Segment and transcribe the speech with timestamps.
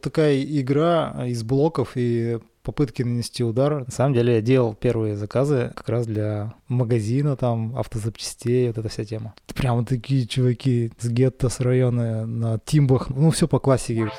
[0.00, 3.84] Такая игра из блоков и попытки нанести удар.
[3.84, 8.88] На самом деле я делал первые заказы как раз для магазина, там, автозапчастей, вот эта
[8.88, 9.34] вся тема.
[9.54, 14.10] Прямо такие чуваки с гетто, с района, на тимбах, ну, все по классике.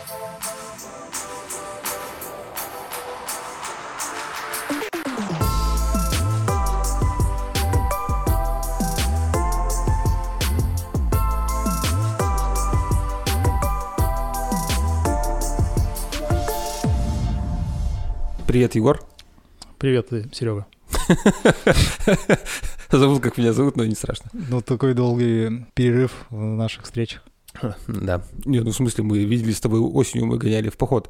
[18.52, 19.02] Привет, Егор.
[19.78, 20.68] Привет, Серега.
[22.92, 24.30] Зовут, как меня зовут, но не страшно.
[24.34, 27.24] Ну, такой долгий перерыв в наших встречах.
[27.88, 28.22] Да.
[28.44, 31.10] Нет, ну в смысле, мы виделись с тобой осенью, мы гоняли в поход.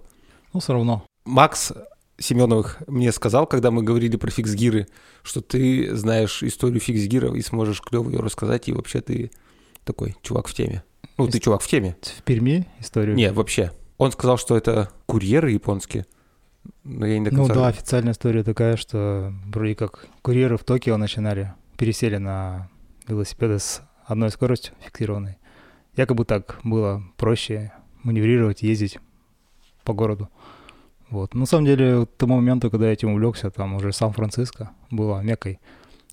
[0.53, 1.03] Ну, все равно.
[1.25, 1.73] Макс
[2.19, 4.85] Семеновых мне сказал, когда мы говорили про фикс-гиры,
[5.23, 9.31] что ты знаешь историю фикс-гиров и сможешь клево ее рассказать, и вообще ты
[9.83, 10.83] такой чувак в теме.
[11.17, 11.97] Ну, ты чувак в теме.
[12.03, 13.15] В Перми историю?
[13.15, 13.71] Не, вообще.
[13.97, 16.05] Он сказал, что это курьеры японские.
[16.83, 17.53] Но я не до конца...
[17.53, 22.69] Ну да, официальная история такая, что вроде как курьеры в Токио начинали, пересели на
[23.07, 25.37] велосипеды с одной скоростью фиксированной.
[25.95, 27.73] Якобы так было проще
[28.03, 28.99] маневрировать, ездить
[29.83, 30.29] по городу.
[31.09, 31.33] Вот.
[31.33, 35.59] На самом деле, к тому моменту, когда я этим увлекся, там уже Сан-Франциско было мекой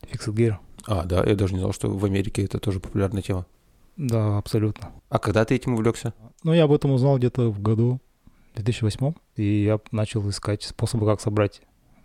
[0.03, 0.57] Fixed Gear.
[0.87, 3.47] А, да, я даже не знал, что в Америке это тоже популярная тема.
[3.97, 4.91] Да, абсолютно.
[5.09, 6.15] А когда ты этим увлекся?
[6.43, 8.01] Ну, я об этом узнал где-то в году
[8.55, 11.63] 2008 и я начал искать способы, как собрать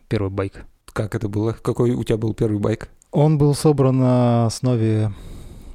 [0.07, 0.65] первый байк.
[0.91, 1.53] Как это было?
[1.53, 2.89] Какой у тебя был первый байк?
[3.11, 5.11] Он был собран на основе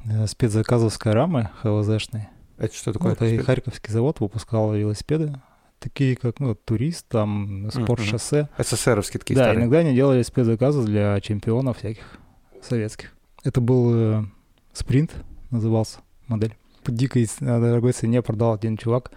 [0.05, 2.29] э, спецзаказовской рамы ХВЗшной.
[2.57, 3.13] Это что такое?
[3.13, 5.33] Это и Харьковский завод выпускал велосипеды,
[5.79, 8.49] такие как ну, турист, там, спорт-шоссе.
[8.57, 9.61] СССРовские такие Да, старые.
[9.61, 12.19] иногда они делали спецзаказы для чемпионов всяких
[12.61, 13.13] советских.
[13.43, 14.23] Это был э,
[14.73, 15.11] спринт,
[15.51, 16.55] назывался модель.
[16.83, 19.11] По дикой дорогой цене продал один чувак,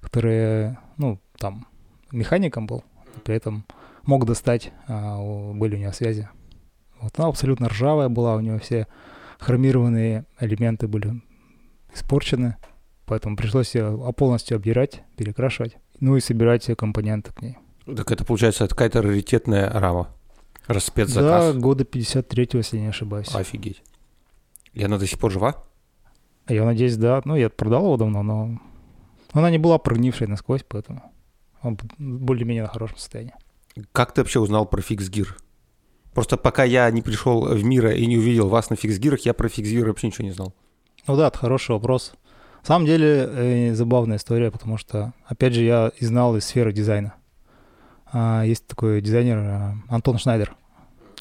[0.00, 1.66] который, ну, там,
[2.14, 2.84] механиком был,
[3.24, 3.64] при этом
[4.04, 5.18] мог достать, а,
[5.52, 6.28] были у него связи.
[7.00, 8.86] Вот она абсолютно ржавая была, у него все
[9.38, 11.22] хромированные элементы были
[11.94, 12.56] испорчены,
[13.06, 17.58] поэтому пришлось ее полностью обдирать, перекрашивать, ну и собирать все компоненты к ней.
[17.84, 20.08] Так это получается это какая-то раритетная рама,
[20.66, 21.54] распецзаказ?
[21.54, 23.34] Да, года 53-го, если не ошибаюсь.
[23.34, 23.82] Офигеть.
[24.72, 25.64] И она до сих пор жива?
[26.48, 27.22] Я надеюсь, да.
[27.24, 28.60] Ну, я продал его давно, но
[29.32, 31.02] она не была прогнившей насквозь, поэтому
[31.64, 33.34] он более-менее на хорошем состоянии.
[33.92, 35.36] Как ты вообще узнал про фикс-гир?
[36.12, 39.48] Просто пока я не пришел в мир и не увидел вас на фикс-гирах, я про
[39.48, 40.54] фикс-гир вообще ничего не знал.
[41.06, 42.12] Ну да, это хороший вопрос.
[42.62, 46.72] На самом деле э, забавная история, потому что, опять же, я и знал из сферы
[46.72, 47.14] дизайна.
[48.12, 50.56] А, есть такой дизайнер а, Антон Шнайдер.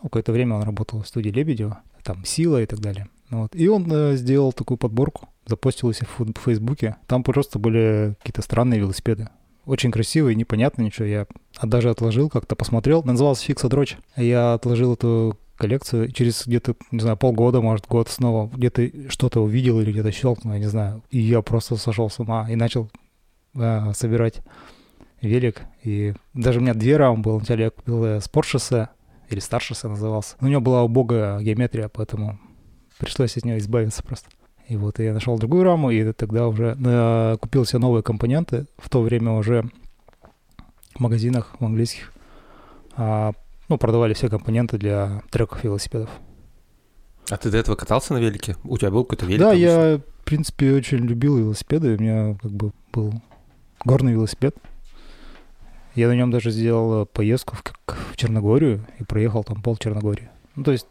[0.01, 3.09] Какое-то время он работал в студии Лебедева, там «Сила» и так далее.
[3.29, 3.55] Вот.
[3.55, 6.97] И он э, сделал такую подборку, запостил у себя в Фейсбуке.
[7.07, 9.29] Там просто были какие-то странные велосипеды
[9.65, 11.05] очень красивый, непонятно ничего.
[11.05, 11.27] Я
[11.61, 13.03] даже отложил, как-то посмотрел.
[13.03, 13.97] Назывался Фикса Дрочь.
[14.15, 16.11] Я отложил эту коллекцию.
[16.11, 20.59] Через где-то, не знаю, полгода, может, год снова где-то что-то увидел или где-то щелкнул, я
[20.59, 21.03] не знаю.
[21.09, 22.89] И я просто сошел с ума и начал
[23.55, 24.41] э, собирать
[25.21, 25.61] велик.
[25.83, 27.37] И даже у меня две рамы было.
[27.37, 28.89] Вначале я купил э, спорт-шоссе,
[29.29, 30.35] или стар-шоссе назывался.
[30.39, 32.39] Но у него была убогая геометрия, поэтому
[32.97, 34.29] пришлось от нее избавиться просто.
[34.67, 38.65] И вот я нашел другую раму, и тогда уже э, купил себе новые компоненты.
[38.77, 39.69] В то время уже
[40.95, 42.13] в магазинах в английских
[42.95, 43.33] а,
[43.67, 46.09] ну, продавали все компоненты для треков велосипедов.
[47.29, 48.55] А ты до этого катался на велике?
[48.63, 49.39] У тебя был какой-то велик?
[49.39, 49.65] Да, обычно?
[49.65, 51.95] я, в принципе, очень любил велосипеды.
[51.95, 53.13] У меня как бы был
[53.85, 54.55] горный велосипед.
[55.95, 57.63] Я на нем даже сделал поездку в,
[58.11, 60.29] в Черногорию и проехал там пол Черногории.
[60.55, 60.87] Ну, то есть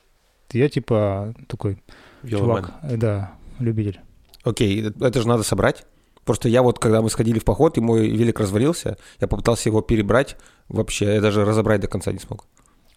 [0.52, 1.82] я типа такой
[2.22, 2.64] Веломен.
[2.64, 4.00] чувак, э, да, любитель.
[4.44, 5.84] Окей, это же надо собрать.
[6.24, 9.80] Просто я вот, когда мы сходили в поход, и мой велик развалился, я попытался его
[9.80, 10.36] перебрать,
[10.68, 12.46] вообще я даже разобрать до конца не смог.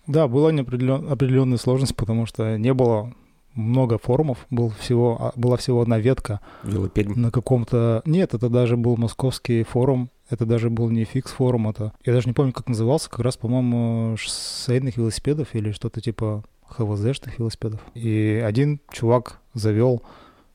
[0.06, 1.12] Да, была неопределен...
[1.12, 3.14] определенная сложность, потому что не было
[3.56, 6.42] много форумов, был всего, а, была всего одна ветка.
[6.64, 7.16] Велопедь.
[7.16, 8.02] На каком-то...
[8.06, 11.94] Нет, это даже был московский форум, это даже был не фикс форум, это...
[12.06, 17.36] Я даже не помню, как назывался, как раз, по-моему, шоссейных велосипедов или что-то типа ХВЗ-шных
[17.40, 17.80] велосипедов.
[17.94, 20.04] И один чувак завел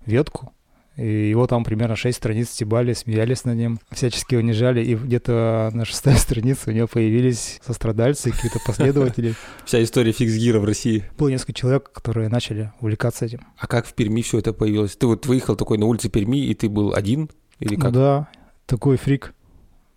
[0.07, 0.53] ветку,
[0.97, 5.85] и его там примерно 6 страниц стебали, смеялись над ним, всячески унижали, и где-то на
[5.85, 9.35] шестой странице у него появились сострадальцы, какие-то последователи.
[9.65, 11.05] Вся история фикс-гира в России.
[11.17, 13.41] Было несколько человек, которые начали увлекаться этим.
[13.57, 14.97] А как в Перми все это появилось?
[14.97, 17.31] Ты вот выехал такой на улице Перми, и ты был один?
[17.61, 17.93] Или как?
[17.93, 18.29] Да,
[18.67, 19.35] такой фрик.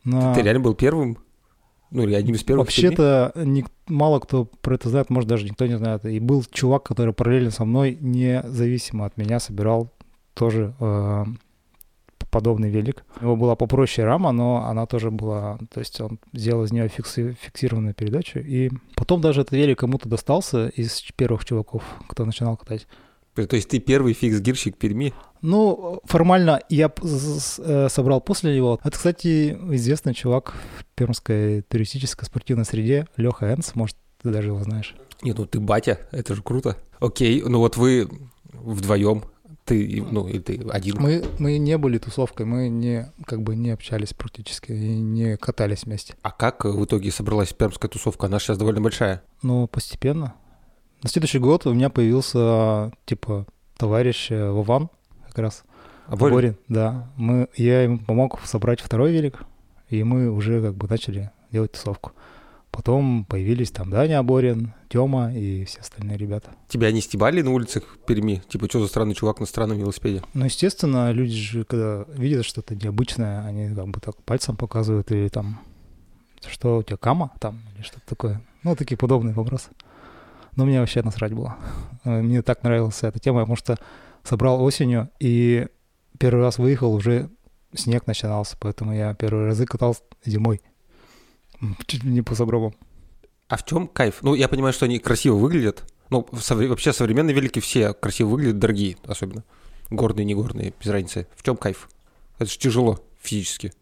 [0.06, 0.34] На...
[0.34, 1.18] Ты реально был первым?
[1.94, 5.68] Ну, или одним из первых Вообще-то не, мало кто про это знает, может, даже никто
[5.68, 6.04] не знает.
[6.06, 9.94] И был чувак, который параллельно со мной, независимо от меня, собирал
[10.34, 11.26] тоже э,
[12.32, 13.06] подобный велик.
[13.22, 15.60] У него была попроще рама, но она тоже была...
[15.72, 18.40] То есть он сделал из нее фикси- фиксированную передачу.
[18.40, 22.88] И потом даже этот велик кому-то достался из первых чуваков, кто начинал катать.
[23.36, 25.14] То есть ты первый фикс-гирщик Перми?
[25.44, 28.80] Ну, формально я э, собрал после него.
[28.82, 34.64] Это, кстати, известный чувак в пермской туристической спортивной среде, Леха Энс, может, ты даже его
[34.64, 34.96] знаешь.
[35.22, 36.78] Нет, ну ты батя, это же круто.
[37.02, 38.10] Окей, ну вот вы
[38.54, 39.26] вдвоем,
[39.66, 40.96] ты, ну, и ты один.
[41.00, 45.84] Мы, мы не были тусовкой, мы не, как бы не общались практически и не катались
[45.84, 46.16] вместе.
[46.22, 48.28] А как в итоге собралась пермская тусовка?
[48.28, 49.24] Она сейчас довольно большая.
[49.42, 50.36] Но постепенно.
[51.02, 53.46] На следующий год у меня появился, типа,
[53.78, 54.90] товарищ э, Вован,
[55.34, 55.64] как раз.
[56.08, 56.36] Аборин?
[56.36, 57.08] Борин, да.
[57.16, 59.44] Мы, я ему помог собрать второй велик,
[59.90, 62.12] и мы уже как бы начали делать тусовку.
[62.72, 66.50] Потом появились там Даня Аборин, Тёма и все остальные ребята.
[66.68, 68.42] Тебя не стебали на улицах Перми?
[68.50, 70.24] Типа, что за странный чувак на странном велосипеде?
[70.34, 75.30] Ну, естественно, люди же, когда видят что-то необычное, они как бы так пальцем показывают или
[75.30, 75.60] там,
[76.48, 78.42] что у тебя кама там или что-то такое.
[78.64, 79.70] Ну, такие подобные вопросы.
[80.56, 81.56] Но мне вообще насрать было.
[82.04, 83.78] Мне так нравилась эта тема, потому что
[84.24, 85.68] собрал осенью и
[86.18, 87.30] первый раз выехал, уже
[87.74, 90.62] снег начинался, поэтому я первые разы катался зимой.
[91.86, 92.76] Чуть не по сугробам.
[93.48, 94.20] А в чем кайф?
[94.22, 95.84] Ну, я понимаю, что они красиво выглядят.
[96.10, 99.44] Ну, вообще современные велики все красиво выглядят, дорогие особенно.
[99.90, 101.28] Горные, не горные, без разницы.
[101.36, 101.90] В чем кайф?
[102.38, 103.74] Это же тяжело физически.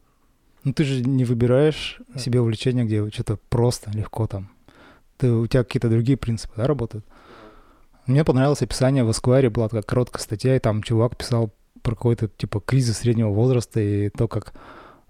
[0.64, 4.52] Ну, ты же не выбираешь себе увлечение, где что-то просто, легко там.
[5.18, 7.06] Ты, у тебя какие-то другие принципы, да, работают?
[8.08, 11.52] Мне понравилось описание в Эсквайре, была такая короткая статья, и там чувак писал
[11.82, 14.54] про какой-то, типа, кризис среднего возраста и то, как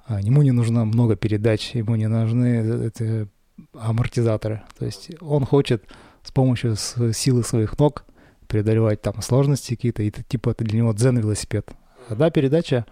[0.08, 3.28] а, ему не нужно много передач, ему не нужны эти
[3.74, 4.62] амортизаторы.
[4.78, 5.86] То есть он хочет
[6.24, 8.06] с помощью силы своих ног
[8.48, 11.72] преодолевать там сложности какие-то, и это, типа это для него дзен-велосипед.
[12.10, 12.86] Одна передача,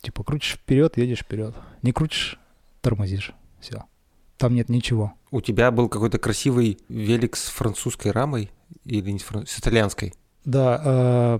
[0.00, 1.54] типа крутишь вперед, едешь вперед.
[1.82, 2.38] Не крутишь,
[2.80, 3.32] тормозишь.
[3.60, 3.84] Все.
[4.36, 5.14] Там нет ничего.
[5.30, 8.50] У тебя был какой-то красивый велик с французской рамой
[8.84, 10.14] или не с, фран- с итальянской?
[10.44, 11.38] Да, э,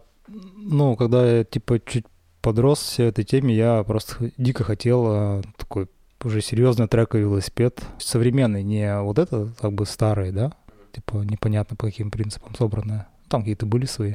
[0.56, 2.04] ну, когда я, типа, чуть
[2.42, 5.88] подрос всей этой теме, я просто дико хотел э, такой
[6.22, 7.82] уже серьезный трековый велосипед.
[7.98, 10.52] Современный, не вот это, как бы старый, да?
[10.92, 13.08] Типа, непонятно по каким принципам собранное.
[13.28, 14.14] Там какие-то были свои.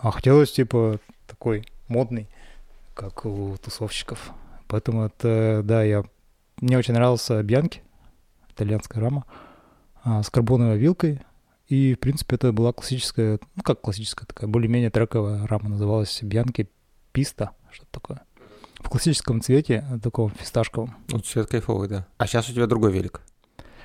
[0.00, 2.28] А хотелось, типа, такой модный,
[2.94, 4.32] как у тусовщиков.
[4.68, 6.04] Поэтому это, да, я...
[6.60, 7.82] Мне очень нравился Бьянки,
[8.56, 9.24] итальянская рама,
[10.02, 11.20] а, с карбоновой вилкой.
[11.68, 16.68] И, в принципе, это была классическая, ну, как классическая такая, более-менее трековая рама, называлась Бьянки
[17.12, 18.22] Писта, что-то такое.
[18.78, 20.94] В классическом цвете, э, таком фисташковом.
[21.08, 22.06] Ну, цвет кайфовый, да.
[22.18, 23.20] А сейчас у тебя другой велик.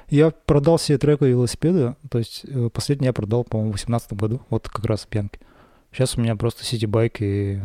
[0.10, 4.42] Я продал все трековые велосипеды, то есть э, последний я продал, по-моему, в 2018 году,
[4.50, 5.40] вот как раз Бьянки.
[5.92, 7.62] Сейчас у меня просто сити-байк, и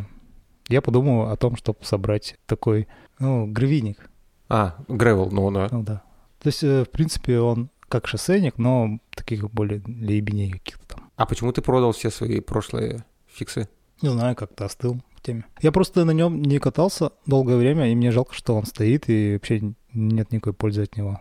[0.69, 2.89] я подумал о том, чтобы собрать такой,
[3.19, 4.11] ну, гравийник,
[4.49, 5.69] А, гревел, ну, да.
[5.71, 6.03] ну да.
[6.47, 11.11] То есть, э, в принципе, он как шоссейник, но таких более для ебеней каких-то там.
[11.17, 13.69] А почему ты продал все свои прошлые фиксы?
[14.01, 15.45] Не знаю, как-то остыл в теме.
[15.61, 19.33] Я просто на нем не катался долгое время, и мне жалко, что он стоит, и
[19.33, 21.19] вообще нет никакой пользы от него.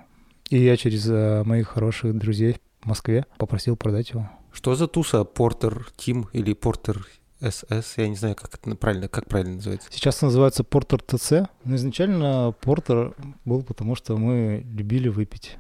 [0.52, 4.30] И я через э, моих хороших друзей в Москве попросил продать его.
[4.54, 7.04] Что за туса Портер Тим или Портер
[7.42, 7.94] СС?
[7.98, 9.90] Я не знаю, как это правильно, как правильно называется.
[9.92, 11.50] Сейчас называется Портер ТЦ.
[11.64, 15.58] Но изначально Портер был потому, что мы любили выпить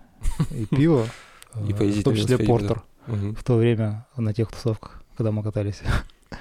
[0.51, 1.05] и пиво,
[1.67, 5.81] И э, в том числе Портер, в то время на тех тусовках, когда мы катались.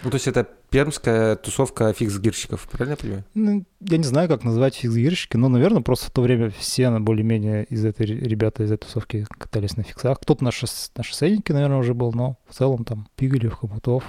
[0.03, 3.25] Ну, то есть это пермская тусовка фикс-гирщиков, правильно я понимаю?
[3.35, 7.65] Ну, я не знаю, как назвать фикс-гирщики, но, наверное, просто в то время все более-менее
[7.67, 10.19] из этой ре- ребята из этой тусовки катались на фиксах.
[10.21, 14.05] Кто-то на, шосс- на шоссейнике, наверное, уже был, но в целом там Пигалев, Хомутов,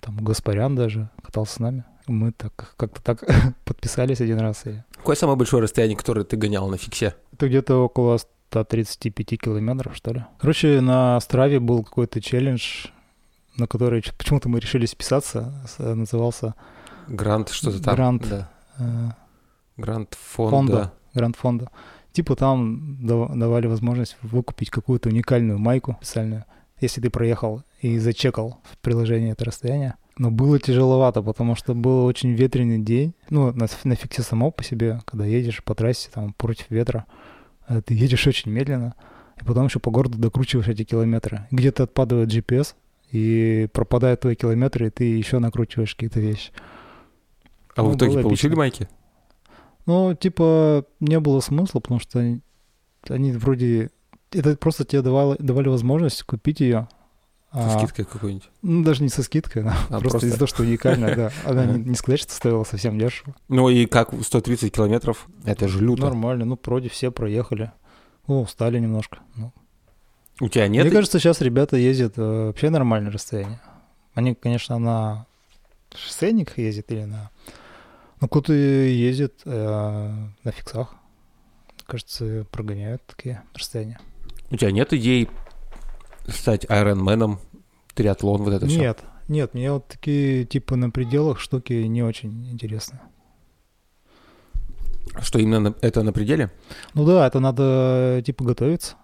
[0.00, 1.84] там Гаспарян даже катался с нами.
[2.06, 3.24] Мы так как-то так
[3.64, 4.66] подписались один раз.
[4.66, 4.82] И...
[4.96, 7.14] Какое самое большое расстояние, которое ты гонял на фиксе?
[7.32, 10.24] Это где-то около 135 километров, что ли.
[10.40, 12.86] Короче, на Страве был какой-то челлендж,
[13.56, 15.52] на который почему-то мы решили списаться.
[15.68, 16.54] С- Назывался
[17.06, 17.94] Грант, что-то там.
[17.94, 18.28] Грант.
[18.28, 18.50] Да.
[18.78, 19.08] э,
[19.76, 20.50] Грант фонда.
[20.56, 21.70] фонда, гранд фонда.
[22.12, 26.44] Типа там дав- давали возможность выкупить какую-то уникальную майку специальную,
[26.80, 29.94] если ты проехал и зачекал в приложении это расстояние.
[30.18, 33.14] Но было тяжеловато, потому что был очень ветреный день.
[33.30, 37.06] Ну, на, на фиксе само по себе, когда едешь по трассе там против ветра,
[37.68, 38.94] э, ты едешь очень медленно,
[39.40, 41.46] и потом еще по городу докручиваешь эти километры.
[41.50, 42.74] Где-то отпадает GPS,
[43.10, 46.52] и пропадают твои километры, и ты еще накручиваешь какие-то вещи.
[47.74, 48.88] А вы Ну, в итоге получили майки?
[49.86, 52.20] Ну, типа, не было смысла, потому что
[53.08, 53.90] они вроде...
[54.32, 56.88] Это просто тебе давали, давали возможность купить ее
[57.52, 58.48] Со А, скидкой какой-нибудь.
[58.62, 61.32] ну, даже не со скидкой, А, просто, просто- из-за того, что уникальная, да.
[61.44, 63.34] Она не сказать, что стоила совсем дешево.
[63.48, 65.26] Ну и как 130 километров?
[65.44, 66.04] Это же люто.
[66.04, 67.72] Нормально, ну, вроде все проехали.
[68.28, 69.18] Ну, устали немножко.
[69.34, 69.52] Ну,
[70.40, 70.84] У тебя нет?
[70.84, 73.60] Мне кажется, сейчас ребята ездят э, вообще нормальное расстояние.
[74.14, 75.26] Они, конечно, на
[75.92, 77.30] шоссейниках ездят или на...
[78.20, 80.12] Ну, кто-то ездит э,
[80.44, 80.94] на фиксах.
[81.86, 83.98] Кажется, прогоняют такие расстояния.
[84.50, 85.28] У тебя нет идей
[86.28, 87.38] стать айронменом,
[87.94, 88.78] триатлон, вот это все?
[88.80, 92.98] нет, нет, мне вот такие, типа, на пределах штуки не очень интересны.
[95.20, 96.50] Что именно на- это на пределе?
[96.94, 98.94] Ну да, это надо, типа, готовиться.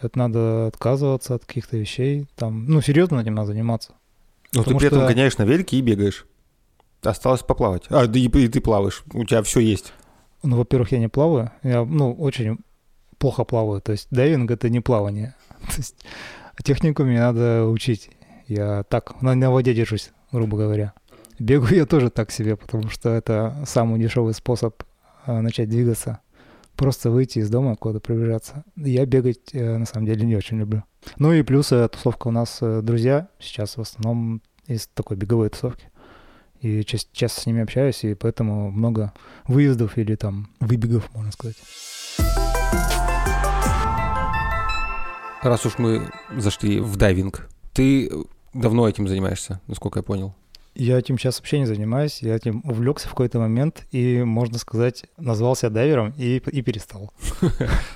[0.00, 2.28] Это надо отказываться от каких-то вещей.
[2.36, 3.94] Там, ну, серьезно этим надо заниматься.
[4.52, 6.26] Ну, ты при этом что- гоняешь на велике и бегаешь.
[7.02, 7.84] Осталось поплавать.
[7.90, 9.02] А, да и, и ты плаваешь.
[9.12, 9.92] У тебя все есть.
[10.42, 11.50] Ну, во-первых, я не плаваю.
[11.62, 12.58] Я, ну, очень
[13.18, 13.80] плохо плаваю.
[13.80, 15.34] То есть дайвинг— это не плавание.
[15.66, 15.96] То есть
[16.62, 18.10] технику мне надо учить.
[18.46, 20.94] Я так, на, на воде держусь, грубо говоря.
[21.38, 24.82] Бегаю я тоже так себе, потому что это самый дешевый способ
[25.24, 26.20] а, начать двигаться.
[26.74, 28.64] Просто выйти из дома, куда-то пробежаться.
[28.76, 30.84] Я бегать, э, на самом деле, не очень люблю.
[31.18, 35.48] Ну и плюс э, тусовка у нас э, друзья сейчас в основном из такой беговой
[35.50, 35.90] тусовки.
[36.60, 39.12] И часто с ними общаюсь, и поэтому много
[39.46, 41.56] выездов или там выбегов, можно сказать.
[45.42, 46.02] Раз уж мы
[46.36, 48.10] зашли в дайвинг, ты
[48.52, 50.34] давно этим занимаешься, насколько я понял.
[50.74, 55.04] Я этим сейчас вообще не занимаюсь, я этим увлекся в какой-то момент и, можно сказать,
[55.16, 57.12] назвался дайвером и, и перестал.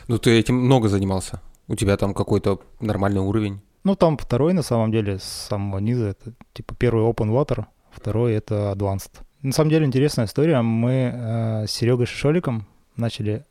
[0.08, 1.40] Ну, ты этим много занимался.
[1.68, 3.60] У тебя там какой-то нормальный уровень.
[3.84, 8.34] Ну, там второй, на самом деле, с самого низа, это типа первый open water, второй
[8.34, 9.10] это advanced.
[9.42, 10.62] На самом деле интересная история.
[10.62, 13.44] Мы э, с Серегой Шишоликом начали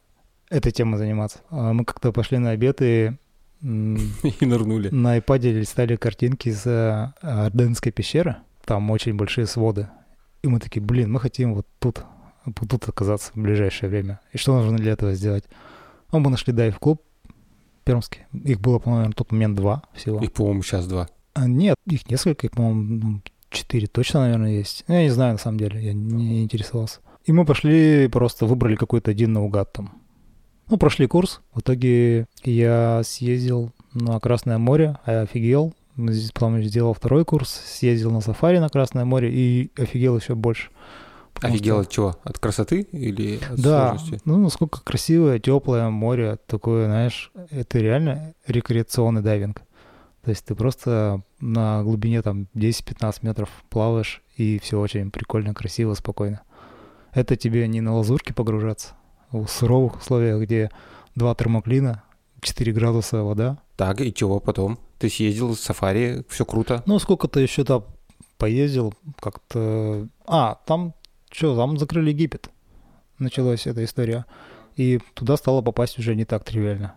[0.49, 1.39] этой темой заниматься.
[1.49, 3.13] А Мы как-то пошли на обед и
[3.61, 4.89] И нырнули.
[4.89, 8.37] на iPad листали картинки из э, Орденской пещеры.
[8.65, 9.87] Там очень большие своды.
[10.41, 12.03] И мы такие, блин, мы хотим вот тут,
[12.45, 14.19] вот тут оказаться в ближайшее время.
[14.33, 15.45] И что нужно для этого сделать?
[16.11, 17.01] Ну, мы нашли дайв-клуб
[17.83, 18.21] пермский.
[18.33, 20.19] Их было, по-моему, на тот момент два всего.
[20.19, 21.07] Их, по-моему, сейчас два.
[21.33, 24.83] А, нет, их несколько, их, по-моему, ну, четыре точно, наверное, есть.
[24.87, 26.99] Ну, Я не знаю, на самом деле, я не интересовался.
[27.25, 30.00] И мы пошли, просто выбрали какой-то один наугад там.
[30.71, 31.41] Ну, прошли курс.
[31.53, 35.73] В итоге я съездил на Красное море, а офигел.
[35.97, 40.69] Здесь, Потом сделал второй курс, съездил на сафари на Красное море и офигел еще больше.
[41.33, 42.15] Потому Офигел что- от чего?
[42.23, 44.21] От красоты или от да, сложности?
[44.23, 49.61] ну насколько красивое, теплое море, такое, знаешь, это реально рекреационный дайвинг.
[50.23, 55.95] То есть ты просто на глубине там 10-15 метров плаваешь, и все очень прикольно, красиво,
[55.95, 56.41] спокойно.
[57.13, 58.93] Это тебе не на лазурке погружаться,
[59.31, 60.71] в суровых условиях, где
[61.15, 62.03] два термоклина,
[62.41, 63.59] 4 градуса вода.
[63.75, 64.79] Так, и чего потом?
[64.99, 66.83] Ты съездил в сафари, все круто.
[66.85, 67.85] Ну, сколько-то еще там
[68.37, 70.07] поездил, как-то...
[70.25, 70.93] А, там
[71.31, 72.49] что, там закрыли Египет.
[73.17, 74.25] Началась эта история.
[74.75, 76.95] И туда стало попасть уже не так тривиально.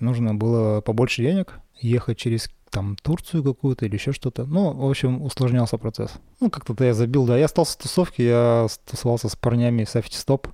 [0.00, 4.44] Нужно было побольше денег, ехать через там Турцию какую-то или еще что-то.
[4.44, 6.12] Ну, в общем, усложнялся процесс.
[6.40, 7.36] Ну, как-то я забил, да.
[7.38, 10.48] Я остался в тусовке, я тусовался с парнями с Стоп.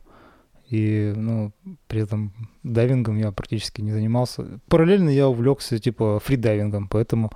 [0.73, 1.53] И, ну,
[1.87, 4.59] при этом дайвингом я практически не занимался.
[4.69, 7.31] Параллельно я увлекся, типа, фридайвингом, поэтому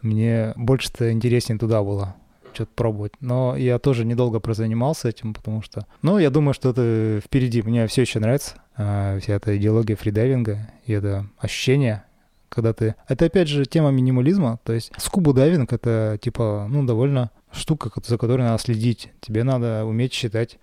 [0.00, 2.16] мне больше-то интереснее туда было
[2.54, 3.12] что-то пробовать.
[3.20, 5.86] Но я тоже недолго прозанимался этим, потому что...
[6.00, 7.60] Ну, я думаю, что это впереди.
[7.60, 12.04] Мне все еще нравится а, вся эта идеология фридайвинга и это ощущение,
[12.48, 12.94] когда ты...
[13.06, 14.60] Это, опять же, тема минимализма.
[14.64, 19.10] То есть scuba дайвинг— это, типа, ну, довольно штука, за которой надо следить.
[19.20, 20.58] Тебе надо уметь считать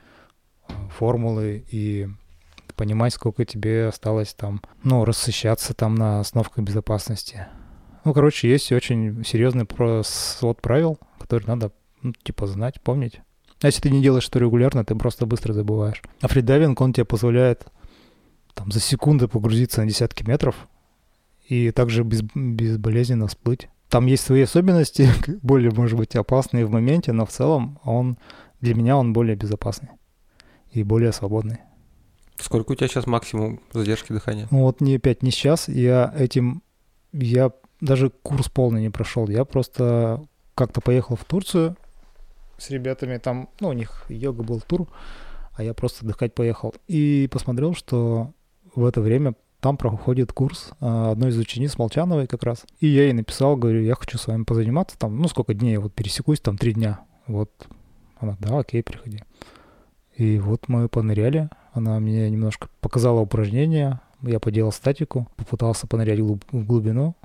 [0.89, 2.07] формулы и
[2.75, 7.47] понимать, сколько тебе осталось там, ну, рассыщаться там на основках безопасности.
[8.03, 9.65] Ну, короче, есть очень серьезный
[10.03, 13.21] свод правил, которые надо, ну, типа, знать, помнить.
[13.61, 16.03] А если ты не делаешь это регулярно, ты просто быстро забываешь.
[16.21, 17.65] А фридайвинг, он тебе позволяет
[18.53, 20.67] там за секунды погрузиться на десятки метров
[21.47, 23.69] и также без, безболезненно всплыть.
[23.89, 25.09] Там есть свои особенности,
[25.41, 28.17] более, может быть, опасные в моменте, но в целом он
[28.61, 29.89] для меня он более безопасный
[30.75, 31.59] и более свободный.
[32.37, 34.47] Сколько у тебя сейчас максимум задержки дыхания?
[34.51, 36.61] Ну вот не опять не сейчас, я этим,
[37.13, 40.21] я даже курс полный не прошел, я просто
[40.53, 41.77] как-то поехал в Турцию
[42.57, 44.87] с ребятами, там, ну у них йога был тур,
[45.53, 46.73] а я просто отдыхать поехал.
[46.87, 48.33] И посмотрел, что
[48.75, 52.65] в это время там проходит курс а, одной из учениц Молчановой как раз.
[52.81, 55.93] И я ей написал, говорю, я хочу с вами позаниматься, там, ну сколько дней, вот
[55.93, 56.99] пересекусь, там три дня.
[57.27, 57.49] Вот
[58.19, 59.23] она, да, окей, приходи.
[60.15, 66.45] И вот мы поныряли, она мне немножко показала упражнения, я поделал статику, попытался понырять глуб-
[66.51, 67.15] в глубину.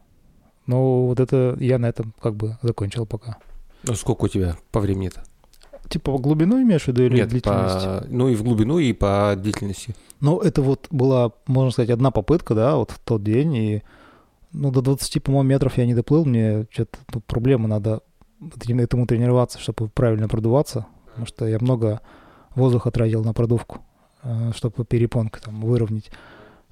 [0.66, 3.38] Но вот это я на этом как бы закончил пока.
[3.85, 5.23] Ну, сколько у тебя по времени-то?
[5.88, 7.85] Типа по глубину имеешь в виду или Нет, длительность?
[7.85, 8.04] по...
[8.09, 9.94] ну и в глубину, и по длительности.
[10.20, 13.82] Ну, это вот была, можно сказать, одна попытка, да, вот в тот день, и
[14.52, 18.02] ну, до 20, по-моему, метров я не доплыл, мне что-то ну, проблема, надо
[18.62, 22.00] этим- этому тренироваться, чтобы правильно продуваться, потому что я много
[22.54, 23.80] воздуха тратил на продувку,
[24.23, 26.11] э, чтобы перепонку там выровнять,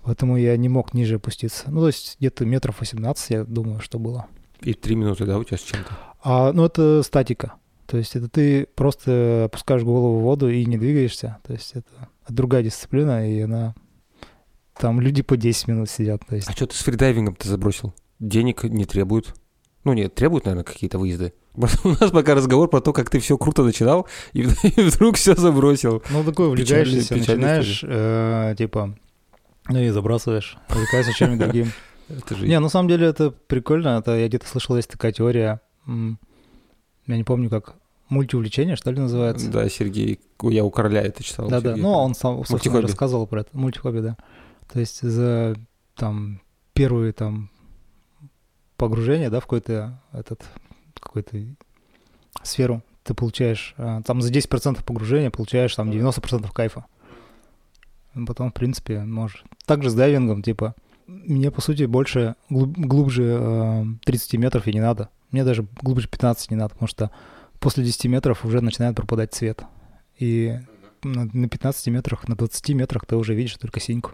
[0.02, 1.70] поэтому я не мог ниже опуститься.
[1.70, 4.26] Ну, то есть где-то метров 18, я думаю, что было.
[4.60, 5.90] И три минуты, да, у тебя с чем-то?
[6.22, 7.54] А, ну, это статика.
[7.86, 11.38] То есть это ты просто опускаешь голову в воду и не двигаешься.
[11.42, 13.74] То есть это другая дисциплина, и она...
[14.78, 16.22] Там люди по 10 минут сидят.
[16.28, 17.94] То есть А что ты с фридайвингом ты забросил?
[18.20, 19.34] Денег не требуют.
[19.84, 21.32] Ну нет, требуют, наверное, какие-то выезды.
[21.54, 25.34] У нас пока разговор про то, как ты все круто начинал, и, и вдруг все
[25.34, 26.02] забросил.
[26.10, 28.96] Ну, такой увлекаешься, печальная начинаешь, э, типа,
[29.68, 31.72] ну и забрасываешь, увлекаешься чем-нибудь другим.
[32.08, 32.34] Это.
[32.36, 33.98] Не, на самом деле это прикольно.
[33.98, 37.74] Это я где-то слышал, есть такая теория, я не помню, как
[38.08, 39.50] мультиувлечение, что ли, называется.
[39.50, 41.48] Да, Сергей, я у короля это читал.
[41.48, 41.76] Да, да.
[41.76, 43.50] Ну, он сам, собственно, рассказывал про это.
[43.52, 44.16] Мультихобби, да.
[44.72, 45.56] То есть за
[45.94, 46.40] там
[46.72, 47.50] первые там
[48.78, 50.42] погружение, да, в какой-то этот
[50.98, 51.38] какой-то
[52.42, 56.86] сферу ты получаешь, а, там за 10% погружения получаешь там 90% кайфа.
[58.26, 59.44] Потом, в принципе, можешь.
[59.66, 60.74] Также с дайвингом, типа,
[61.06, 65.08] мне, по сути, больше, глуб- глубже э, 30 метров и не надо.
[65.30, 67.10] Мне даже глубже 15 не надо, потому что
[67.60, 69.62] после 10 метров уже начинает пропадать цвет.
[70.18, 70.58] И
[71.02, 74.12] на, на 15 метрах, на 20 метрах ты уже видишь только синьку.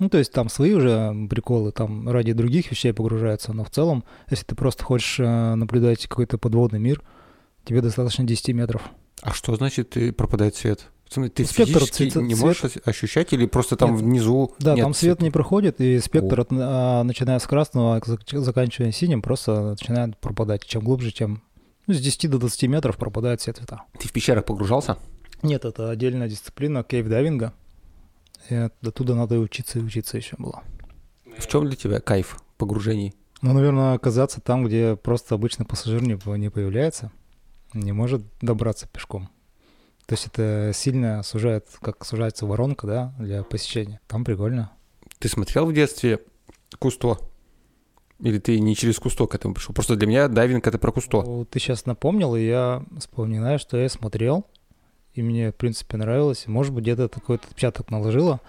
[0.00, 4.02] Ну, то есть там свои уже приколы, там ради других вещей погружаются, но в целом,
[4.30, 7.02] если ты просто хочешь э, наблюдать какой-то подводный мир,
[7.64, 8.82] тебе достаточно 10 метров.
[9.22, 10.86] А что значит пропадает свет?
[11.12, 14.00] Ты Спектр физически цвета- не можешь ос- ощущать или просто там Нет.
[14.02, 15.24] внизу Да, нет там свет цвета?
[15.24, 20.64] не проходит, и спектр, от, а, начиная с красного, зак- заканчивая синим, просто начинает пропадать.
[20.64, 21.42] Чем глубже, тем
[21.88, 23.82] ну, с 10 до 20 метров пропадают все цвета.
[23.98, 24.96] Ты в пещерах погружался?
[25.42, 27.52] Нет, это отдельная дисциплина кейв-дайвинга.
[28.50, 30.62] И от- оттуда надо учиться, и учиться еще было.
[31.38, 33.14] В чем для тебя кайф погружений?
[33.42, 37.10] Ну, наверное, оказаться там, где просто обычный пассажир не, не появляется,
[37.72, 39.28] не может добраться пешком.
[40.06, 44.00] То есть это сильно сужает, как сужается воронка, да, для посещения.
[44.08, 44.72] Там прикольно.
[45.20, 46.18] Ты смотрел в детстве
[46.78, 47.18] Кусто?
[48.18, 49.74] Или ты не через Кусто к этому пришел?
[49.74, 51.46] Просто для меня дайвинг это про Кусто.
[51.50, 54.44] Ты сейчас напомнил, и я вспоминаю, что я смотрел,
[55.14, 56.46] и мне, в принципе, нравилось.
[56.46, 58.40] Может быть, где-то такой отпечаток наложило.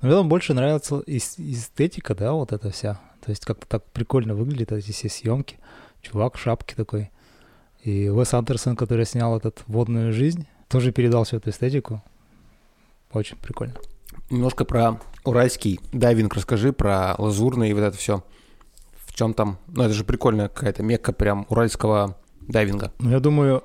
[0.00, 3.00] Но мне там больше нравится эс- эстетика, да, вот эта вся.
[3.24, 5.58] То есть как-то так прикольно выглядит эти все съемки.
[6.02, 7.10] Чувак в шапке такой.
[7.82, 12.02] И Уэс Андерсон, который снял этот «Водную жизнь», тоже передал всю эту эстетику.
[13.12, 13.74] Очень прикольно.
[14.30, 18.22] Немножко про уральский дайвинг расскажи, про лазурный и вот это все.
[19.06, 19.58] В чем там?
[19.68, 22.92] Ну, это же прикольная какая-то мекка прям уральского дайвинга.
[22.98, 23.64] Ну, я думаю,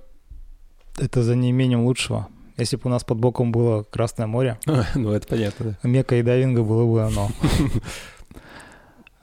[0.98, 2.28] это за неимением лучшего.
[2.60, 4.60] Если бы у нас под боком было Красное море,
[4.96, 5.90] ну, это понятно, да.
[5.90, 7.30] Мека и дайвинга было бы оно.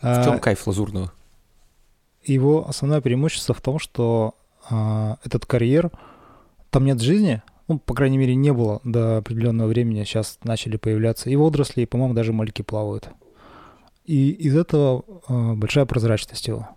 [0.00, 1.12] В чем А, кайф лазурного?
[2.22, 4.34] Его основное преимущество в том, что
[4.68, 5.90] а, этот карьер,
[6.70, 11.30] там нет жизни, ну, по крайней мере, не было до определенного времени, сейчас начали появляться
[11.30, 13.08] и водоросли, и, по-моему, даже мальки плавают.
[14.04, 16.68] И из этого а, большая прозрачность его.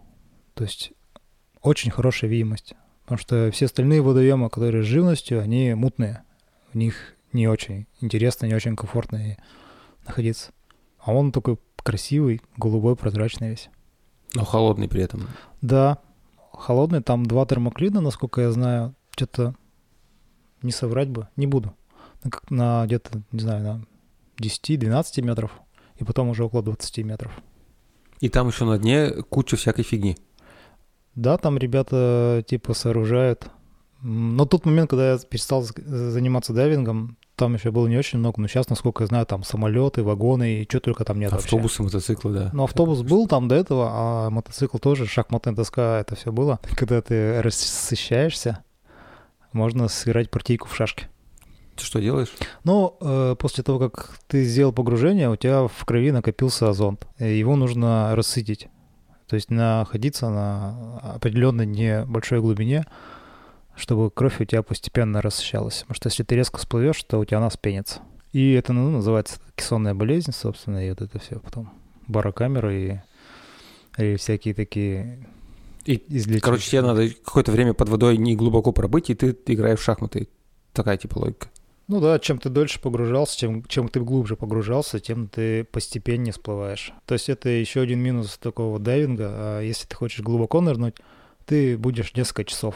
[0.55, 0.91] То есть
[1.61, 2.73] очень хорошая видимость.
[3.03, 6.23] Потому что все остальные водоемы, которые с живностью, они мутные.
[6.71, 9.37] В них не очень интересно, не очень комфортно
[10.05, 10.51] находиться.
[10.99, 13.69] А он такой красивый, голубой, прозрачный весь.
[14.33, 15.27] Но холодный при этом.
[15.61, 15.99] Да,
[16.53, 18.95] холодный, там два термоклина, насколько я знаю.
[19.11, 19.55] Что-то
[20.61, 21.73] не соврать бы, не буду.
[22.23, 23.85] На, на где-то, не знаю, на
[24.41, 25.51] 10-12 метров,
[25.97, 27.31] и потом уже около 20 метров.
[28.19, 30.17] И там еще на дне куча всякой фигни.
[31.15, 33.49] Да, там ребята типа сооружают.
[34.01, 38.41] Но тот момент, когда я перестал заниматься дайвингом, там еще было не очень много.
[38.41, 41.47] Но сейчас, насколько я знаю, там самолеты, вагоны и что только там нет вообще.
[41.47, 42.49] Автобусы, мотоциклы, да.
[42.53, 46.59] Ну, автобус был там до этого, а мотоцикл тоже, шахматная доска, это все было.
[46.75, 48.63] Когда ты рассыщаешься,
[49.53, 51.07] можно сыграть партийку в шашки.
[51.75, 52.33] Ты что делаешь?
[52.65, 56.99] Но э, после того, как ты сделал погружение, у тебя в крови накопился озон.
[57.19, 58.67] Его нужно рассытить.
[59.27, 62.85] То есть находиться на определенной небольшой глубине,
[63.79, 65.81] чтобы кровь у тебя постепенно рассыщалась.
[65.81, 68.01] Потому что если ты резко всплывешь, то у тебя она спенится.
[68.31, 71.71] И это ну, называется кессонная болезнь, собственно, и вот это все потом.
[72.07, 73.01] Барокамеры
[73.97, 75.27] и, и всякие такие
[75.85, 76.41] И, излечения.
[76.41, 80.27] Короче, тебе надо какое-то время под водой не глубоко пробыть, и ты играешь в шахматы.
[80.73, 81.47] Такая типа логика.
[81.87, 86.93] Ну да, чем ты дольше погружался, чем, чем ты глубже погружался, тем ты постепенно всплываешь.
[87.07, 89.29] То есть это еще один минус такого дайвинга.
[89.31, 90.95] А если ты хочешь глубоко нырнуть,
[91.47, 92.75] ты будешь несколько часов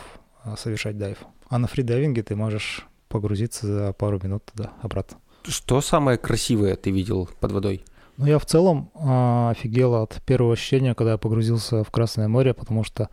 [0.57, 1.17] совершать дайв.
[1.49, 5.17] А на фридайвинге ты можешь погрузиться за пару минут туда, обратно.
[5.43, 7.85] Что самое красивое ты видел под водой?
[8.17, 12.53] Ну, я в целом а, офигел от первого ощущения, когда я погрузился в Красное море,
[12.53, 13.09] потому что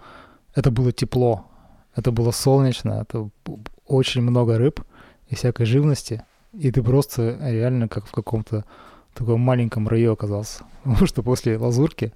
[0.54, 1.46] это было тепло,
[1.94, 3.30] это было солнечно, это
[3.86, 4.80] очень много рыб
[5.28, 8.64] и всякой живности, и ты просто реально как в каком-то
[9.14, 10.64] таком маленьком раю оказался.
[10.84, 12.12] Потому что после лазурки,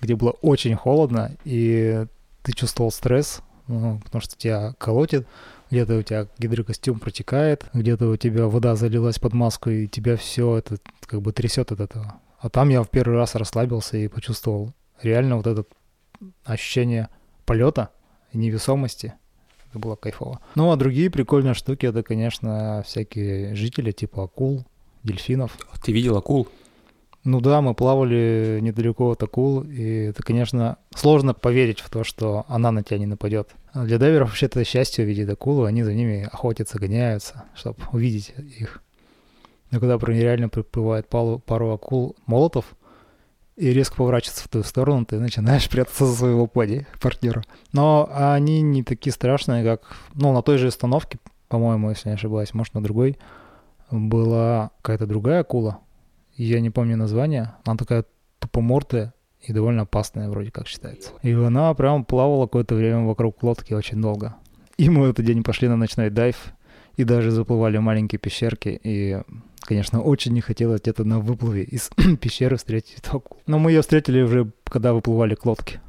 [0.00, 2.06] где было очень холодно, и
[2.42, 3.42] ты чувствовал стресс,
[4.04, 5.26] потому что тебя колотит,
[5.70, 10.58] где-то у тебя гидрокостюм протекает, где-то у тебя вода залилась под маску, и тебя все
[10.58, 12.20] это как бы трясет от этого.
[12.38, 15.64] А там я в первый раз расслабился и почувствовал реально вот это
[16.44, 17.08] ощущение
[17.46, 17.90] полета
[18.32, 19.14] и невесомости.
[19.70, 20.40] Это было кайфово.
[20.56, 24.64] Ну, а другие прикольные штуки, это, конечно, всякие жители типа акул,
[25.04, 25.56] дельфинов.
[25.82, 26.48] Ты видел акул?
[27.22, 32.46] Ну да, мы плавали недалеко от акул, и это, конечно, сложно поверить в то, что
[32.48, 33.50] она на тебя не нападет.
[33.74, 38.82] Для дайверов вообще это счастье увидеть акулу, они за ними охотятся, гоняются, чтобы увидеть их.
[39.70, 42.64] Но когда реально приплывает пару, пару акул молотов,
[43.56, 47.44] и резко поворачиваться в ту сторону, ты начинаешь прятаться за своего поди, партнера.
[47.74, 49.82] Но они не такие страшные, как...
[50.14, 53.18] Ну, на той же остановке, по-моему, если не ошибаюсь, может, на другой,
[53.90, 55.78] была какая-то другая акула,
[56.44, 57.54] я не помню название.
[57.64, 58.04] Она такая
[58.38, 61.12] тупомордая и довольно опасная вроде как считается.
[61.22, 64.36] И она прям плавала какое-то время вокруг лодки очень долго.
[64.76, 66.52] И мы в этот день пошли на ночной дайв
[66.96, 68.80] и даже заплывали в маленькие пещерки.
[68.82, 69.20] И,
[69.60, 73.40] конечно, очень не хотелось где-то на выплыве из пещеры встретить акулу.
[73.46, 75.80] Но мы ее встретили уже, когда выплывали к лодке.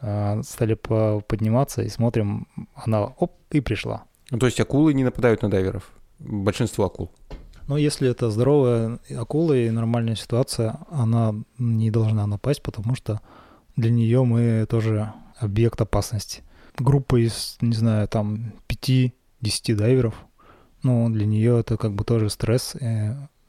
[0.00, 4.04] А, стали подниматься и смотрим, она оп, и пришла.
[4.30, 5.90] Ну, то есть акулы не нападают на дайверов?
[6.18, 7.10] Большинство акул?
[7.70, 13.20] Но если это здоровая акула и нормальная ситуация, она не должна напасть, потому что
[13.76, 16.42] для нее мы тоже объект опасности.
[16.76, 19.12] Группа из, не знаю, там 5-10
[19.76, 20.16] дайверов,
[20.82, 22.74] ну, для нее это как бы тоже стресс,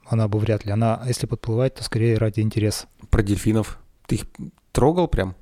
[0.06, 0.72] она бы вряд ли.
[0.72, 2.86] Она, если подплывать, то скорее ради интереса.
[3.10, 3.80] Про дельфинов.
[4.06, 4.26] Ты их
[4.72, 5.34] трогал прям?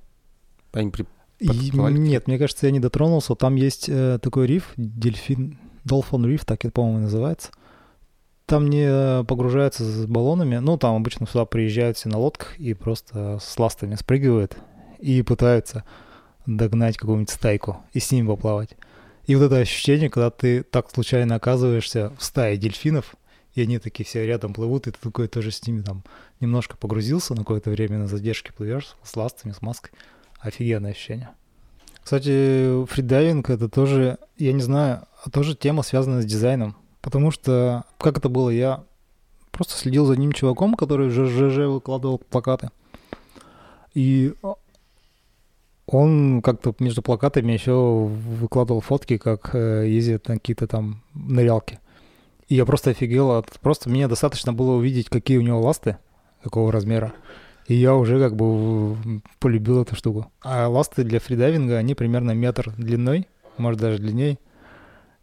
[0.72, 1.06] Они при...
[1.40, 3.36] И, нет, мне кажется, я не дотронулся.
[3.36, 7.52] Там есть э, такой риф, дельфин, Dolphin Reef, так это, по-моему, называется
[8.50, 10.58] там не погружаются с баллонами.
[10.58, 14.58] Ну, там обычно сюда приезжают все на лодках и просто с ластами спрыгивают
[14.98, 15.84] и пытаются
[16.48, 18.72] догнать какую-нибудь стайку и с ним поплавать.
[19.28, 23.16] И вот это ощущение, когда ты так случайно оказываешься в стае дельфинов,
[23.54, 26.04] и они такие все рядом плывут, и ты такой тоже с ними там
[26.40, 29.92] немножко погрузился на какое-то время на задержке плывешь с ластами, с маской.
[30.40, 31.30] Офигенное ощущение.
[32.04, 36.76] Кстати, фридайвинг это тоже, я не знаю, тоже тема, связанная с дизайном.
[37.02, 38.84] Потому что, как это было, я
[39.52, 42.70] просто следил за одним чуваком, который в ЖЖ выкладывал плакаты.
[43.94, 44.34] И
[45.88, 51.80] он как-то между плакатами еще выкладывал фотки, как э, ездят на какие-то там нырялки.
[52.48, 53.60] И я просто офигел от...
[53.60, 55.98] Просто мне достаточно было увидеть, какие у него ласты,
[56.44, 57.14] какого размера.
[57.68, 58.98] И я уже как бы
[59.40, 60.32] полюбил эту штуку.
[60.42, 64.40] А ласты для фридайвинга, они примерно метр длиной, может даже длиннее.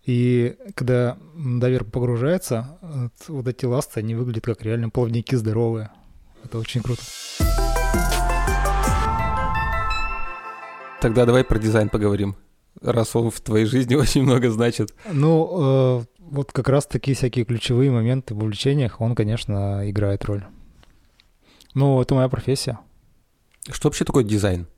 [0.07, 2.79] И когда дайвер погружается,
[3.27, 5.91] вот эти ласты, они выглядят как реально плавники здоровые.
[6.45, 7.03] Это очень круто.
[11.01, 12.37] Тогда давай про дизайн поговорим,
[12.81, 14.95] раз он в твоей жизни очень много значит.
[15.13, 20.45] Ну, э, вот как раз такие всякие ключевые моменты в увлечениях, он, конечно, играет роль.
[21.75, 22.79] Ну, это моя профессия.
[23.69, 24.69] Что вообще такое дизайн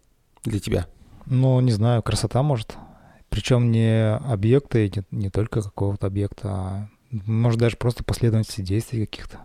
[0.45, 0.87] для тебя?
[1.27, 2.77] Ну, не знаю, красота, может.
[3.31, 9.41] Причем не объекты, не, не только какого-то объекта, а может даже просто последовательности действий каких-то.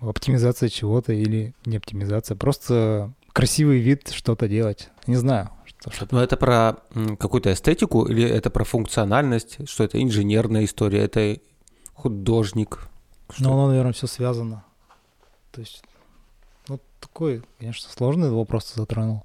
[0.00, 2.36] Оптимизация чего-то или не оптимизация.
[2.36, 4.90] Просто красивый вид что-то делать.
[5.06, 5.50] Не знаю.
[5.64, 6.76] Что, что Но это про
[7.18, 9.68] какую-то эстетику или это про функциональность?
[9.68, 11.00] Что это инженерная история?
[11.00, 11.38] Это
[11.94, 12.88] художник?
[13.30, 13.44] Что?
[13.44, 14.64] Ну, оно, наверное, все связано.
[15.52, 15.82] То есть,
[16.68, 19.24] ну, такой, конечно, сложный вопрос затронул.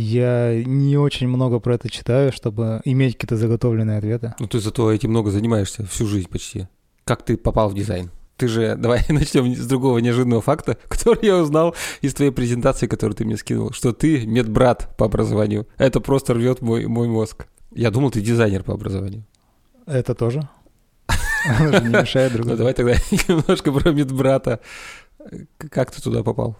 [0.00, 4.32] Я не очень много про это читаю, чтобы иметь какие-то заготовленные ответы.
[4.38, 6.68] Ну ты зато этим много занимаешься всю жизнь почти.
[7.02, 8.12] Как ты попал в дизайн?
[8.36, 13.16] Ты же, давай начнем с другого неожиданного факта, который я узнал из твоей презентации, которую
[13.16, 15.66] ты мне скинул, что ты медбрат по образованию.
[15.78, 17.48] Это просто рвет мой, мой мозг.
[17.72, 19.24] Я думал, ты дизайнер по образованию.
[19.84, 20.48] Это тоже.
[21.48, 24.60] Не мешает друг Ну давай тогда немножко про медбрата.
[25.56, 26.56] Как ты туда попал?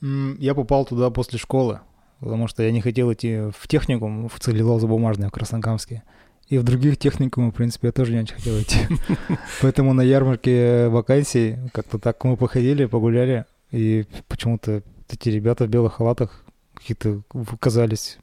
[0.00, 1.80] Я попал туда после школы,
[2.20, 6.04] потому что я не хотел идти в техникум, в целлюлозо-бумажный в Краснокамске.
[6.48, 8.78] И в других техникумах, в принципе, я тоже не очень хотел идти.
[9.60, 15.94] Поэтому на ярмарке вакансий как-то так мы походили, погуляли, и почему-то эти ребята в белых
[15.94, 17.22] халатах какие-то
[17.60, 18.18] казались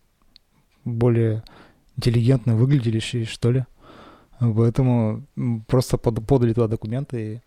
[0.85, 1.43] более
[1.97, 3.65] интеллигентно выглядящие, что ли.
[4.39, 5.25] Поэтому
[5.67, 7.41] просто под, подали туда документы.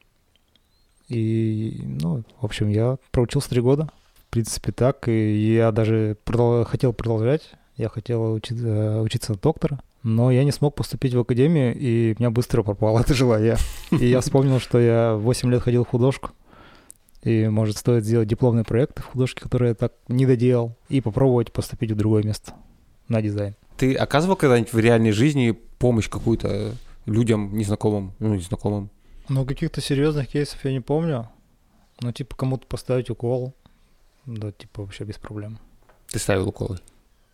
[1.09, 3.91] И, и, ну, в общем, я проучился три года.
[4.29, 5.09] В принципе, так.
[5.09, 7.51] И я даже продол- хотел продолжать.
[7.77, 9.81] Я хотел учиться, учиться на доктора.
[10.03, 13.57] Но я не смог поступить в академию, и у меня быстро пропала эта желание.
[13.91, 16.31] И я вспомнил, что я 8 лет ходил в художку.
[17.23, 21.51] И, может, стоит сделать дипломный проект в художке, который я так не доделал, и попробовать
[21.51, 22.53] поступить в другое место
[23.09, 23.57] на дизайн.
[23.77, 26.73] Ты оказывал когда-нибудь в реальной жизни помощь какую-то
[27.07, 28.91] людям незнакомым, ну, незнакомым?
[29.29, 31.29] Ну, каких-то серьезных кейсов я не помню.
[32.01, 33.55] Ну, типа, кому-то поставить укол,
[34.35, 35.59] да, типа, вообще без проблем.
[36.09, 36.79] Ты ставил уколы?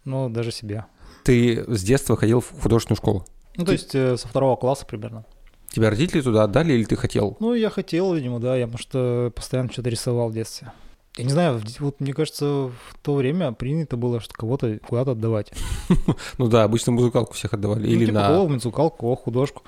[0.05, 0.85] Ну, даже себе.
[1.25, 3.25] Ты с детства ходил в художественную школу?
[3.57, 5.25] Ну, то есть э, со второго класса примерно.
[5.71, 7.37] Тебя родители туда отдали или ты хотел?
[7.41, 10.73] Ну, я хотел, видимо, да, я, потому что постоянно что-то рисовал в детстве.
[11.17, 15.53] Я не знаю, вот мне кажется, в то время принято было, что кого-то куда-то отдавать.
[16.39, 17.83] Ну да, обычно музыкалку всех отдавали.
[17.83, 19.63] Ну, Или типа, на музыкалку, художку.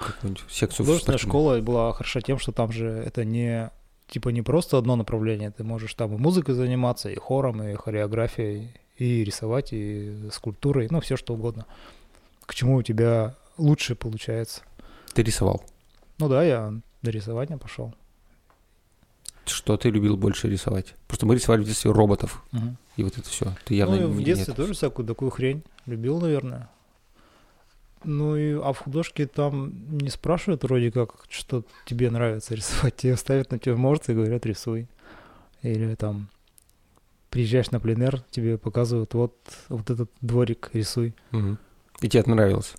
[0.49, 0.85] секцию.
[0.85, 3.71] Художественная школа была хороша тем, что там же это не
[4.09, 8.71] типа не просто одно направление, ты можешь там и музыкой заниматься, и хором, и хореографией,
[8.97, 11.67] и рисовать, и скульптурой, ну, все что угодно.
[12.47, 14.63] К чему у тебя лучше получается.
[15.13, 15.63] Ты рисовал.
[16.19, 17.95] Ну да, я до рисования пошел.
[19.45, 20.95] Что ты любил больше рисовать?
[21.07, 22.43] Просто мы рисовали в детстве роботов,
[22.97, 23.55] и вот это все.
[23.65, 24.57] Ты явно ну, в детстве нет.
[24.57, 26.69] тоже всякую такую хрень любил, наверное.
[28.07, 32.97] Ну и а в художке там не спрашивают вроде как, что тебе нравится рисовать.
[32.97, 34.89] Тебе ставят на тюрморт и говорят рисуй.
[35.63, 36.29] Или там
[37.31, 39.35] приезжаешь на пленэр, тебе показывают вот,
[39.69, 41.15] вот этот дворик рисуй.
[41.33, 41.59] Мгм.
[42.01, 42.75] И тебе это нравилось?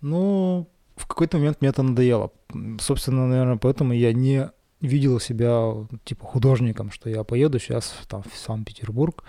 [0.00, 2.32] Ну, в какой-то момент мне это надоело.
[2.80, 4.50] Собственно, наверное, поэтому я не
[4.80, 5.72] видел себя
[6.04, 9.24] типа художником, что я поеду сейчас там в Санкт-Петербург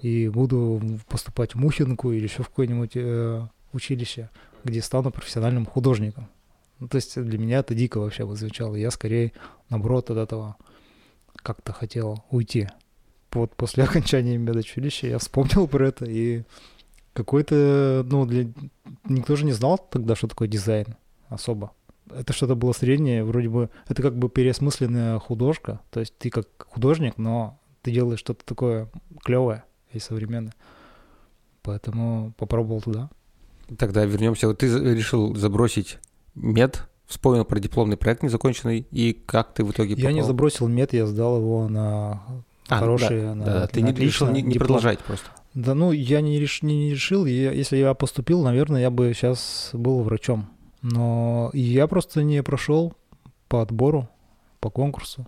[0.00, 4.30] и буду поступать в Мухинку или еще в какое-нибудь э, училище,
[4.64, 6.28] где стану профессиональным художником.
[6.78, 8.76] Ну, то есть для меня это дико вообще звучало.
[8.76, 9.32] Я скорее,
[9.68, 10.56] наоборот, от этого
[11.36, 12.68] как-то хотел уйти.
[13.32, 16.44] Вот после окончания медучилища я вспомнил про это, и
[17.12, 18.48] какой-то, ну, для...
[19.04, 20.96] никто же не знал тогда, что такое дизайн
[21.28, 21.72] особо.
[22.10, 26.46] Это что-то было среднее, вроде бы, это как бы переосмысленная художка, то есть ты как
[26.70, 28.88] художник, но ты делаешь что-то такое
[29.24, 30.54] клевое и современное.
[31.62, 33.10] Поэтому попробовал туда.
[33.76, 34.48] Тогда вернемся.
[34.48, 35.98] Вот ты решил забросить
[36.34, 40.26] мед, вспомнил про дипломный проект незаконченный, и как ты в итоге Я не попал?
[40.28, 42.22] забросил мед, я сдал его на
[42.68, 44.66] А, хорошие, на, Да, ты на не решил не, не диплом.
[44.68, 45.26] продолжать просто.
[45.54, 46.62] Да, ну, я не, реш...
[46.62, 47.26] не, не решил.
[47.26, 50.48] Я- если я поступил, наверное, я бы сейчас был врачом.
[50.82, 52.94] Но я просто не прошел
[53.48, 54.08] по отбору,
[54.60, 55.26] по конкурсу.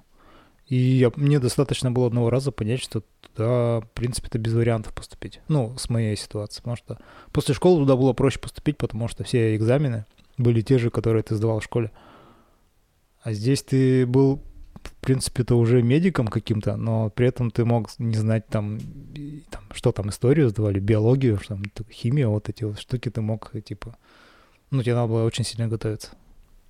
[0.71, 4.95] И я- мне достаточно было одного раза понять, что туда, в принципе, это без вариантов
[4.95, 5.41] поступить.
[5.49, 6.59] Ну, с моей ситуации.
[6.61, 6.99] Потому что
[7.33, 10.05] после школы туда было проще поступить, потому что все экзамены
[10.39, 11.91] были те же, которые ты сдавал в школе.
[13.23, 14.41] А здесь ты был,
[14.83, 18.79] в принципе-то, уже медиком каким-то, но при этом ты мог не знать там,
[19.51, 23.51] там что там, историю сдавали, биологию, что там, химия, вот эти вот штуки ты мог,
[23.55, 23.97] э, типа...
[24.71, 26.11] Ну, тебе надо было очень сильно готовиться.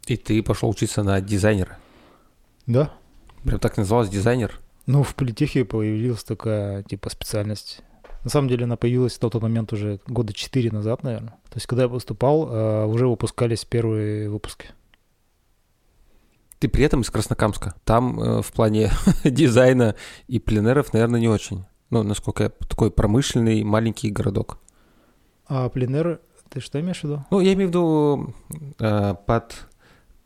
[0.07, 1.79] И ты пошел учиться на дизайнера.
[2.67, 2.95] Да.
[3.44, 4.61] Прям так называлась дизайнер.
[4.87, 7.83] Ну, в политехе появилась такая, типа, специальность.
[8.24, 11.35] На самом деле она появилась в тот момент уже года четыре назад, наверное.
[11.48, 14.68] То есть, когда я поступал, э, уже выпускались первые выпуски.
[16.59, 17.74] Ты при этом из Краснокамска.
[17.85, 18.90] Там э, в плане
[19.24, 19.94] дизайна
[20.29, 21.64] и пленеров, наверное, не очень.
[21.88, 24.59] Ну, насколько я такой промышленный маленький городок.
[25.46, 27.24] А пленер, ты что имеешь в виду?
[27.31, 28.35] Ну, я имею в виду
[28.79, 29.66] э, под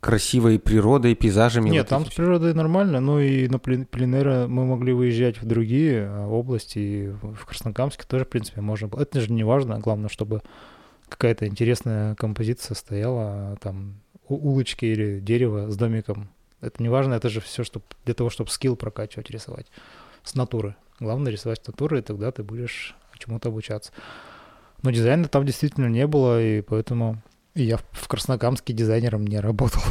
[0.05, 1.67] красивой природой, пейзажами.
[1.67, 5.47] Нет, вот там с природой нормально, ну и на плен- пленеры мы могли выезжать в
[5.47, 9.01] другие э, области, и в Краснокамске тоже, в принципе, можно было.
[9.01, 10.43] Это же не важно, главное, чтобы
[11.09, 13.95] какая-то интересная композиция стояла, а там
[14.29, 16.29] улочки или дерево с домиком.
[16.61, 19.65] Это не важно, это же все чтоб, для того, чтобы скилл прокачивать, рисовать
[20.23, 20.75] с натуры.
[20.99, 23.91] Главное рисовать с натуры, и тогда ты будешь чему-то обучаться.
[24.83, 27.23] Но дизайна там действительно не было, и поэтому
[27.55, 29.81] я в- Краснокамске дизайнером не работал.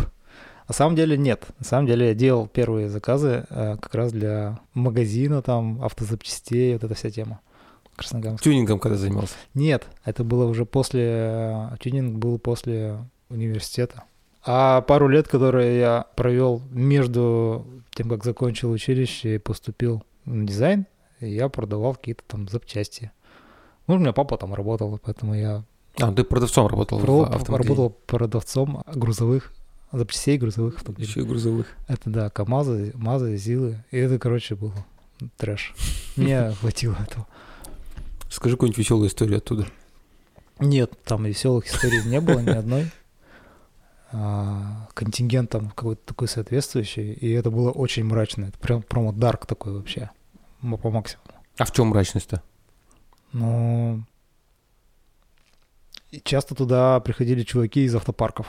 [0.68, 1.46] На самом деле нет.
[1.58, 6.84] На самом деле я делал первые заказы э, как раз для магазина, там, автозапчастей, вот
[6.84, 7.40] эта вся тема.
[7.96, 8.42] Краснокамск.
[8.42, 9.34] Тюнингом когда занимался.
[9.52, 11.02] Нет, это было уже после...
[11.04, 12.96] э, Тюнинг был после
[13.28, 14.04] университета.
[14.46, 20.86] А пару лет, которые я провел между тем, как закончил училище и поступил на дизайн,
[21.20, 23.10] я продавал какие-то там запчасти.
[23.86, 25.62] Ну, у меня папа там работал, поэтому я
[26.00, 27.56] А, ты продавцом работал Про- в автомагазине?
[27.76, 29.52] работал продавцом грузовых
[29.92, 31.06] запчастей грузовых автомобилей.
[31.08, 31.68] Еще и грузовых.
[31.86, 33.84] Это да, КамАЗы, МАЗы, ЗИЛы.
[33.92, 34.72] И это, короче, был
[35.36, 35.72] трэш.
[36.16, 37.26] Мне хватило этого.
[38.30, 39.68] Скажи какую-нибудь веселую историю оттуда.
[40.58, 42.90] Нет, там веселых историй не было ни одной.
[44.12, 48.46] А, контингент там какой-то такой соответствующий, и это было очень мрачно.
[48.46, 50.10] Это прям промо дарк такой вообще,
[50.60, 51.24] по максимуму.
[51.58, 52.42] А в чем мрачность-то?
[53.32, 54.00] Но
[56.14, 58.46] и часто туда приходили чуваки из автопарков.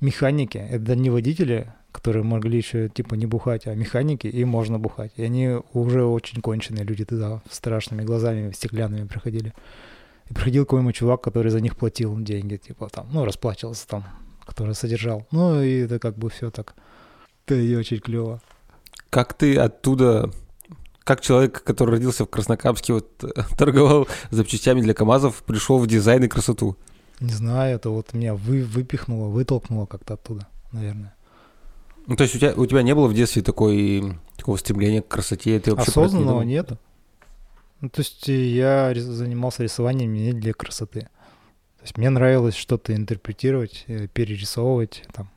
[0.00, 5.12] Механики, это не водители, которые могли еще типа не бухать, а механики, им можно бухать.
[5.16, 9.54] И они уже очень конченые люди туда страшными глазами стеклянными приходили.
[10.28, 14.04] И приходил какой-нибудь чувак, который за них платил деньги, типа там, ну, расплачивался там,
[14.44, 15.26] который содержал.
[15.30, 16.74] Ну, и это как бы все так.
[17.46, 18.42] Да и очень клево.
[19.08, 20.30] Как ты оттуда,
[21.06, 23.24] как человек, который родился в Краснокамске, вот,
[23.56, 26.76] торговал запчастями для КАМАЗов, пришел в дизайн и красоту?
[27.20, 31.14] Не знаю, это вот меня вы, выпихнуло, вытолкнуло как-то оттуда, наверное.
[32.08, 35.06] Ну, то есть у тебя, у тебя не было в детстве такой, такого стремления к
[35.06, 35.60] красоте?
[35.60, 36.42] Ты вообще не Осознанного думал?
[36.42, 36.72] нет.
[37.80, 41.02] Ну, то есть э, я занимался рисованием не для красоты.
[41.76, 45.04] То есть мне нравилось что-то интерпретировать, э, перерисовывать.
[45.12, 45.30] Там.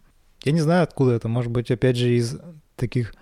[0.44, 1.28] Я не знаю, откуда это.
[1.28, 2.40] Может быть, опять же, из
[2.76, 3.14] таких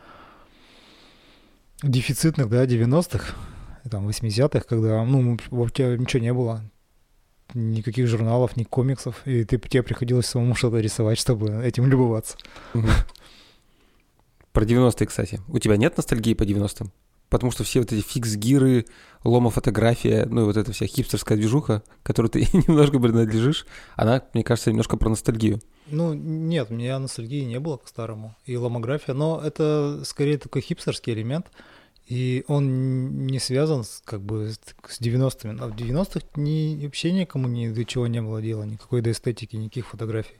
[1.83, 3.35] дефицитных, да, 90-х,
[3.89, 6.63] там, 80-х, когда, ну, вообще ничего не было.
[7.53, 9.21] Никаких журналов, ни комиксов.
[9.25, 12.37] И ты, тебе приходилось самому что-то рисовать, чтобы этим любоваться.
[14.51, 15.41] Про 90-е, кстати.
[15.47, 16.91] У тебя нет ностальгии по 90-м?
[17.29, 18.85] Потому что все вот эти фикс-гиры,
[19.23, 24.71] лома-фотография, ну и вот эта вся хипстерская движуха, которой ты немножко принадлежишь, она, мне кажется,
[24.71, 25.61] немножко про ностальгию.
[25.89, 28.35] Ну, нет, у меня ностальгии не было к старому.
[28.45, 31.47] И ломография, но это скорее такой хипстерский элемент.
[32.07, 35.59] И он не связан с, как бы с с 90-ми.
[35.59, 39.57] А в 90-х ни, вообще никому ни до чего не было дела, никакой до эстетики,
[39.57, 40.37] никаких фотографий.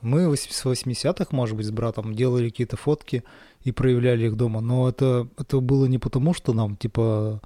[0.00, 3.24] Мы с 80-х, может быть, с братом делали какие-то фотки
[3.62, 4.60] и проявляли их дома.
[4.60, 7.42] Но это, это было не потому, что нам, типа,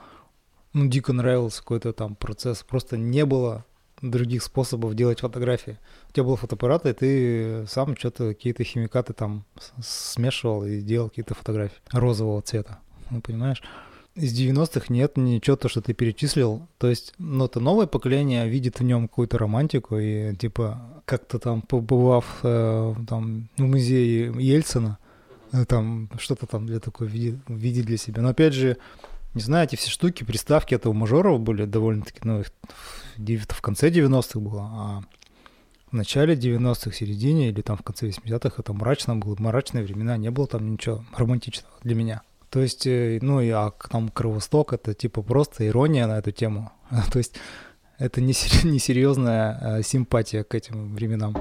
[0.73, 2.63] ну, дико нравился какой-то там процесс.
[2.63, 3.65] Просто не было
[4.03, 5.79] других способов делать фотографии.
[6.09, 9.45] У тебя был фотоаппарат, и ты сам что-то, какие-то химикаты там
[9.83, 12.79] смешивал и делал какие-то фотографии розового цвета.
[13.11, 13.63] Ну, понимаешь?
[14.15, 16.67] Из 90-х нет ничего, то, что ты перечислил.
[16.79, 21.61] То есть, ну, это новое поколение видит в нем какую-то романтику и, типа, как-то там,
[21.61, 24.99] побывав э, там в музее Ельцина,
[25.53, 28.23] э, там что-то там для такой видит, видит для себя.
[28.23, 28.79] Но, опять же,
[29.37, 34.63] не знаю, эти все штуки, приставки этого мажоров были довольно-таки, ну, в конце 90-х было,
[34.63, 35.03] а
[35.91, 40.31] в начале 90-х, середине или там в конце 80-х это мрачно было, мрачные времена, не
[40.31, 42.23] было там ничего романтичного для меня.
[42.49, 46.73] То есть, э, ну и а там Кровосток это типа просто ирония на эту тему.
[47.13, 47.35] То есть
[47.99, 51.35] это не сер- несерьезная э, симпатия к этим временам.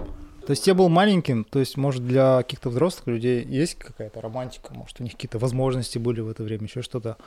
[0.46, 4.74] То есть я был маленьким, то есть, может, для каких-то взрослых людей есть какая-то романтика,
[4.76, 7.18] может, у них какие-то возможности были в это время, еще что-то.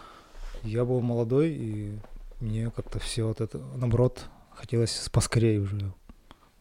[0.62, 1.99] Я был молодой, и
[2.40, 5.92] мне как-то все вот это, наоборот, хотелось поскорее уже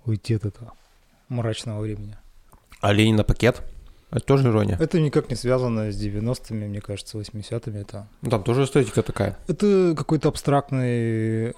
[0.05, 0.73] уйти от этого
[1.29, 2.17] мрачного времени.
[2.79, 3.61] А Ленин на пакет?
[4.09, 4.77] Это тоже ирония.
[4.79, 7.79] Это никак не связано с 90-ми, мне кажется, 80-ми.
[7.79, 9.37] Это, Ну, Там тоже эстетика такая.
[9.47, 11.53] это какой-то абстрактный,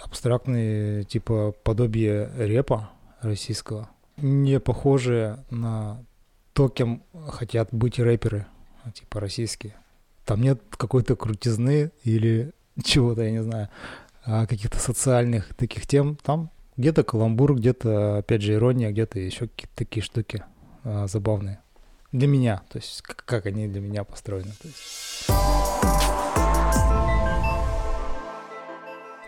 [0.00, 6.02] абстрактный, типа, подобие репа российского, не похожее на
[6.54, 8.46] то, кем хотят быть рэперы,
[8.94, 9.74] типа, российские.
[10.26, 12.50] Там нет какой-то крутизны или
[12.82, 13.68] чего-то, я не знаю,
[14.24, 16.16] а каких-то социальных таких тем.
[16.16, 20.44] Там где-то каламбур, где-то, опять же, ирония, где-то еще какие-то такие штуки
[20.82, 21.60] а, забавные.
[22.10, 24.50] Для меня, то есть как, как они для меня построены.
[24.60, 25.26] То есть.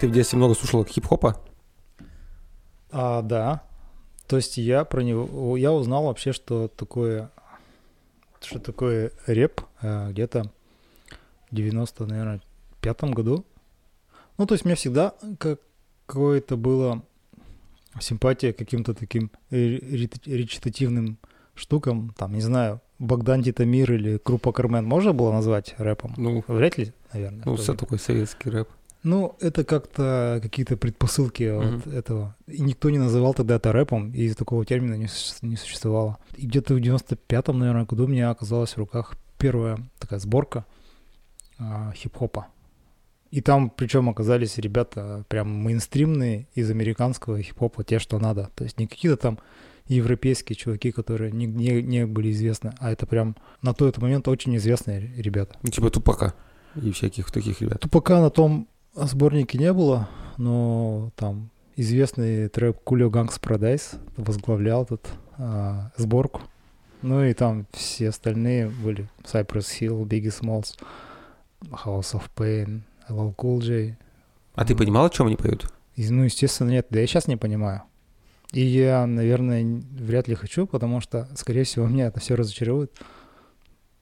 [0.01, 1.41] Ты в детстве много слушал хип-хопа?
[2.91, 3.63] А, да.
[4.27, 7.31] То есть я про него, я узнал вообще, что такое,
[8.41, 10.51] что такое реп а, где-то
[11.51, 12.41] 90, наверное,
[12.81, 13.45] пятом году.
[14.37, 15.61] Ну, то есть мне всегда как
[16.07, 17.03] какое-то было
[18.01, 21.19] симпатия к каким-то таким ре- ре- речитативным
[21.55, 26.15] штукам, там, не знаю, Богдан Титамир или Крупа Кармен можно было назвать рэпом?
[26.17, 27.43] Ну, Вряд ли, наверное.
[27.45, 28.69] ну все такой советский рэп.
[29.05, 31.83] Ну, это как-то какие-то предпосылки Мгм.
[31.85, 32.37] вот этого.
[32.49, 35.09] И никто не называл тогда это рэпом, и такого термина не,
[35.43, 36.19] не существовало.
[36.37, 40.65] И где-то в 95-м, наверное, году у меня оказалась в руках первая такая сборка
[41.59, 42.47] а, хип-хопа.
[43.31, 48.51] И там, причем, оказались ребята прям мейнстримные из американского хип-хопа, те, что надо.
[48.55, 49.39] То есть не какие-то там
[49.87, 54.57] европейские чуваки, которые не, не, не были известны, а это прям на тот момент очень
[54.57, 55.57] известные ребята.
[55.63, 56.35] Ну, типа Тупака
[56.75, 57.81] и всяких таких ребят.
[57.81, 65.09] Тупака на том сборнике не было, но там известный трек Coolio Gangsta's Paradise возглавлял тут
[65.39, 66.43] а, сборку.
[67.03, 69.09] Ну и там все остальные были.
[69.23, 70.77] Cypress Hill, Biggie Smalls,
[71.63, 73.99] House of Pain, LL Cool J.
[74.55, 75.71] А ты понимал, о чем они поют?
[75.97, 76.87] Ну, естественно, нет.
[76.91, 77.83] Да я сейчас не понимаю.
[78.53, 82.93] И я, наверное, вряд ли хочу, потому что, скорее всего, меня это все разочарует.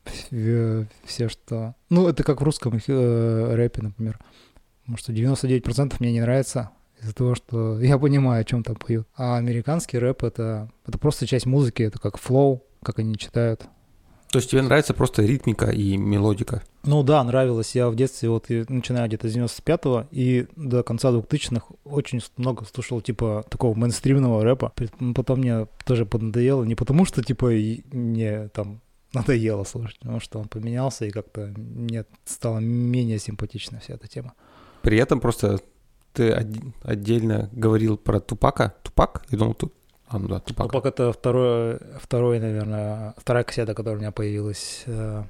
[0.05, 1.75] Все, все, что...
[1.91, 4.19] Ну, это как в русском э, рэпе, например.
[4.83, 6.71] Потому что 99% мне не нравится
[7.03, 9.09] из-за того, что я понимаю, о чем там поют.
[9.17, 13.67] А американский рэп— это, это просто часть музыки, это как flow, как они читают.
[14.37, 16.63] То есть тебе нравится просто ритмика и мелодика?
[16.85, 17.75] Ну да, нравилось.
[17.75, 23.01] Я в детстве, вот начиная где-то с 95-го и до конца 2000-х очень много слушал
[23.01, 24.75] типа такого мейнстримного рэпа.
[25.01, 26.65] Ну, Потом мне тоже поднадоело.
[26.65, 28.83] Не потому что типа и мне там
[29.15, 34.35] надоело слушать, потому что он поменялся и как-то мне стало менее симпатична вся эта тема.
[34.83, 35.61] При этом просто
[36.13, 36.47] ты
[36.83, 38.75] отдельно говорил про Тупака.
[38.83, 39.25] Тупак?
[39.31, 39.73] Я думал, тут...
[40.09, 40.67] А, ну да, Тупак.
[40.71, 45.25] Тупак это второе, второй, наверное, вторая кассета, которая у меня появилась э,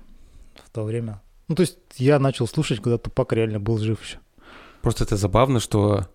[0.64, 1.22] в то время.
[1.49, 4.18] Ну, то есть я начал слушать, когда Тупак реально был жив еще.
[4.83, 6.07] Просто это забавно, что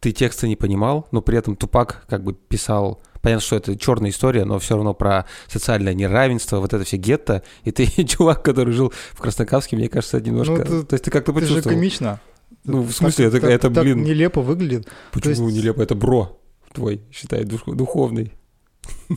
[0.00, 3.00] ты тексты не понимал, но при этом Тупак как бы писал...
[3.22, 7.42] Понятно, что это черная история, но все равно про социальное неравенство, вот это все гетто.
[7.64, 10.52] И ты чувак, который жил в Краснокамске, мне кажется, немножко...
[10.56, 11.74] Ну, это- То есть ты как-то Это же почувствовал.
[11.76, 12.20] комично.
[12.64, 14.86] Ну, в смысле, это- так- это, так блин- нелепо выглядит.
[15.10, 15.80] Почему есть- нелепо?
[15.80, 16.38] Это бро
[16.74, 18.32] твой, считай, дух- духовный.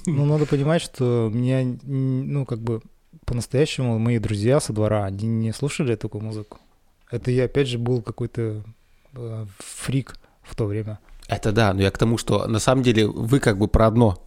[0.06, 2.82] Ну, надо понимать, что меня, ну, как бы,
[3.26, 6.60] по-настоящему мои друзья со двора, они не слушали такую музыку.
[7.12, 8.64] Это я, опять же, был какой-то
[9.16, 11.00] э, фрик в то время.
[11.28, 14.24] Это да, но я к тому, что на самом деле вы как бы про одно.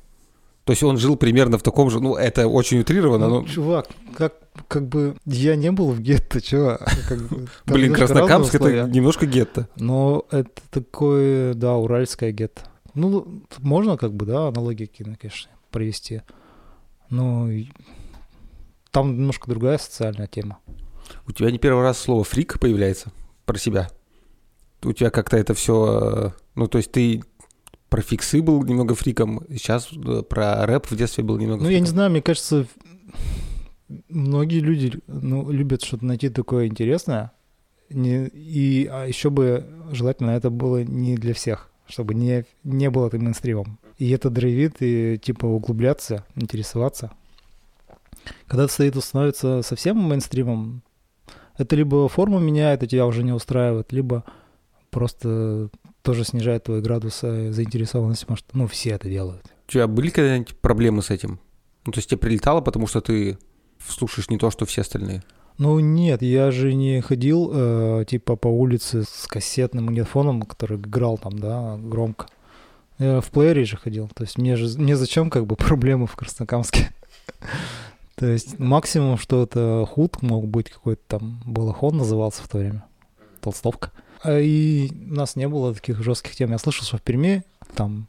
[0.64, 3.46] То есть он жил примерно в таком же, ну, это очень утрировано, Ну, но...
[3.48, 4.34] чувак, как,
[4.68, 6.78] как бы, я не был в гетто, чего?
[7.08, 9.68] Как бы, Блин, Краснокамск это немножко гетто.
[9.76, 12.62] Но это такое, да, уральское гетто.
[13.00, 16.22] Ну, можно как бы, да, аналогии кино, конечно, провести.
[17.08, 17.48] Но
[18.90, 20.58] там немножко другая социальная тема.
[21.26, 23.12] У тебя не первый раз слово фрик появляется
[23.44, 23.90] про себя.
[24.82, 27.22] У тебя как-то это все, ну, то есть ты
[27.88, 31.80] про фиксы был немного фриком, сейчас э, про рэп в детстве был немного Ну, я
[31.80, 31.94] не фриком.
[31.94, 32.66] знаю, мне кажется,
[34.08, 37.32] многие люди ну, любят что-то найти такое интересное.
[37.90, 43.08] Не, и а еще бы желательно это было не для всех, чтобы не, не было
[43.08, 43.78] это мейнстримом.
[43.98, 47.10] И это драйвит, и типа углубляться, интересоваться.
[48.46, 50.82] Когда это становится совсем мейнстримом,
[51.56, 54.24] это либо форму меняет, и тебя уже не устраивает, либо
[54.90, 55.70] просто
[56.02, 59.44] тоже снижает твой градус э, заинтересованности, потому что, ну, все это делают.
[59.68, 61.38] У тебя были когда-нибудь проблемы с этим?
[61.84, 63.38] Ну, то есть тебе прилетало, потому что ты
[63.86, 65.22] слушаешь не то, что все остальные?
[65.60, 71.18] Ну нет, я же не ходил э, типа по улице с кассетным магнитофоном, который играл
[71.18, 72.28] там, да, громко.
[72.98, 74.08] Я в плеере же ходил.
[74.14, 76.90] То есть мне же мне зачем как бы проблемы в Краснокамске.
[78.16, 82.82] То есть максимум, что это худ мог быть какой-то там балахон назывался в то время.
[83.42, 83.92] Толстовка.
[84.22, 86.52] А И у нас не было таких жестких тем.
[86.52, 87.44] Я слышал, что в Перми
[87.74, 88.08] там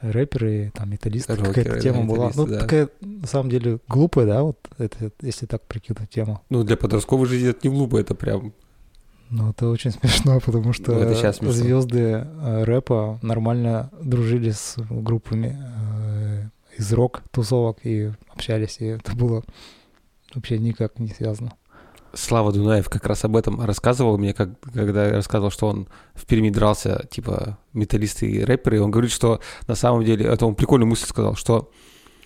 [0.00, 2.30] рэперы, там металлисты, какая-то тема была.
[2.34, 2.60] Ну, да.
[2.60, 6.42] такая, на самом деле, глупая, да, вот это, если так прикинуть тему.
[6.50, 8.52] Ну, для подростковой жизни это не глупо, это прям...
[9.30, 11.52] Ну, это очень смешно, потому что Ну, это смешно.
[11.52, 19.42] звезды э, рэпа нормально дружили с группами э, из рок-тусовок и общались, и это было
[20.34, 21.52] вообще никак не связано.
[22.18, 26.26] Слава Дунаев как раз об этом рассказывал мне, как, когда я рассказывал, что он в
[26.26, 30.56] Перми дрался, типа, металлисты и рэперы, и он говорит, что на самом деле, это он
[30.56, 31.70] прикольную мысль сказал, что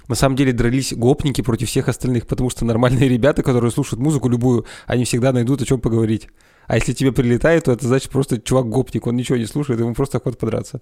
[0.08, 4.30] на самом деле дрались гопники против всех остальных, потому что нормальные ребята, которые слушают музыку
[4.30, 6.28] любую, они всегда найдут о чем поговорить.
[6.68, 9.94] А если тебе прилетает, то это значит просто чувак гопник, он ничего не слушает, ему
[9.94, 10.80] просто охота подраться.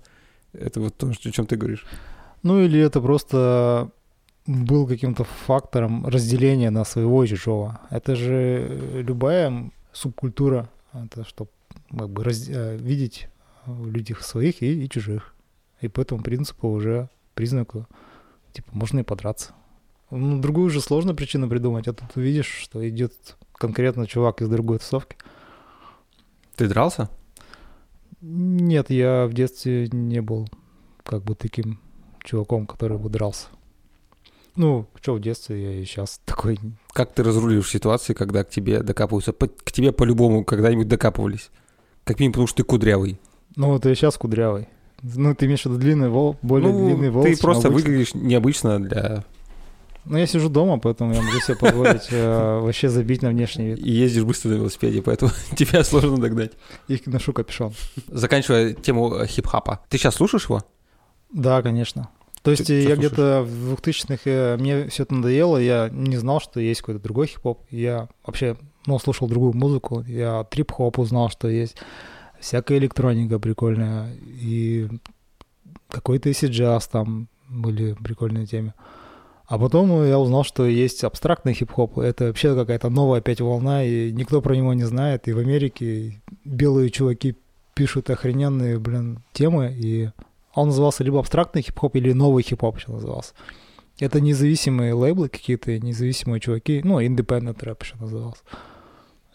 [0.52, 1.84] Это вот то, о чем ты говоришь.
[2.44, 3.90] Ну, или это просто
[4.50, 7.80] был каким-то фактором разделения на своего и чужого.
[7.90, 11.50] Это же э, любая субкультура, это чтобы
[11.96, 13.28] как бы раз- э, видеть
[13.66, 15.34] в людях своих и, и чужих.
[15.80, 17.86] И по этому принципу уже признаку,
[18.52, 19.52] типа, можно и подраться.
[20.10, 24.78] Ну, другую же сложно причину придумать, а тут видишь, что идет конкретно чувак из другой
[24.78, 25.16] тусовки.
[26.56, 27.08] Ты дрался?
[28.20, 30.48] Нет, я в детстве не был
[31.04, 31.78] как бы таким
[32.24, 33.46] чуваком, который бы дрался.
[34.56, 36.58] Ну, что в детстве, я и сейчас такой...
[36.92, 39.32] Как ты разруливаешь ситуации, когда к тебе докапываются?
[39.32, 41.50] По- к тебе по-любому когда-нибудь докапывались.
[42.04, 43.20] Как минимум, потому что ты кудрявый.
[43.56, 44.68] Ну, вот я сейчас кудрявый.
[45.02, 47.88] Ну, ты имеешь в виду длинный вол, более ну, длинный волос, ты просто обычно?
[47.88, 49.24] выглядишь необычно для
[50.04, 53.78] Ну, я сижу дома, поэтому я могу себе позволить э, вообще забить на внешний вид.
[53.78, 56.52] И ездишь быстро на велосипеде, поэтому тебя сложно догнать.
[56.88, 57.72] И ношу капюшон.
[58.08, 59.80] Заканчивая тему э, хип-хапа.
[59.88, 60.64] Ты сейчас слушаешь его?
[61.32, 62.10] Да, конечно.
[62.42, 66.58] То есть я где-то в 2000-х, э, мне все это надоело, я не знал, что
[66.58, 67.66] есть какой-то другой хип-хоп.
[67.70, 71.76] Я вообще, ну, слушал другую музыку, я трип-хоп узнал, что есть
[72.40, 74.88] всякая электроника прикольная, и
[75.90, 78.72] какой-то если джаз там были прикольные темы.
[79.46, 81.98] А потом я узнал, что есть абстрактный хип-хоп.
[81.98, 85.26] Это вообще какая-то новая опять волна, и никто про него не знает.
[85.26, 87.36] И в Америке белые чуваки
[87.74, 90.10] пишут охрененные, блин, темы, и
[90.54, 93.34] он назывался либо абстрактный хип-хоп, или новый хип-хоп еще назывался.
[93.98, 98.42] Это независимые лейблы какие-то, независимые чуваки, ну, independent рэп еще назывался.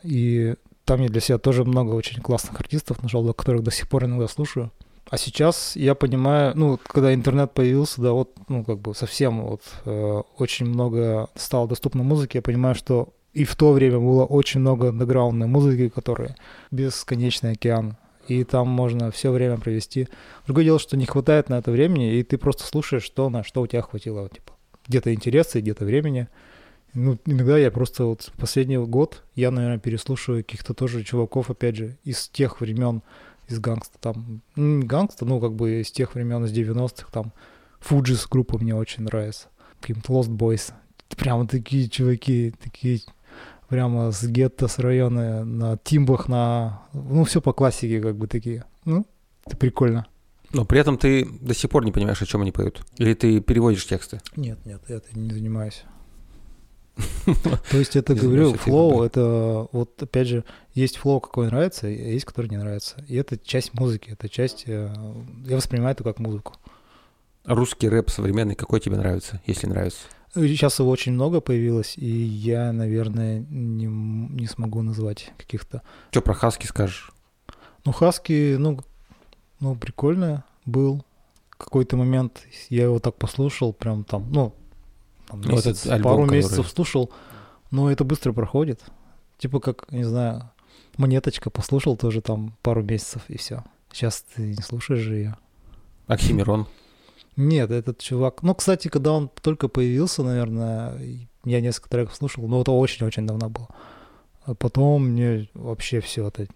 [0.04, 0.56] И
[0.86, 4.28] там я для себя тоже много очень классных артистов нашел, которых до сих пор иногда
[4.28, 4.72] слушаю.
[5.10, 9.62] А сейчас я понимаю, ну, когда интернет появился, да, вот, ну, как бы совсем вот
[9.86, 14.62] э, очень много стало доступно музыки, я понимаю, что и в то время было очень
[14.62, 16.36] много андеграундной музыки, которая
[16.72, 17.98] бесконечный океан,
[18.28, 20.08] и там можно все время провести.
[20.46, 23.62] Другое дело, что не хватает на это времени, и ты просто слушаешь, что на что
[23.62, 24.54] у тебя хватило, типа,
[24.88, 26.28] где-то интереса, где-то времени.
[26.94, 31.98] Ну, иногда я просто вот последний год, я, наверное, переслушиваю каких-то тоже чуваков, опять же,
[32.04, 33.02] из тех времен,
[33.48, 37.34] из гангста там, ну, не гангста, ну, как бы из тех времен, из 90-х, там,
[37.80, 39.50] Fugees группа мне очень нравится,
[39.80, 40.74] каким-то Lost Boys.
[41.18, 43.02] Прямо такие чуваки, такие
[43.68, 46.84] прямо с гетто, с района, на тимбах, на...
[46.94, 48.66] Ну, все по классике, как бы такие.
[48.86, 49.06] Ну,
[49.46, 50.06] это прикольно.
[50.54, 52.82] Но при этом ты до сих пор не понимаешь, о чем они поют.
[52.98, 54.22] Или ты переводишь тексты.
[54.36, 55.84] Нет, нет, я это не занимаюсь.
[57.72, 62.24] То есть это, говорю, flow, это вот, опять же, есть flow, какой нравится, а есть,
[62.26, 63.04] который не нравится.
[63.08, 64.64] И это часть музыки, это часть...
[64.68, 64.94] э,
[65.46, 66.54] Я воспринимаю это как музыку.
[67.44, 70.04] Русский рэп современный, какой тебе нравится, если нравится?
[70.36, 75.82] Сейчас его очень много появилось, и я, наверное, не, не смогу назвать каких-то
[76.12, 77.12] Что про Хаски скажешь?
[77.86, 78.80] Ну, Хаски, ну,
[79.60, 81.06] ну, прикольно был.
[81.52, 84.54] Какой-то момент я его так послушал, прям там, ну,
[85.28, 87.12] там Ну, месяц, этот альбом, пару который- месяцев слушал,
[87.72, 88.82] но это быстро проходит.
[89.38, 90.50] Типа как, не знаю,
[90.98, 93.64] монеточка послушал тоже там пару месяцев и все.
[93.92, 95.38] Сейчас ты не слушаешь же ее.
[96.08, 96.68] Оксимирон.
[97.36, 98.44] Нет, этот чувак.
[98.44, 101.00] Ну, кстати, когда он только появился, наверное,
[101.44, 103.68] я несколько треков слушал, но это очень-очень давно было.
[104.46, 106.48] А потом мне вообще все это,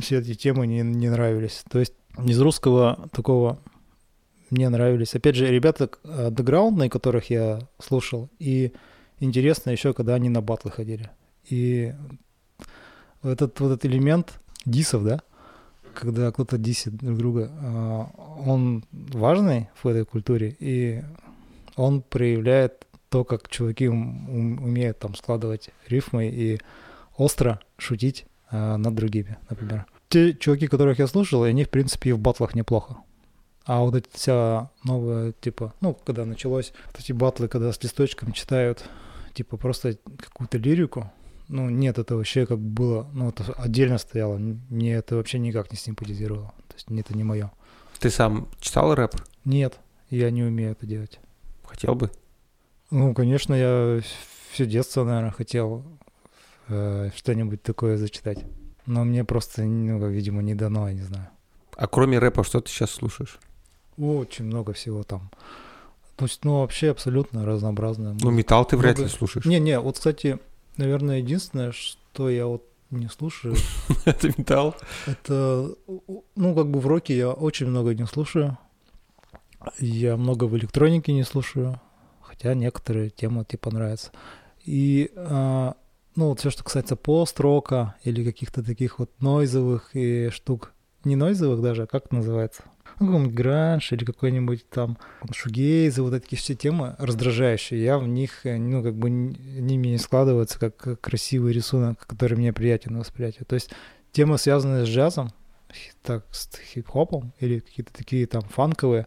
[0.00, 1.64] все эти темы не, не нравились.
[1.70, 1.94] То есть
[2.24, 3.58] из русского такого
[4.50, 5.14] мне нравились.
[5.14, 8.72] Опять же, ребята андеграундные, которых я слушал, и
[9.20, 11.10] интересно еще, когда они на батлы ходили.
[11.48, 11.92] И
[13.22, 15.22] этот вот этот элемент дисов, да,
[15.98, 18.06] когда кто-то дисит друг друга, а,
[18.46, 21.02] он важный в этой культуре, и
[21.76, 26.60] он проявляет то, как чуваки ум- ум- умеют там складывать рифмы и
[27.16, 29.86] остро шутить а, над другими, например.
[30.08, 32.98] Те чуваки, которых я слушал, они, в принципе, и в батлах неплохо.
[33.64, 38.32] А вот эта вся новая, типа, ну, когда началось, вот эти батлы, когда с листочком
[38.32, 38.84] читают,
[39.34, 41.10] типа, просто какую-то лирику,
[41.48, 44.36] ну, нет, это вообще как было, ну, это отдельно стояло.
[44.36, 46.52] Мне это вообще никак не симпатизировало.
[46.68, 47.50] То есть это не мое.
[47.98, 49.14] Ты сам читал рэп?
[49.44, 49.78] Нет,
[50.10, 51.18] я не умею это делать.
[51.64, 52.10] Хотел бы?
[52.90, 54.00] Ну, конечно, я
[54.52, 55.84] все детство, наверное, хотел
[56.68, 58.44] э, что-нибудь такое зачитать.
[58.86, 61.28] Но мне просто, ну, видимо, не дано, я не знаю.
[61.76, 63.38] А кроме рэпа, что ты сейчас слушаешь?
[63.96, 65.30] Очень много всего там.
[66.16, 69.16] То есть, ну, вообще абсолютно разнообразная Ну, металл ты вряд ли Много.
[69.16, 69.44] слушаешь.
[69.44, 70.38] Не-не, вот, кстати,
[70.78, 73.54] наверное, единственное, что я вот не слушаю,
[74.06, 74.74] Это металл.
[75.06, 75.74] это,
[76.36, 78.56] ну, как бы в роке я очень много не слушаю.
[79.78, 81.80] Я много в электронике не слушаю,
[82.22, 84.12] хотя некоторые темы типа нравятся.
[84.64, 85.74] И, а,
[86.14, 90.72] ну, вот все, что касается пост-рока или каких-то таких вот нойзовых и штук,
[91.04, 92.62] не нойзовых даже, а как это называется?
[93.00, 94.98] Ну, какой-нибудь гранж или какой-нибудь там
[95.32, 97.82] шугейз, и вот эти все темы раздражающие.
[97.82, 102.52] Я в них, э, ну, как бы ними не складываются как красивый рисунок, который мне
[102.52, 103.44] приятен на восприятие.
[103.44, 103.70] То есть
[104.12, 105.30] темы, связанные с джазом,
[106.02, 109.06] так, с хип-хопом или какие-то такие там фанковые,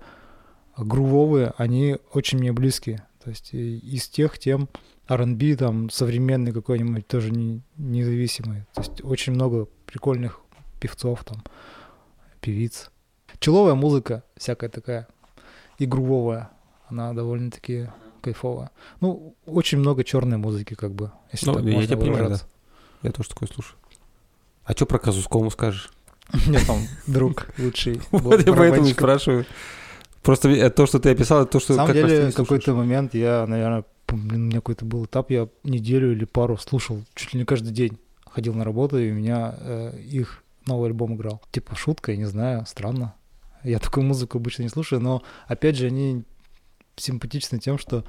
[0.77, 3.05] грувовые, они очень мне близкие.
[3.23, 4.69] То есть и- из тех тем
[5.07, 8.65] R&B там современный какой-нибудь тоже не, независимый.
[8.73, 10.39] То есть очень много прикольных
[10.79, 11.43] певцов там,
[12.39, 12.89] певиц.
[13.41, 15.07] Человая музыка всякая такая
[15.77, 16.49] и грувовая,
[16.87, 17.89] она довольно-таки
[18.21, 18.69] кайфовая.
[19.01, 22.45] Ну, очень много черной музыки, как бы, если Ну, так я тебя понимаю, выражаться.
[23.01, 23.77] Я тоже такое слушаю.
[24.63, 25.91] А что про Казускому скажешь?
[26.47, 26.77] Меня там
[27.07, 27.99] друг лучший.
[28.11, 29.45] Вот я поэтому спрашиваю.
[30.21, 33.45] Просто то, что ты описал, это то, что На самом деле, в какой-то момент я,
[33.47, 37.45] наверное, Блин, у меня какой-то был этап, я неделю или пару слушал чуть ли не
[37.45, 37.97] каждый день.
[38.29, 41.41] Ходил на работу, и у меня э, их новый альбом играл.
[41.51, 43.15] Типа шутка, я не знаю, странно.
[43.63, 46.23] Я такую музыку обычно не слушаю, но опять же они
[46.95, 48.03] симпатичны тем, что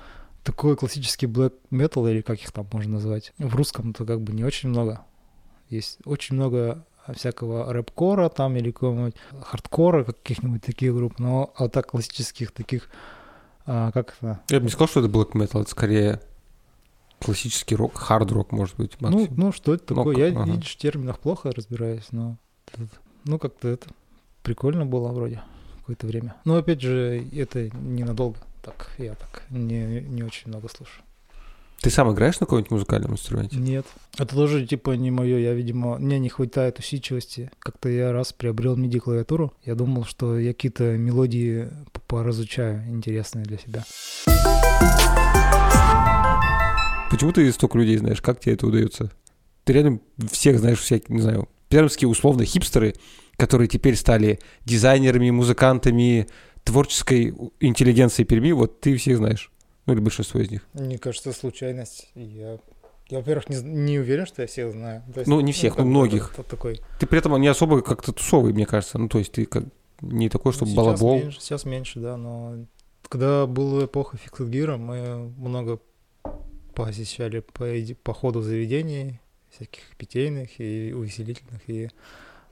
[0.45, 4.45] такой классический black metal, или как их там можно назвать, в русском-то как бы не
[4.45, 5.05] очень много.
[5.69, 6.85] Есть очень много
[7.15, 12.89] всякого рэп-кора там или какого-нибудь хардкора, каких-нибудь таких групп, но а так классических таких,
[13.67, 14.41] а, как это?
[14.51, 16.21] Я бы не сказал, что это black metal, это скорее
[17.21, 19.39] классический рок, хард-рок, может быть, Ну, максимум.
[19.39, 20.17] ну что это Ну, такое?
[20.17, 20.51] Я, ага.
[20.51, 22.37] видишь, в терминах плохо разбираюсь, но
[23.25, 23.89] ну как-то это
[24.43, 25.43] прикольно было вроде
[25.79, 26.35] какое-то время.
[26.45, 28.39] Но опять же, это ненадолго.
[28.63, 31.03] Так, я так не, не очень много слушаю.
[31.81, 33.57] Ты сам играешь на каком-нибудь музыкальном инструменте?
[33.57, 33.85] Нет.
[34.17, 35.39] Это тоже типа не мое.
[35.39, 37.51] Я, видимо, мне не хватает усидчивости.
[37.59, 39.53] Как-то я раз приобрел MIDI клавиатуру.
[39.65, 41.69] Я думал, что я какие-то мелодии
[42.07, 43.85] поразучаю интересные для себя.
[47.11, 48.23] Почему ты столько людей знаешь?
[48.23, 49.11] Как тебе это удается?
[49.65, 49.99] Ты реально
[50.31, 52.95] всех знаешь, всякие, не знаю, пермские условно хипстеры,
[53.39, 56.29] которые теперь стали дизайнерами, музыкантами,
[56.65, 59.51] творческой интеллигенцией Перми, вот ты всех знаешь.
[59.87, 60.67] Ну или большинство из них.
[60.75, 62.11] Мне кажется, случайность.
[62.15, 62.59] Я,
[63.09, 65.03] я во-первых, не, не уверен, что я всех знаю.
[65.15, 66.35] То есть, Ну, не всех, ну, многих.
[66.35, 66.83] это такой.
[67.01, 68.99] Ты при этом не особо как-то тусовый, мне кажется.
[68.99, 69.65] Ну то есть ты как
[70.03, 71.17] не такой, чтобы Ну, балабол.
[71.17, 72.67] Сейчас меньше, сейчас меньше, да, но
[73.09, 75.81] когда была эпоха Gear, мы много
[76.75, 77.67] посещали по,
[78.03, 79.21] по ходу заведений,
[79.55, 81.91] всяких питейных и увеселительных, и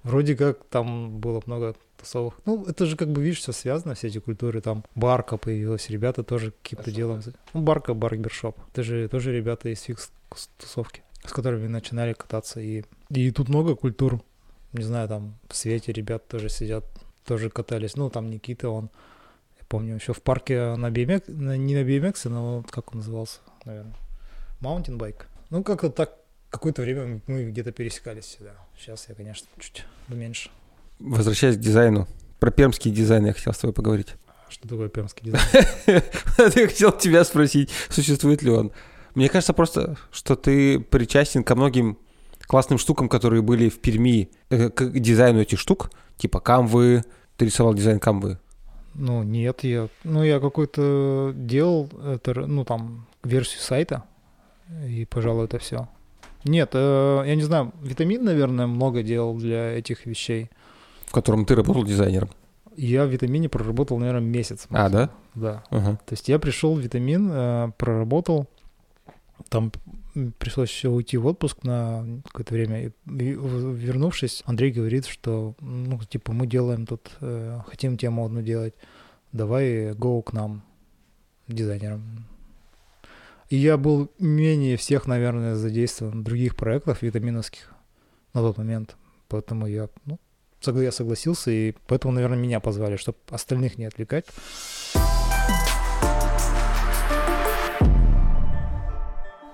[0.03, 2.34] вроде как там было много тусовок.
[2.46, 6.22] Ну, это же как бы, видишь, все связано, все эти культуры, там Барка появилась, ребята
[6.22, 7.22] тоже каким-то делом...
[7.55, 10.11] Ну, Барка, Барбершоп, это же тоже ребята из Fixed
[10.59, 14.22] тусовки, с которыми начинали кататься, и, и тут много культур,
[14.72, 16.84] не знаю, там в свете ребят тоже сидят,
[17.24, 17.96] тоже катались.
[17.96, 18.90] Ну, там Никита, он,
[19.59, 23.94] я помню, еще в парке на BMX, не на BMX, но как он назывался, наверное,
[24.61, 25.22] Mountain Bike.
[25.51, 26.16] Ну, как-то так,
[26.51, 28.53] какое-то время мы где-то пересекались всегда.
[28.78, 30.51] Сейчас я, конечно, чуть меньше.
[30.98, 32.07] Возвращаясь к дизайну.
[32.38, 34.14] Про пермский дизайн я хотел с тобой поговорить.
[34.48, 35.66] Что такое пермский дизайн?
[36.57, 38.72] Я хотел тебя спросить, существует ли он.
[39.14, 41.98] Мне кажется просто, что ты причастен ко многим
[42.46, 47.05] классным штукам, которые были в Перми, э, к дизайну этих штук, типа камвы,
[47.36, 48.38] ты рисовал дизайн камвы.
[48.94, 54.05] Ну, нет, я, ну, я какой-то делал, это, ну, там, версию сайта,
[54.84, 55.88] и, пожалуй, это все.
[56.45, 60.51] Нет, э, я не знаю, витамин, наверное, много делал для этих вещей.
[61.07, 62.30] в котором ты работал дизайнером.
[62.76, 64.66] Я в витамине проработал, наверное, месяц.
[64.70, 65.11] А, да?
[65.34, 65.64] Да.
[65.70, 65.99] Ага.
[66.07, 68.47] То есть я пришел в витамин, э, проработал,
[69.49, 69.72] там
[70.38, 72.86] пришлось еще уйти в отпуск на какое-то время.
[72.86, 78.74] И, вернувшись, Андрей говорит, что, ну, типа, мы делаем тут, э, хотим тему одну делать,
[79.32, 80.62] давай go к нам,
[81.49, 82.26] дизайнерам.
[83.51, 87.72] И я был менее всех, наверное, задействован в других проектах витаминовских
[88.32, 88.96] на тот момент.
[89.26, 90.20] Поэтому я, ну,
[90.64, 94.26] я согласился, и поэтому, наверное, меня позвали, чтобы остальных не отвлекать.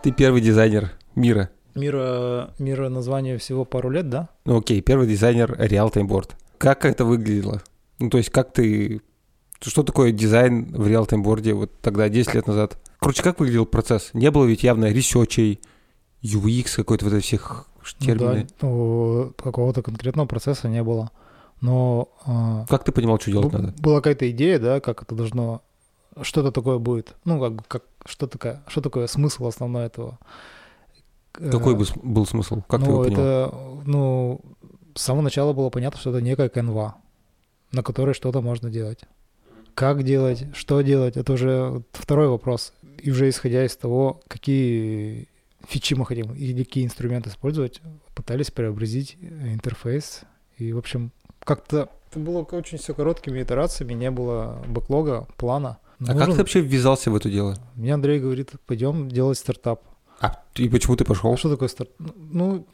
[0.03, 1.49] Ты первый дизайнер мира.
[1.74, 4.28] Мира, мира название всего пару лет, да?
[4.44, 6.32] Ну окей, первый дизайнер Real Time Board.
[6.59, 7.62] Как это выглядело?
[7.99, 9.01] Ну то есть как ты...
[9.62, 12.76] Что такое дизайн в Real Time Board вот тогда, 10 лет назад?
[12.99, 14.11] Короче, как выглядел процесс?
[14.14, 15.61] Не было ведь явно ресечей,
[16.22, 17.66] UX какой-то вот этих всех
[18.01, 18.47] Ну термины.
[18.61, 21.11] да, ну, какого-то конкретного процесса не было.
[21.61, 23.74] Но а, Как ты понимал, что делать бу- надо?
[23.82, 25.62] была какая-то идея, да, как это должно,
[26.20, 27.14] что-то такое будет.
[27.24, 30.18] Ну, как, как что такое, что такое смысл основной этого?
[31.32, 32.62] Какой Э, бы был смысл?
[32.68, 33.24] Как ты ну, его понимал?
[33.24, 34.40] это, ну,
[34.94, 36.97] с самого начала было понятно, что это некая канва,
[37.72, 39.01] на которой что-то можно делать.
[39.74, 42.72] Как делать, что делать, это уже второй вопрос.
[43.01, 45.28] И уже исходя из того, какие
[45.68, 47.80] фичи мы хотим или какие инструменты использовать,
[48.14, 50.22] пытались преобразить э, интерфейс.
[50.59, 51.12] И, в общем,
[51.44, 55.78] как-то это было очень все короткими итерациями, не было бэклога, плана.
[56.01, 57.59] А как ты вообще ввязался в это дело?
[57.74, 59.82] Мне Андрей говорит, пойдем делать стартап.
[60.20, 61.32] А и почему ты пошел?
[61.32, 61.90] А что такое старт?
[61.99, 62.66] Ну,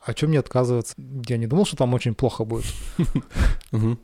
[0.00, 0.94] о чем мне отказываться?
[1.28, 2.66] Я не думал, что там очень плохо будет.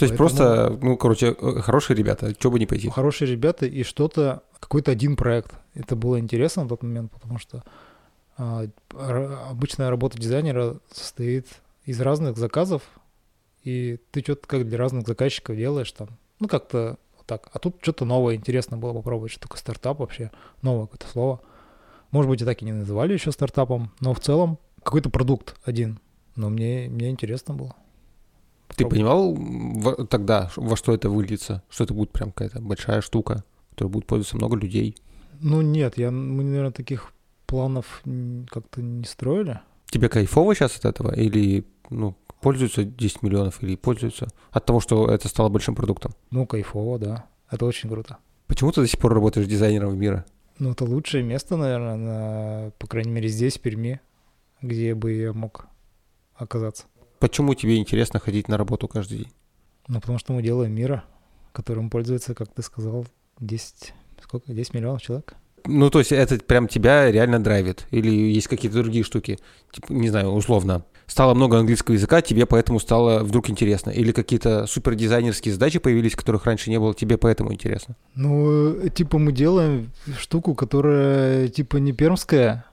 [0.00, 2.88] То есть Поэтому- просто, ну, короче, э, хорошие ребята, что бы не пойти.
[2.88, 5.52] Хорошие ребята и что-то, какой-то один проект.
[5.74, 7.62] Это было интересно на тот момент, потому что
[8.38, 8.66] а,
[9.50, 11.48] обычная работа дизайнера состоит
[11.84, 12.80] из разных заказов,
[13.62, 16.08] и ты что-то как для разных заказчиков делаешь там.
[16.38, 17.50] Ну, как-то вот так.
[17.52, 20.30] А тут что-то новое, интересно было попробовать, что такое стартап вообще,
[20.62, 21.40] новое какое-то слово.
[22.10, 26.00] Может быть, и так и не называли еще стартапом, но в целом какой-то продукт один.
[26.36, 27.76] Но мне, мне интересно было.
[28.76, 31.62] Ты понимал в- тогда, во что это выльется?
[31.68, 34.96] Что это будет прям какая-то большая штука, которой будет пользоваться много людей?
[35.40, 37.12] Ну нет, я, мы, наверное, таких
[37.46, 38.02] планов
[38.48, 39.60] как-то не строили.
[39.90, 41.12] Тебе кайфово сейчас от этого?
[41.14, 46.12] Или, ну, пользуются 10 миллионов или пользуются от того, что это стало большим продуктом?
[46.30, 47.26] Ну, кайфово, да.
[47.50, 48.18] Это очень круто.
[48.46, 50.24] Почему ты до сих пор работаешь дизайнером мира?
[50.58, 54.00] Ну, это лучшее место, наверное, на, по крайней мере, здесь, в Перми,
[54.62, 55.66] где бы я мог
[56.34, 56.84] оказаться.
[57.20, 59.32] Почему тебе интересно ходить на работу каждый день?
[59.88, 61.04] Ну, потому что мы делаем мира,
[61.52, 63.06] которым пользуется, как ты сказал,
[63.40, 63.92] 10,
[64.22, 65.34] сколько, 10 миллионов человек.
[65.66, 67.86] Ну, то есть это прям тебя реально драйвит?
[67.90, 69.38] Или есть какие-то другие штуки?
[69.70, 70.86] Типа, не знаю, условно.
[71.06, 73.90] Стало много английского языка, тебе поэтому стало вдруг интересно?
[73.90, 77.96] Или какие-то супер дизайнерские задачи появились, которых раньше не было, тебе поэтому интересно?
[78.14, 82.64] Ну, э, типа мы делаем штуку, которая типа не пермская,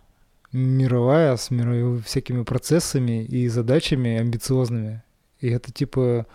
[0.51, 5.03] мировая, с мировыми всякими процессами и задачами амбициозными.
[5.39, 6.25] И это типа,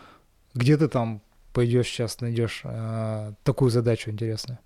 [0.54, 4.58] где ты там пойдешь сейчас, найдешь а, такую задачу интересную.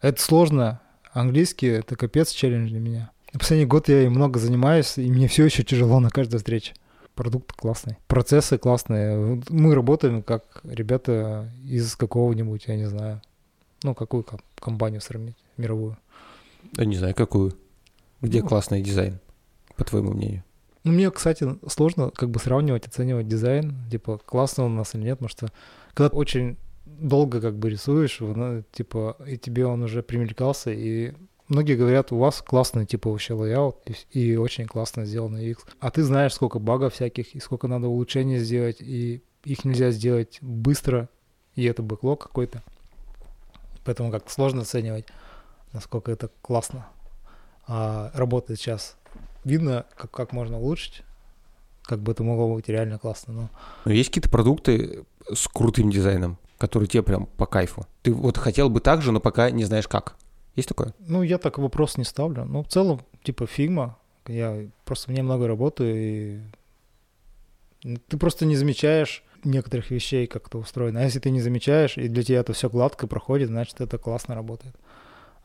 [0.00, 0.80] Это сложно.
[1.12, 3.10] Английский— это капец челлендж для меня.
[3.32, 6.74] Последний год я и много занимаюсь, и мне все еще тяжело на каждой встрече.
[7.14, 9.42] Продукт классный, процессы классные.
[9.48, 13.22] Мы работаем как ребята из какого-нибудь, я не знаю,
[13.82, 15.96] ну, какую ком- компанию сравнить, мировую.
[16.76, 17.54] Я не знаю, какую.
[18.26, 18.48] Где Ну.
[18.48, 19.20] классный дизайн,
[19.76, 20.42] по твоему мнению?
[20.84, 25.02] Ну, мне, кстати, сложно как бы сравнивать, оценивать дизайн, типа, классно он у нас или
[25.02, 25.48] нет, потому что
[25.94, 31.12] когда очень долго как бы рисуешь, ну, типа, и тебе он уже примелькался, и
[31.48, 35.58] многие говорят, у вас классный, типа, вообще layout, и, и очень классно сделано UX.
[35.80, 40.38] А ты знаешь, сколько багов всяких, и сколько надо улучшений сделать, и их нельзя сделать
[40.40, 41.08] быстро,
[41.54, 42.62] и это backlog какой-то.
[43.84, 45.06] Поэтому как-то сложно оценивать,
[45.72, 46.86] насколько это классно
[47.66, 48.96] а, работает сейчас.
[49.44, 51.02] Видно, как, как можно улучшить,
[51.82, 53.50] как бы это могло быть реально классно, но
[53.84, 57.86] Но есть какие-то продукты с крутым дизайном, которые тебе прям по кайфу?
[58.02, 60.16] Ты вот хотел бы так же, но пока не знаешь как.
[60.56, 60.94] Есть такое?
[60.98, 62.44] Ну, я так вопрос не ставлю.
[62.44, 63.98] Ну, в целом, типа, Figma.
[64.26, 66.40] Я просто мне много работаю, и
[68.08, 71.00] ты просто не замечаешь некоторых вещей, как это устроено.
[71.00, 74.34] А если ты не замечаешь, и для тебя это все гладко проходит, значит, это классно
[74.34, 74.74] работает.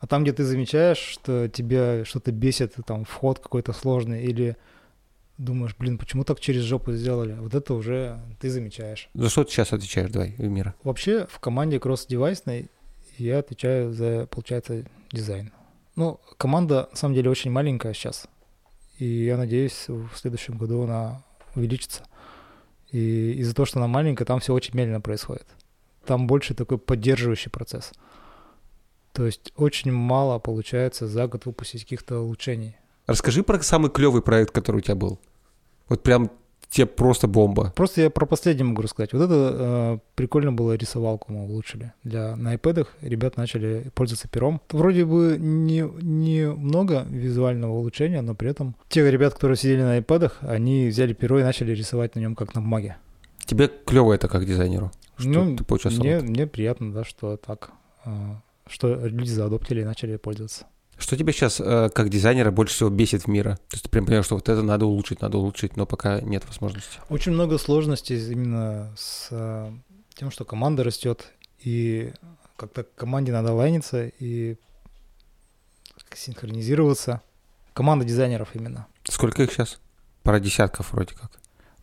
[0.02, 4.56] А там, где ты замечаешь, что тебя что-то бесит, там, вход какой-то сложный, или
[5.38, 9.08] думаешь, блин, почему так через жопу сделали, вот это уже ты замечаешь.
[9.14, 10.74] За что ты сейчас отвечаешь, давай, мира?
[10.82, 12.68] Вообще в команде кросс-девайсной
[13.16, 15.52] я отвечаю за, получается, дизайн.
[15.94, 18.26] Ну, команда на самом деле очень маленькая сейчас.
[18.98, 21.22] И я надеюсь, в следующем году она
[21.54, 22.02] увеличится.
[22.90, 25.46] И из-за того, что она маленькая, там все очень медленно происходит.
[26.04, 27.92] Там больше такой поддерживающий процесс.
[29.12, 32.76] То есть очень мало получается за год выпустить каких-то улучшений.
[33.06, 35.18] Расскажи про самый клевый проект, который у тебя был.
[35.88, 36.30] Вот прям
[36.72, 37.72] тебе просто бомба.
[37.76, 39.12] Просто я про последний могу рассказать.
[39.12, 41.92] Вот это э, прикольно было рисовалку мы улучшили.
[42.02, 44.60] Для, на iPad ребят начали пользоваться пером.
[44.70, 49.98] Вроде бы не, не много визуального улучшения, но при этом те ребят, которые сидели на
[49.98, 52.96] iPad, они взяли перо и начали рисовать на нем как на бумаге.
[53.44, 54.90] Тебе клево это как дизайнеру?
[55.18, 56.06] Что ну, ты поучаствовал?
[56.06, 57.70] мне, мне приятно, да, что так,
[58.06, 58.10] э,
[58.72, 60.66] что люди заадоптили и начали пользоваться.
[60.98, 63.56] Что тебя сейчас э, как дизайнера больше всего бесит в мире?
[63.68, 66.46] То есть ты прям понимаешь, что вот это надо улучшить, надо улучшить, но пока нет
[66.46, 66.98] возможности.
[67.08, 69.72] Очень много сложностей именно с э,
[70.14, 72.12] тем, что команда растет, и
[72.56, 74.56] как-то команде надо лайниться и
[76.14, 77.22] синхронизироваться.
[77.72, 78.86] Команда дизайнеров именно.
[79.04, 79.80] Сколько их сейчас?
[80.22, 81.32] Пара десятков вроде как.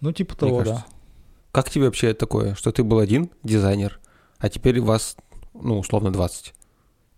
[0.02, 0.86] Ну, типа Мне того, кажется.
[0.88, 0.96] да.
[1.52, 4.00] Как тебе вообще такое, что ты был один дизайнер,
[4.38, 5.18] а теперь вас,
[5.54, 6.54] ну, условно, 20?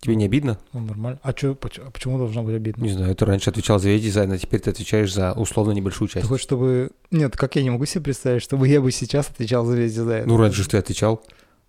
[0.02, 0.58] Тебе не обидно?
[0.74, 1.20] Ну, нормально.
[1.22, 2.84] А, чё, поч- а почему должно быть обидно?
[2.84, 6.08] Не знаю, ты раньше отвечал за весь дизайн, а теперь ты отвечаешь за условно небольшую
[6.08, 6.28] Ты часть.
[6.28, 6.90] хочешь, чтобы...
[7.12, 10.28] Нет, как я не могу себе представить, чтобы я бы сейчас отвечал за весь дизайн.
[10.28, 11.24] Ну, раньше же ты отвечал.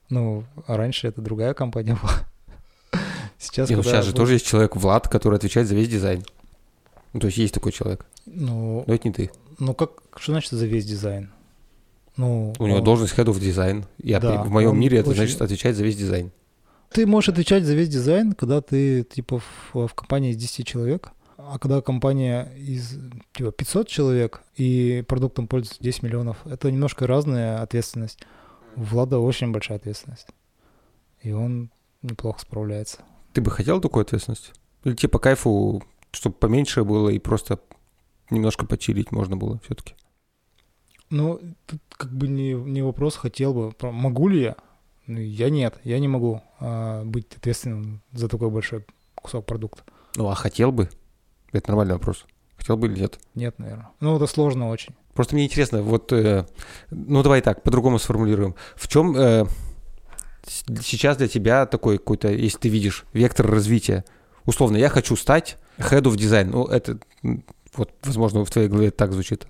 [0.09, 2.13] Ну, а раньше это другая компания была.
[3.39, 6.23] Сейчас, Не, ну сейчас же был- тоже есть человек, Влад, который отвечает за весь дизайн.
[7.13, 8.07] Ну, то есть есть такой человек.
[8.25, 9.31] Ну, Но это не ты.
[9.59, 11.31] ну как, что значит за весь дизайн?
[12.17, 13.85] Ну, У него он- должность head of design.
[13.99, 16.31] Я Да, при- в моем он мире это очень- значит отвечать за весь дизайн.
[16.93, 21.13] Ты можешь отвечать за весь дизайн, когда ты, типа, в, в компании из 10 человек,
[21.39, 22.99] а когда компания из,
[23.33, 28.21] типа, 500 человек и продуктом пользуется 10 миллионов, это немножко разная ответственность.
[28.77, 30.29] У Влада очень большая ответственность.
[31.21, 31.71] И он
[32.03, 32.99] неплохо справляется.
[33.33, 34.53] Ты бы хотел такую ответственность?
[34.85, 37.61] Или тебе по кайфу, чтобы поменьше было и просто
[38.31, 39.95] немножко почилить можно было все-таки?
[41.11, 43.73] Ну, тут как бы не, не вопрос, хотел бы.
[43.83, 44.57] Могу ли я?
[45.07, 48.85] Ну, я нет, я не могу а, быть ответственным за такой большой
[49.15, 49.83] кусок продукта.
[50.17, 50.89] Ну, а хотел бы?
[51.53, 52.25] Это нормальный вопрос.
[52.57, 53.19] Хотел бы или нет?
[53.35, 53.91] Нет, наверное.
[54.01, 54.95] Ну, это сложно очень.
[55.15, 56.47] Просто мне интересно, вот, э,
[56.91, 58.55] ну давай так, по-другому сформулируем.
[58.77, 59.45] В чем э,
[60.47, 64.05] сейчас для тебя такой какой-то, если ты видишь вектор развития,
[64.47, 66.51] условно, я хочу стать хеду в дизайн.
[66.51, 66.99] Ну, это,
[67.75, 69.47] вот, возможно, в твоей голове так звучит.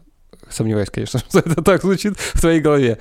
[0.49, 2.99] Сомневаюсь, конечно, что это так звучит в твоей голове.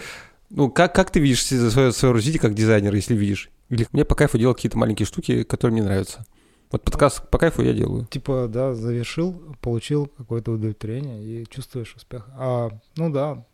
[0.54, 3.50] Ну, как, как ты видишь свое, свое развитие как дизайнер, если видишь?
[3.70, 6.26] Или мне по кайфу делать какие-то маленькие штуки, которые мне нравятся.
[6.72, 8.06] Вот подкаст по кайфу я делаю.
[8.08, 12.28] Типа, да, завершил, получил какое-то удовлетворение и чувствуешь успех.
[12.34, 13.46] А, ну да.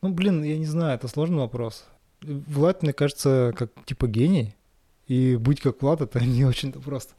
[0.00, 1.84] Ну, блин, я не знаю, это сложный вопрос.
[2.22, 4.54] Влад, мне кажется, как типа гений.
[5.06, 7.14] И быть как Влад, это не очень-то просто.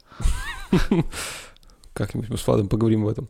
[1.92, 3.28] Как-нибудь мы с Владом поговорим об этом.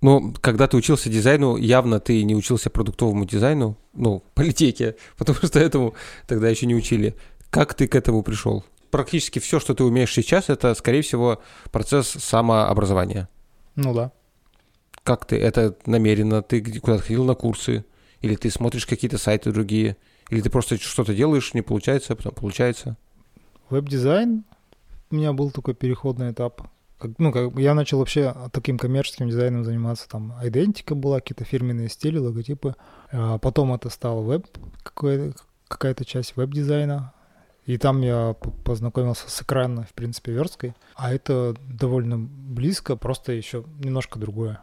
[0.00, 5.58] Ну, когда ты учился дизайну, явно ты не учился продуктовому дизайну, ну, политеке, потому что
[5.58, 5.94] этому
[6.26, 7.16] тогда еще не учили.
[7.50, 8.64] Как ты к этому пришел?
[8.90, 13.28] Практически все, что ты умеешь сейчас, это, скорее всего, процесс самообразования.
[13.74, 14.12] Ну да.
[15.02, 15.36] Как ты?
[15.36, 16.42] Это намеренно?
[16.42, 17.84] Ты куда-то ходил на курсы?
[18.20, 19.96] Или ты смотришь какие-то сайты другие?
[20.30, 22.96] Или ты просто что-то делаешь, не получается, а потом получается?
[23.70, 24.44] Веб-дизайн
[25.10, 26.62] у меня был такой переходный этап.
[27.18, 30.08] Ну, как, я начал вообще таким коммерческим дизайном заниматься.
[30.08, 32.74] Там идентика была, какие-то фирменные стили, логотипы.
[33.12, 34.46] А потом это стало веб,
[34.82, 37.12] какая-то часть веб-дизайна.
[37.66, 38.34] И там я
[38.64, 40.74] познакомился с экраном, в принципе, версткой.
[40.94, 44.62] А это довольно близко, просто еще немножко другое.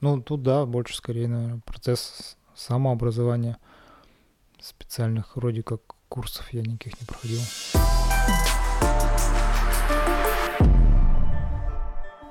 [0.00, 3.58] Ну, тут, да, больше скорее, наверное, процесс самообразования.
[4.60, 7.40] Специальных вроде как курсов я никаких не проходил.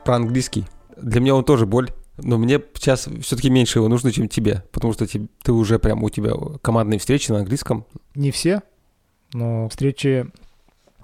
[0.06, 0.66] Про английский.
[0.98, 4.94] Для меня он тоже боль, но мне сейчас все-таки меньше его нужно, чем тебе, потому
[4.94, 7.86] что те- ты уже прям у тебя командные встречи на английском.
[8.16, 8.62] Не все,
[9.34, 10.28] но встречи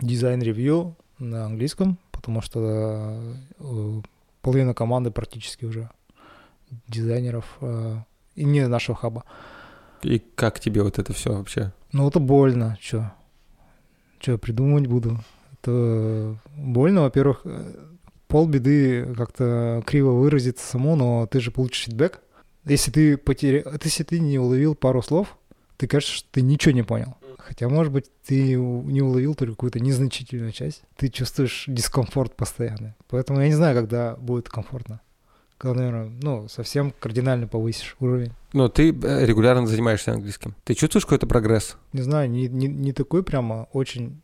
[0.01, 4.01] дизайн- review на английском, потому что э,
[4.41, 5.89] половина команды практически уже
[6.87, 7.97] дизайнеров э,
[8.35, 9.23] и не нашего хаба.
[10.03, 11.73] И как тебе вот это все вообще?
[11.91, 13.11] Ну, это больно, что?
[14.19, 15.17] Что придумывать буду?
[15.61, 17.73] Это больно, во-первых, э,
[18.29, 22.21] полбеды как-то криво выразиться само, но ты же получишь фидбэк.
[22.63, 23.65] Если ты потеря...
[23.83, 25.37] если ты не уловил пару слов,
[25.77, 27.17] ты кажется, что ты ничего не понял.
[27.37, 30.83] Хотя, может быть, ты не уловил только какую-то незначительную часть.
[30.95, 32.95] Ты чувствуешь дискомфорт постоянно.
[33.09, 35.01] Поэтому я не знаю, когда будет комфортно.
[35.57, 38.31] Когда, наверное, ну, совсем кардинально повысишь уровень.
[38.53, 40.55] Ну, ты э, регулярно занимаешься английским.
[40.63, 41.75] Ты чувствуешь какой-то прогресс?
[41.91, 44.21] не знаю, не, не, не такой прямо очень,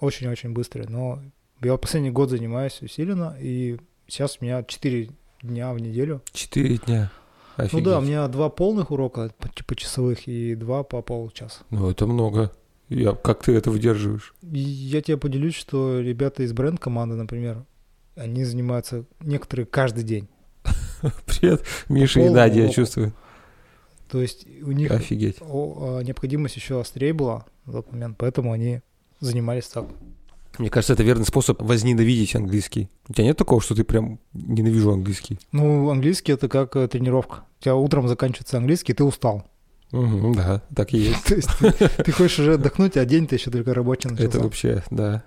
[0.00, 1.22] очень-очень быстрый, но
[1.62, 5.10] я последний год занимаюсь усиленно, и сейчас у меня 4
[5.42, 6.22] дня в неделю.
[6.32, 7.10] Четыре дня.
[7.56, 7.84] Офигеть.
[7.84, 11.62] Ну да, у меня два полных урока по, типа часовых и два по полчаса.
[11.70, 12.52] Ну, это много.
[12.88, 14.34] Я, как ты это выдерживаешь?
[14.42, 17.64] Я тебе поделюсь, что ребята из бренд-команды, например,
[18.16, 20.28] они занимаются некоторые каждый день.
[21.26, 23.12] Привет, Миша и Надя, я чувствую.
[24.10, 25.36] То есть у них Офигеть.
[25.40, 28.80] а, необходимость еще острее была в тот момент, поэтому они
[29.20, 29.86] занимались так.
[30.60, 32.90] Мне кажется, это верный способ возненавидеть английский.
[33.08, 35.38] У тебя нет такого, что ты прям ненавижу английский?
[35.52, 37.44] Ну, английский это как э, тренировка.
[37.60, 39.46] У тебя утром заканчивается английский, ты устал.
[39.90, 41.24] Мгм, да, так и есть.
[41.26, 41.72] То есть ты,
[42.04, 44.28] ты хочешь уже отдохнуть, а день-то еще только рабочий начался.
[44.28, 45.24] Это вообще, да.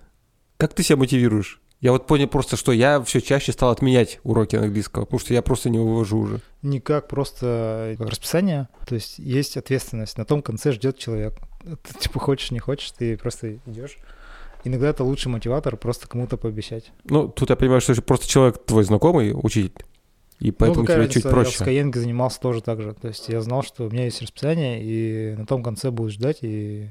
[0.57, 1.59] Как ты себя мотивируешь?
[1.81, 5.41] Я вот понял просто, что я все чаще стал отменять уроки английского, потому что я
[5.41, 6.41] просто не увожу уже.
[6.61, 8.69] Никак просто э, расписание.
[8.87, 10.15] То есть есть ответственность.
[10.19, 11.33] На том конце ждет человек.
[11.63, 13.97] Ты типа хочешь, не хочешь, ты просто идешь.
[14.63, 16.91] Иногда это лучший мотиватор просто кому-то пообещать.
[17.03, 19.85] Ну, тут я понимаю, что просто человек твой знакомый, учитель,
[20.39, 21.63] и поэтому ну, тебе чуть разница, Я в проще.
[21.63, 22.93] Skyeng занимался тоже так же.
[22.93, 26.39] То есть я знал, что у меня есть расписание, и на том конце будут ждать,
[26.41, 26.89] и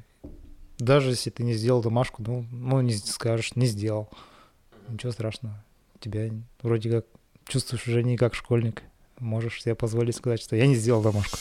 [0.79, 4.09] даже если ты не сделал домашку, ну, ну не скажешь, не сделал.
[4.89, 5.63] Ничего страшного.
[6.01, 6.31] Тебя
[6.63, 7.07] вроде как
[7.47, 8.83] чувствуешь уже не как школьник.
[9.19, 11.37] Можешь себе позволить сказать, что я не сделал домашку.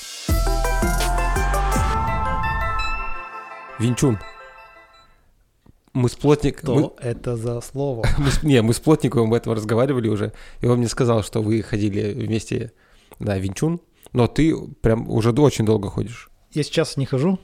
[3.80, 4.20] Винчун.
[5.94, 6.64] Мы с плотник...
[6.64, 8.06] мы- Что это за слово?
[8.18, 10.32] Мы с- не, мы с Плотниковым об этом разговаривали уже,
[10.62, 12.72] и он мне сказал, что вы ходили вместе
[13.20, 13.82] на Винчун,
[14.14, 16.30] но ты прям уже очень долго ходишь.
[16.54, 17.40] Я сейчас не хожу.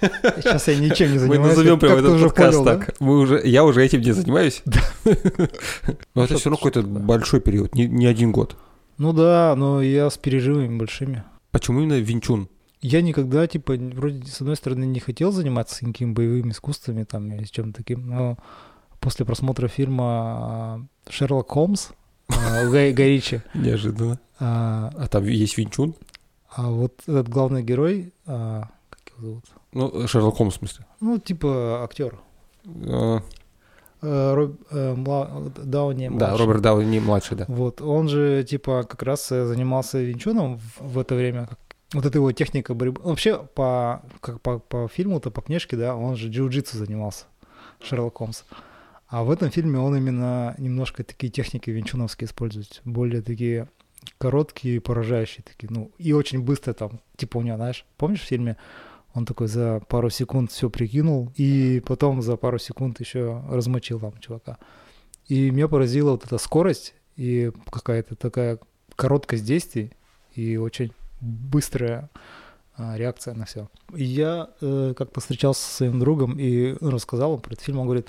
[0.00, 1.48] Сейчас я ничем не Мы занимаюсь.
[1.56, 2.76] назовем как прямо этот уже подкаст понял, да?
[2.78, 2.94] так.
[3.00, 4.62] Мы уже, я уже этим не занимаюсь.
[6.14, 8.56] Но это все равно какой-то большой период, не, не один год.
[8.98, 11.22] Ну да, но я с перерывами большими.
[11.50, 12.48] Почему именно Винчун?
[12.88, 17.44] Я никогда, типа, вроде, с одной стороны, не хотел заниматься какими боевыми искусствами там или
[17.44, 18.36] чем-то таким, но
[19.00, 21.88] после просмотра фильма а, «Шерлок Холмс»
[22.28, 24.20] а, Гай Ричи, Неожиданно.
[24.38, 25.94] а А там есть Винчун?
[26.54, 29.44] а вот этот главный герой, а, как его зовут?
[29.72, 30.86] Ну, Шерлок Холмс, в смысле.
[31.00, 32.18] Ну, типа актер.
[34.02, 36.38] Э, Роб- э, мла- Дауни Да, младший.
[36.38, 37.44] Роберт Дауни младший, да.
[37.48, 41.48] Вот, он же, типа, как раз э, занимался винчуном в, в это время.
[41.92, 43.00] Вот эта его техника борьбы.
[43.02, 47.26] Вообще, по, как по, по фильму-то, по книжке, да, он же джиу-джитсу занимался,
[47.80, 48.42] Шерлок Холмс.
[49.08, 53.68] А в этом фильме он именно немножко такие техники винчуновские использует, более такие
[54.18, 58.56] короткие, поражающие такие, ну, и очень быстро там, типа у него, знаешь, помнишь в фильме,
[59.14, 64.18] он такой за пару секунд все прикинул, и потом за пару секунд еще размочил там
[64.18, 64.58] чувака.
[65.28, 68.58] И меня поразила вот эта скорость и какая-то такая
[68.94, 69.92] короткость действий
[70.34, 72.10] и очень быстрая
[72.76, 73.68] а, реакция на все.
[73.94, 77.78] Я э, как-то встречался со своим другом и рассказал ему про этот фильм.
[77.78, 78.08] Он говорит,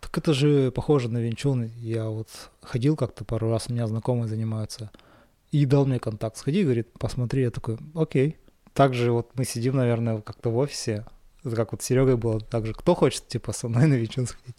[0.00, 1.70] так это же похоже на Винчун.
[1.78, 2.28] Я вот
[2.60, 4.90] ходил как-то пару раз, у меня знакомые занимаются.
[5.52, 6.36] И дал мне контакт.
[6.36, 7.42] Сходи, говорит, посмотри.
[7.42, 8.36] Я такой, окей.
[8.74, 11.06] Также вот мы сидим, наверное, как-то в офисе.
[11.42, 12.40] Это как вот с Серегой было.
[12.40, 14.56] Также кто хочет, типа, со мной на Винчун сходить?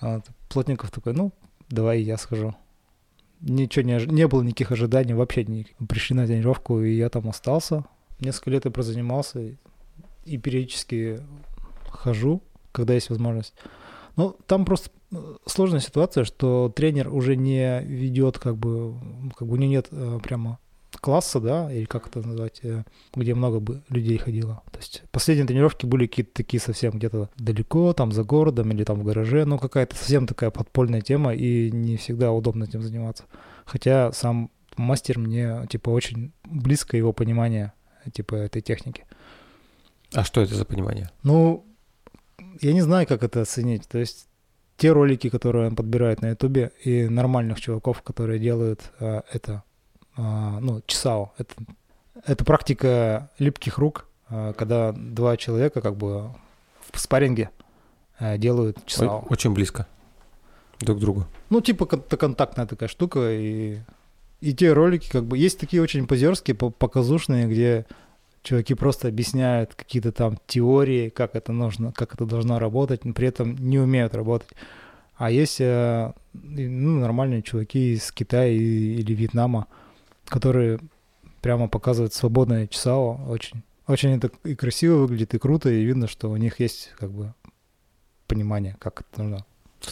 [0.00, 1.32] А Плотников такой, ну,
[1.68, 2.54] давай я схожу.
[3.40, 7.84] Ничего не, не было никаких ожиданий, вообще не пришли на тренировку, и я там остался.
[8.20, 9.56] Несколько лет я прозанимался
[10.24, 11.20] и периодически
[11.88, 13.54] хожу, когда есть возможность.
[14.16, 15.16] Но там просто э,
[15.46, 18.94] сложная ситуация, что тренер уже не ведет, как бы,
[19.36, 20.58] как бы у него нет э, прямо
[21.00, 22.84] класса, да, или как это назвать, э,
[23.14, 24.62] где много бы людей ходило.
[24.70, 29.00] То есть последние тренировки были какие-то такие совсем где-то далеко, там за городом или там
[29.00, 33.24] в гараже, ну какая-то совсем такая подпольная тема, и не всегда удобно этим заниматься.
[33.64, 37.72] Хотя сам мастер мне, типа, очень близко его понимание,
[38.12, 39.04] типа, этой техники.
[40.12, 41.10] А что это за понимание?
[41.22, 41.64] Ну,
[42.60, 43.86] я не знаю, как это оценить.
[43.88, 44.26] То есть
[44.76, 49.62] те ролики, которые он подбирает на Ютубе, и нормальных чуваков, которые делают а, это
[50.16, 51.32] ну, чесао.
[51.38, 51.54] Это,
[52.26, 56.30] это практика липких рук, а, когда два человека как бы
[56.92, 57.50] в спарринге
[58.18, 59.24] а, делают чесао.
[59.28, 59.86] Очень близко
[60.80, 61.26] друг к другу.
[61.50, 63.78] Ну, типа это контактная такая штука, и,
[64.40, 65.36] и те ролики как бы...
[65.36, 67.86] Есть такие очень позерские, показушные, где
[68.42, 73.28] чуваки просто объясняют какие-то там теории, как это нужно, как это должно работать, но при
[73.28, 74.48] этом не умеют работать.
[75.16, 79.66] А есть ну, нормальные чуваки из Китая или Вьетнама,
[80.30, 80.80] которые
[81.42, 83.20] прямо показывают свободное часао.
[83.28, 87.10] Очень, очень это и красиво выглядит, и круто, и видно, что у них есть как
[87.10, 87.34] бы
[88.26, 89.44] понимание, как это нужно.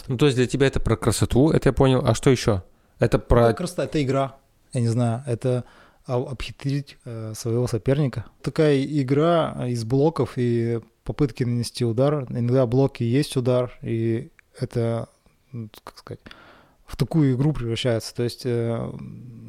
[0.07, 2.03] Ну, то есть для тебя это про красоту, это я понял.
[2.05, 2.63] А что еще?
[2.99, 3.49] Это про...
[3.49, 4.37] Это красота, это игра.
[4.73, 5.63] Я не знаю, это
[6.05, 8.25] обхитрить э, своего соперника.
[8.41, 12.25] Такая игра из блоков и попытки нанести удар.
[12.29, 14.29] Иногда блоки есть удар, и
[14.59, 15.09] это,
[15.83, 16.19] как сказать,
[16.89, 18.15] в такую игру превращается.
[18.15, 18.91] То есть э,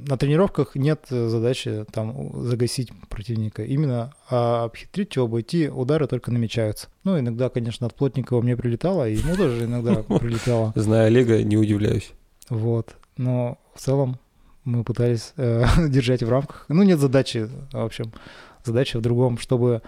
[0.06, 3.64] на тренировках нет задачи там загасить противника.
[3.64, 6.88] Именно а обхитрить его, обойти, удары только намечаются.
[7.02, 10.72] Ну, иногда, конечно, от Плотникова мне прилетало, и ему тоже иногда прилетало.
[10.76, 12.12] Зная Олега, не удивляюсь.
[12.50, 12.94] Вот.
[13.16, 14.18] Но в целом
[14.64, 16.66] мы пытались э, держать в рамках.
[16.68, 18.12] Ну, нет задачи, в общем.
[18.64, 19.80] Задача в другом, чтобы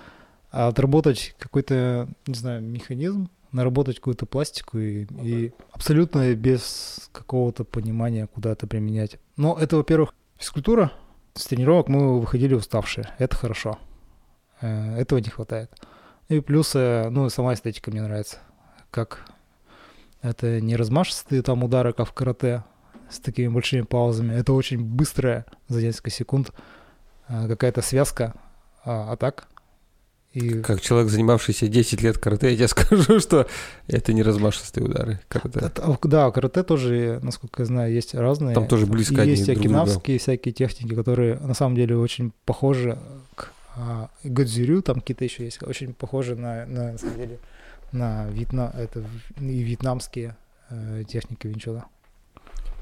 [0.51, 8.53] отработать какой-то, не знаю, механизм, наработать какую-то пластику и, и абсолютно без какого-то понимания, куда
[8.53, 9.19] это применять.
[9.37, 10.93] Но это, во-первых, физкультура.
[11.35, 13.09] С тренировок мы выходили уставшие.
[13.19, 13.79] Это хорошо.
[14.61, 15.71] Э, этого не хватает.
[16.29, 18.39] И плюс, э, ну, сама эстетика мне нравится.
[18.91, 19.25] Как
[20.21, 22.65] это не размашистые там удары, как в карате,
[23.11, 24.35] с такими большими паузами.
[24.35, 26.53] Это очень быстрая за несколько секунд
[27.29, 28.35] э, какая-то связка.
[28.85, 29.49] А так
[30.35, 30.61] и...
[30.61, 33.47] Как человек, занимавшийся 10 лет карате, я тебе скажу, что
[33.87, 35.61] это не размашистые удары карате.
[35.61, 38.55] Это, да, карате тоже, насколько я знаю, есть разные.
[38.55, 42.99] Там тоже близко и Есть окинавские всякие техники, которые на самом деле очень похожи
[43.35, 47.39] к а, Годзюрю, там какие-то еще есть, очень похожи на, на, на самом деле,
[47.93, 49.05] на Вьетна, это
[49.39, 50.37] и вьетнамские
[50.71, 51.85] э, техники винчуна.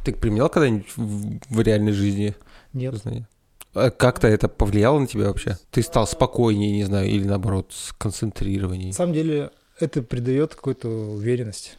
[0.04, 2.34] Ты применял когда-нибудь в, в реальной жизни?
[2.72, 2.94] Нет.
[2.94, 3.28] Знания?
[3.74, 5.56] А как-то это повлияло на тебя вообще?
[5.70, 8.88] Ты стал спокойнее, не знаю, или наоборот, сконцентрированнее?
[8.88, 11.78] На самом деле, это придает какую-то уверенность.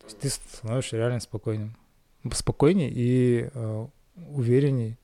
[0.00, 1.76] То есть ты становишься реально спокойным.
[2.32, 3.86] Спокойнее и э,
[4.30, 4.96] уверенней,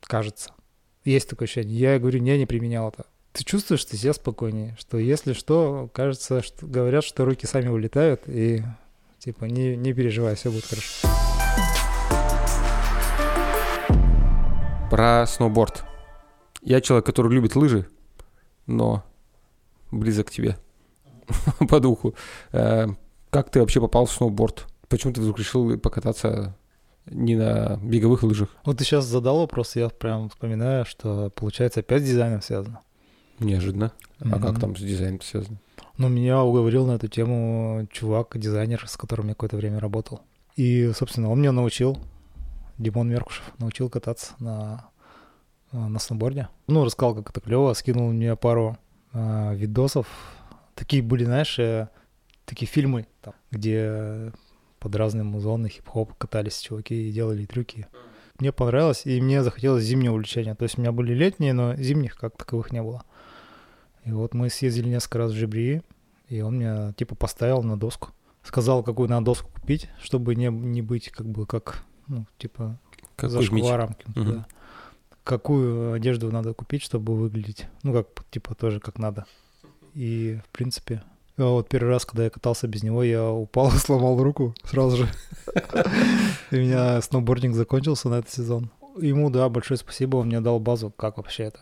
[0.00, 0.52] кажется.
[1.04, 1.76] Есть такое ощущение.
[1.76, 3.04] Я говорю, я не применял это.
[3.32, 8.22] Ты чувствуешь, что себя спокойнее, что если что, кажется, что говорят, что руки сами улетают,
[8.26, 8.62] и
[9.18, 11.08] типа не, не переживай, все будет хорошо.
[14.90, 15.84] Про сноуборд.
[16.62, 17.86] Я человек, который любит лыжи,
[18.66, 19.04] но
[19.90, 20.56] близок к тебе
[21.68, 22.14] по духу.
[22.52, 22.86] Э,
[23.28, 24.66] как ты вообще попал в сноуборд?
[24.88, 26.56] Почему ты вдруг решил покататься
[27.04, 28.48] не на беговых лыжах?
[28.64, 32.80] Вот ты сейчас задал вопрос, я прям вспоминаю, что получается опять с дизайном связано.
[33.40, 33.92] Неожиданно.
[34.20, 34.30] Mm-hmm.
[34.32, 35.58] А как там с дизайном связано?
[35.98, 40.22] Ну, меня уговорил на эту тему чувак, дизайнер, с которым я какое-то время работал.
[40.56, 41.98] И, собственно, он меня научил
[42.78, 44.88] Димон Меркушев научил кататься на,
[45.72, 46.48] на сноуборде.
[46.66, 48.78] Ну, рассказал, как это клево, скинул мне пару
[49.12, 50.06] э, видосов.
[50.74, 51.88] Такие были, знаешь, э,
[52.44, 54.32] такие фильмы, там, где
[54.78, 57.88] под разные музоны, хип-хоп катались чуваки и делали трюки.
[58.38, 60.54] Мне понравилось, и мне захотелось зимнее увлечение.
[60.54, 63.02] То есть у меня были летние, но зимних как таковых не было.
[64.04, 65.82] И вот мы съездили несколько раз в Жибри,
[66.28, 68.10] и он меня типа поставил на доску.
[68.44, 72.78] Сказал, какую надо доску купить, чтобы не, не быть как бы как, ну, типа,
[73.16, 74.32] Как за каким-то, Мгм.
[74.32, 74.46] да.
[75.24, 79.26] Какую одежду надо купить, чтобы выглядеть, ну, как, типа, тоже как надо.
[79.94, 81.02] И, в принципе,
[81.36, 84.96] а вот первый раз, когда я катался без него, я упал и сломал руку сразу
[84.96, 85.08] же.
[86.50, 88.70] И у меня сноубординг закончился на этот сезон.
[89.00, 91.60] Ему, да, большое спасибо, он мне дал базу, как вообще это,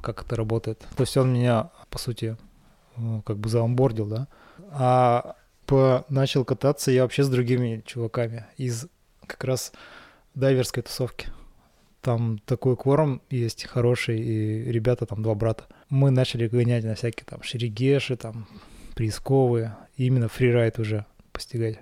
[0.00, 0.86] как это работает.
[0.96, 2.36] То есть он меня, по сути,
[2.96, 4.28] ну, как бы заонбордил, да.
[4.70, 5.36] А
[5.66, 8.86] по, начал кататься я вообще с другими чуваками из
[9.28, 9.72] как раз
[10.34, 11.28] дайверской тусовки.
[12.00, 15.66] Там такой кворум есть хороший, и ребята там два брата.
[15.90, 18.48] Мы начали гонять на всякие там шерегеши, там
[18.94, 21.78] приисковые, именно фрирайд уже постигать.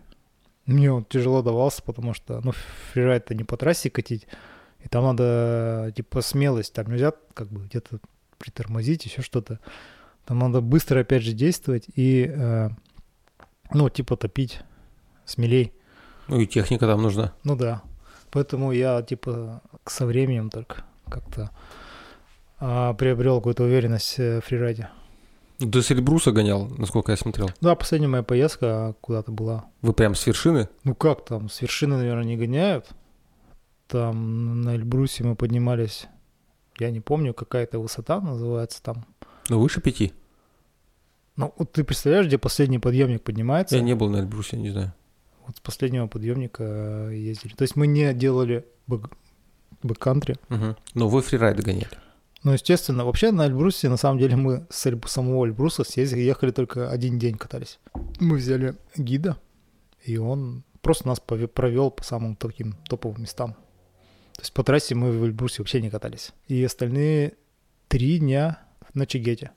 [0.67, 2.53] Мне он тяжело давался, потому что, ну,
[2.93, 4.27] фрирайд-то не по трассе катить,
[4.81, 8.01] и там надо, типа, смелость, там нельзя как бы где-то
[8.39, 9.61] притормозить, еще что-то.
[10.25, 12.71] Там надо быстро, опять же, действовать и, э,
[13.73, 14.61] ну, типа, топить
[15.25, 15.73] смелей.
[16.29, 17.33] Ну и техника там нужна.
[17.45, 17.83] Ну да.
[18.31, 21.51] Поэтому я, типа, со временем только как-то
[22.59, 24.89] а, приобрел какую-то уверенность э, в фрирайде.
[25.59, 27.51] До Сельбруса гонял, насколько я смотрел.
[27.61, 29.65] Да, последняя моя поездка куда-то была.
[29.81, 30.69] Вы прям с вершины?
[30.85, 32.89] Ну как там, с вершины, наверное, не гоняют.
[33.89, 36.09] Там на Эльбрусе мы поднимались,
[36.79, 39.07] я не помню, какая-то высота называется там.
[39.49, 40.13] Ну, выше пяти.
[41.37, 43.77] Ну, вот ты представляешь, где последний подъемник поднимается?
[43.77, 44.93] Я не был на Эльбрусе, не знаю.
[45.47, 46.65] Вот с последнего подъемника
[47.11, 47.53] э, ездили.
[47.55, 49.13] То есть мы не делали бэк-
[49.83, 50.37] бэккантри.
[50.49, 50.77] Мгм.
[50.95, 51.89] Но вы фрирайды гоняли.
[52.43, 56.51] Ну, естественно, вообще на Эльбрусе, на самом деле, мы с Эльб- самого Эльбруса съездили, ехали
[56.53, 57.79] только один день катались.
[58.21, 59.37] Мы взяли гида,
[60.05, 63.55] и он просто нас провел по самым таким топовым местам.
[64.35, 66.33] То есть по трассе мы в Эльбрусе вообще не катались.
[66.47, 67.35] И остальные
[67.89, 68.61] три дня
[68.95, 69.51] на Чигете.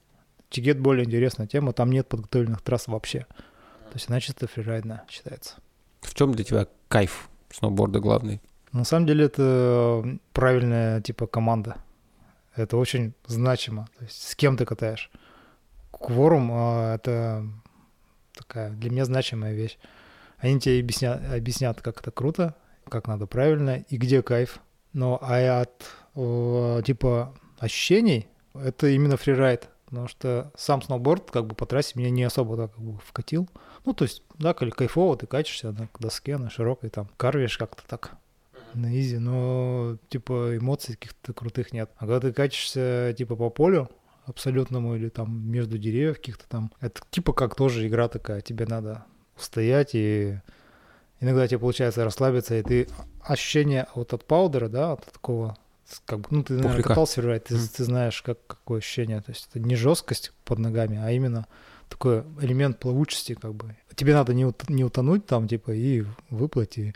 [0.49, 3.19] Чигет более интересная тема, там нет подготовленных трасс вообще.
[3.89, 5.55] То есть она чисто фрирайдная считается.
[6.02, 8.41] В чем для тебя кайф сноуборда главный?
[8.72, 11.78] На самом деле это правильная типа команда.
[12.56, 13.88] Это очень значимо.
[13.97, 15.10] То есть с кем ты катаешь.
[15.91, 17.45] Кворум а, это
[18.36, 19.78] такая для меня значимая вещь.
[20.38, 22.56] Они тебе объяснят, объяснят, как это круто,
[22.88, 24.60] как надо правильно и где кайф.
[24.93, 25.86] Но а от
[26.16, 29.70] э, типа ощущений это именно фрирайд.
[29.86, 33.50] Потому что сам сноуборд как бы по трассе меня не особо так как бы вкатил.
[33.86, 38.11] Ну, то есть, да, кайфово, ты катишься на доске, на широкой, там, карвишь как-то так
[38.73, 41.89] на изи, но, типа, эмоций каких-то крутых нет.
[41.97, 43.89] А когда ты катишься, типа, по полю
[44.25, 49.03] абсолютному или там между деревьев каких-то там, это типа как тоже игра такая, тебе надо
[49.36, 50.39] устоять и
[51.19, 52.88] иногда тебе получается расслабиться, и ты
[53.21, 55.57] ощущение вот от паудера, да, от такого
[56.05, 56.89] как бы, ну, ты, наверное, Пухляка.
[56.89, 57.67] катался фрирайд, ты, Мгм.
[57.75, 59.21] ты знаешь, как, какое ощущение.
[59.21, 61.47] То есть это не жесткость под ногами, а именно
[61.89, 63.75] такой элемент плавучести, как бы.
[63.95, 66.93] Тебе надо не, ут- не утонуть там, типа, и выплыть, и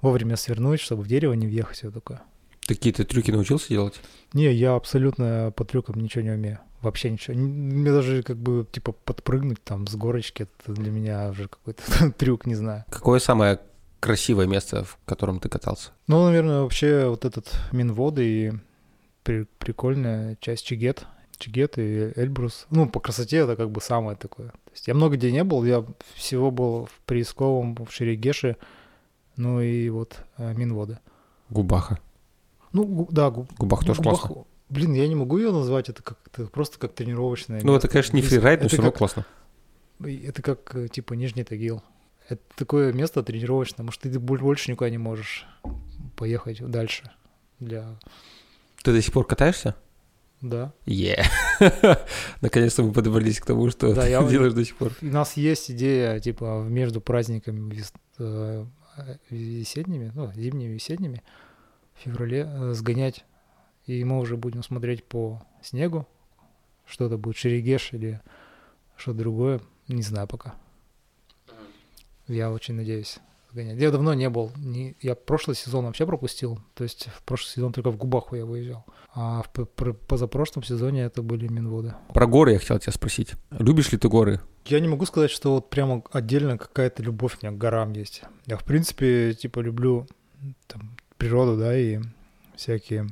[0.00, 2.22] вовремя свернуть, чтобы в дерево не въехать, все такое.
[2.66, 4.00] Какие-то трюки научился делать?
[4.32, 6.58] Не, я абсолютно по трюкам ничего не умею.
[6.82, 7.36] Вообще ничего.
[7.36, 11.82] Мне даже как бы типа подпрыгнуть там с горочки, это для меня уже какой-то
[12.18, 12.84] трюк, не знаю.
[12.90, 13.58] Какое самое
[14.00, 15.90] красивое место, в котором ты катался?
[16.06, 18.52] Ну, наверное, вообще вот этот Минводы и
[19.24, 21.06] при- прикольная часть Чигет.
[21.38, 22.66] Чигет и Эльбрус.
[22.70, 24.48] Ну, по красоте это как бы самое такое.
[24.48, 25.84] То есть я много где не был, я
[26.14, 28.56] всего был в Приисковом, в Шерегеше,
[29.36, 30.98] ну и вот э, Минводы.
[31.50, 31.98] Губаха.
[32.72, 34.44] Ну, гу- да, гу- Губах тоже Губах- классно.
[34.68, 37.60] Блин, я не могу ее назвать, это как это просто как тренировочная.
[37.62, 39.24] Ну, это, конечно, не фрирайд, но все равно классно.
[40.04, 41.82] Это как, э, типа, Нижний Тагил.
[42.28, 45.46] Это такое место тренировочное, может, ты боль- больше никуда не можешь
[46.16, 47.10] поехать дальше.
[47.58, 47.96] Для...
[48.82, 49.74] Ты до сих пор катаешься?
[50.40, 50.72] Да.
[50.86, 51.24] Е.
[52.40, 54.92] Наконец-то мы подобрались к тому, что Да, ты я- делаешь до сих пор.
[55.02, 58.64] У нас есть идея, типа, между праздниками вес- э,
[59.30, 61.22] весенними, ну, зимними, весенними,
[61.94, 63.24] в феврале э, сгонять.
[63.86, 66.06] И мы уже будем смотреть по снегу,
[66.86, 68.20] что это будет, Шерегеш или
[68.96, 70.54] что-то другое, не знаю пока.
[72.28, 73.18] Я очень надеюсь
[73.50, 73.78] сгонять.
[73.78, 77.72] Я давно не был, не, я прошлый сезон вообще пропустил, то есть в прошлый сезон
[77.72, 78.84] только в Губаху я выезжал,
[79.14, 81.94] а в позапрошлом сезоне это были Минводы.
[82.12, 83.34] Про горы я хотел тебя спросить.
[83.50, 84.40] Любишь ли ты горы?
[84.66, 88.22] Я не могу сказать, что вот прямо отдельно какая-то любовь у меня к горам есть.
[88.46, 90.06] Я, в принципе, типа, люблю
[90.66, 92.00] там, природу, да, и
[92.54, 93.06] всякие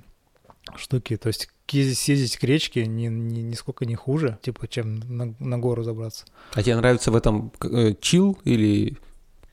[0.76, 1.16] штуки.
[1.16, 5.58] То есть ездить, съездить к речке ни, ни, нисколько не хуже, типа, чем на, на
[5.58, 6.26] гору забраться.
[6.52, 8.98] А тебе нравится в этом э, чил или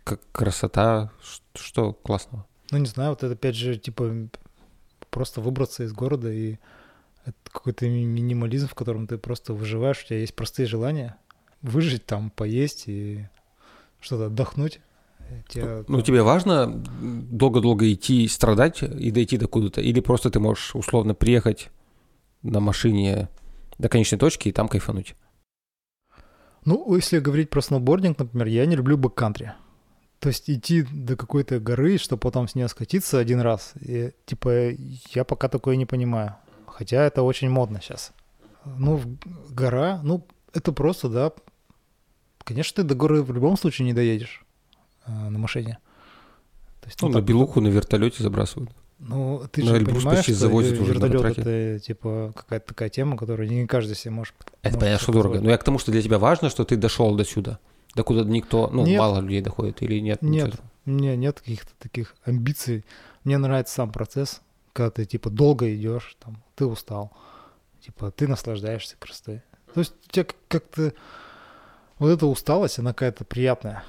[0.04, 1.12] как красота,
[1.56, 2.46] что классного?
[2.72, 4.30] Ну, не знаю, вот это опять же, типа,
[5.10, 6.58] просто выбраться из города и
[7.26, 11.18] это какой-то ми- минимализм, в котором ты просто выживаешь, у тебя есть простые желания
[11.62, 13.28] выжить там, поесть и
[14.02, 14.82] что-то отдохнуть.
[15.48, 19.82] Тебя, Ну, тебе важно долго-долго идти, страдать и дойти до куда-то?
[19.82, 21.70] Или просто ты можешь условно приехать
[22.42, 23.30] на машине
[23.78, 25.16] до конечной точки и там кайфануть?
[26.66, 29.54] Ну, если говорить про сноубординг, например, я не люблю бэккантри.
[30.24, 33.74] То есть идти до какой-то горы, чтобы потом с нее скатиться один раз.
[33.82, 34.70] И, типа,
[35.14, 36.38] я пока такое не понимаю.
[36.66, 38.14] Хотя это очень модно сейчас.
[38.64, 39.02] Ну,
[39.50, 41.34] гора, ну, это просто, да.
[42.46, 44.46] Конечно, ты до горы в любом случае не доедешь
[45.06, 45.80] э, на машине.
[46.80, 48.72] То есть, Ну, на так- белуху на вертолете забрасывают.
[49.00, 53.18] Ну, ты На же Эльбрус понимаешь, почти что уже вертолет это, типа, какая-то такая тема,
[53.18, 55.42] которую не каждый себе может Это может понятно, что дорого.
[55.42, 57.60] Но я к тому, что для тебя важно, что ты дошел до сюда.
[57.96, 59.00] До куда никто, ну, Нет.
[59.00, 60.22] мало людей доходит или нет?
[60.22, 60.48] Нет.
[60.48, 60.64] Ничего.
[60.86, 62.84] Меня нет каких-то таких амбиций.
[63.24, 64.42] Мне нравится сам процесс,
[64.74, 67.12] когда ты типа долго идешь, там, ты устал,
[67.82, 69.42] типа ты наслаждаешься красотой.
[69.74, 70.94] То есть у тебя как- как-то
[72.00, 73.84] вот эта усталость, она какая-то приятная,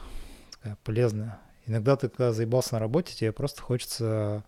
[0.52, 1.39] такая полезная.
[1.66, 4.44] Иногда ты, когда заебался на работе, тебе просто хочется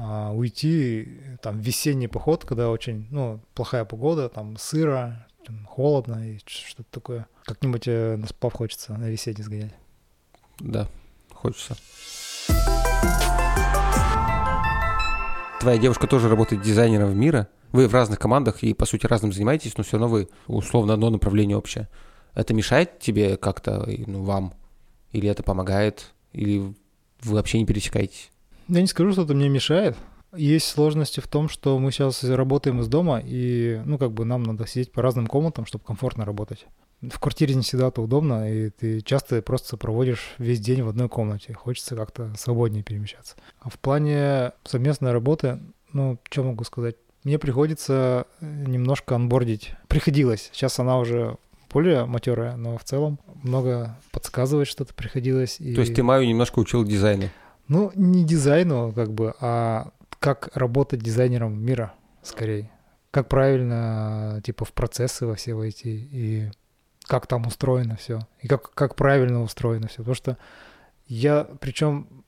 [0.00, 6.30] а, уйти там в весенний поход, когда очень, ну, плохая погода, там сыро, там, холодно
[6.30, 7.26] и что-то такое.
[7.44, 9.74] Как-нибудь э, на спав хочется на весенний сгонять.
[10.60, 10.88] Да,
[11.32, 11.76] хочется.
[15.60, 17.48] Твоя девушка тоже работает дизайнером в мира.
[17.72, 21.10] Вы в разных командах и, по сути, разным занимаетесь, но все равно вы условно одно
[21.10, 21.88] направление общее.
[22.34, 24.54] Это мешает тебе как-то, и, ну, вам?
[25.12, 26.12] Или это помогает?
[26.32, 26.58] Или
[27.22, 28.30] вы вообще не пересекаетесь?
[28.68, 29.96] Я не скажу, что это мне мешает.
[30.36, 34.42] Есть сложности в том, что мы сейчас работаем из дома, и, ну, как бы нам
[34.42, 36.66] надо сидеть по разным комнатам, чтобы комфортно работать.
[37.00, 41.08] В квартире не всегда это удобно, и ты часто просто проводишь весь день в одной
[41.08, 41.54] комнате.
[41.54, 43.36] Хочется как-то свободнее перемещаться.
[43.60, 45.60] А в плане совместной работы,
[45.92, 46.96] ну, что могу сказать?
[47.24, 49.72] Мне приходится э, немножко анбордить.
[49.86, 50.50] Приходилось.
[50.52, 51.36] Сейчас она уже
[51.72, 55.60] более матерая, но в целом много подсказывать что-то приходилось.
[55.60, 55.74] И...
[55.74, 57.28] То есть ты Маю немножко учил дизайну.
[57.68, 62.70] Ну, не дизайну, как бы, а как работать дизайнером мира, скорее.
[63.10, 66.50] Как правильно, типа, в процессы во все войти, и
[67.06, 69.98] как там устроено все, и как, как правильно устроено все.
[69.98, 70.38] Потому что
[71.06, 72.24] я, причем,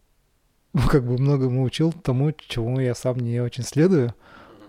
[0.91, 4.15] как бы многому учил тому, чему я сам не очень следую,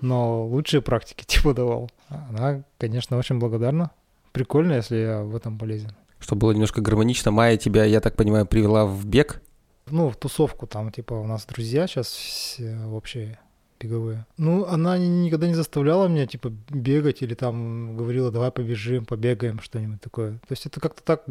[0.02, 1.90] но лучшие практики типа давал.
[2.10, 3.92] Она, конечно, очень благодарна.
[4.34, 5.92] Прикольно, если я в этом полезен.
[6.20, 9.42] Чтобы было немножко гармонично, Майя тебя, я так понимаю, привела в бег.
[9.88, 13.40] Ну, в тусовку там, типа, у нас друзья сейчас все вообще
[13.80, 14.26] беговые.
[14.38, 19.60] Ну, она ни- никогда не заставляла меня, типа, бегать или там говорила, давай побежим, побегаем,
[19.60, 20.34] что-нибудь такое.
[20.34, 21.24] То есть это как-то так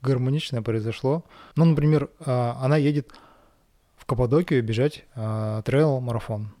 [0.00, 1.24] гармонично произошло.
[1.56, 3.12] Ну, например, а, она едет
[3.96, 6.54] в Каппадокию бежать а, трейл-марафон.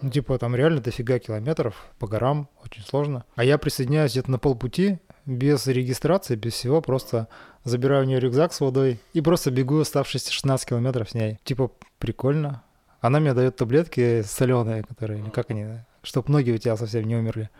[0.00, 3.24] Ну, типа, там реально дофига километров по горам, очень сложно.
[3.36, 7.28] А я присоединяюсь где-то на полпути, без регистрации, без всего, просто
[7.64, 11.38] забираю у нее рюкзак с водой и просто бегу оставшиеся 16 километров с ней.
[11.44, 12.62] Типа, прикольно.
[13.00, 15.66] Она мне дает таблетки соленые, которые, или как они,
[16.02, 17.50] чтобы ноги у тебя совсем не умерли.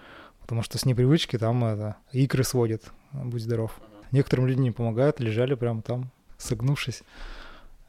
[0.40, 2.82] Потому что с непривычки там это, икры сводят,
[3.12, 3.80] будь здоров.
[4.10, 7.02] Некоторым людям не помогают, лежали прямо там, согнувшись.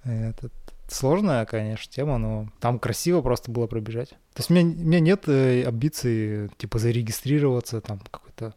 [0.04, 0.50] Это
[0.88, 4.10] сложная, конечно, тема, но там красиво просто было пробежать.
[4.10, 8.54] То есть у меня, у меня нет э, амбиций, типа, зарегистрироваться, там, какой-то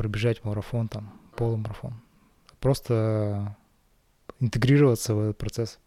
[0.00, 1.92] пробежать марафон, там, полумарафон.
[2.58, 3.54] Просто
[4.40, 5.78] интегрироваться в этот процесс.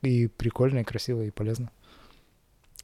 [0.00, 1.70] И прикольно, и красиво, и полезно.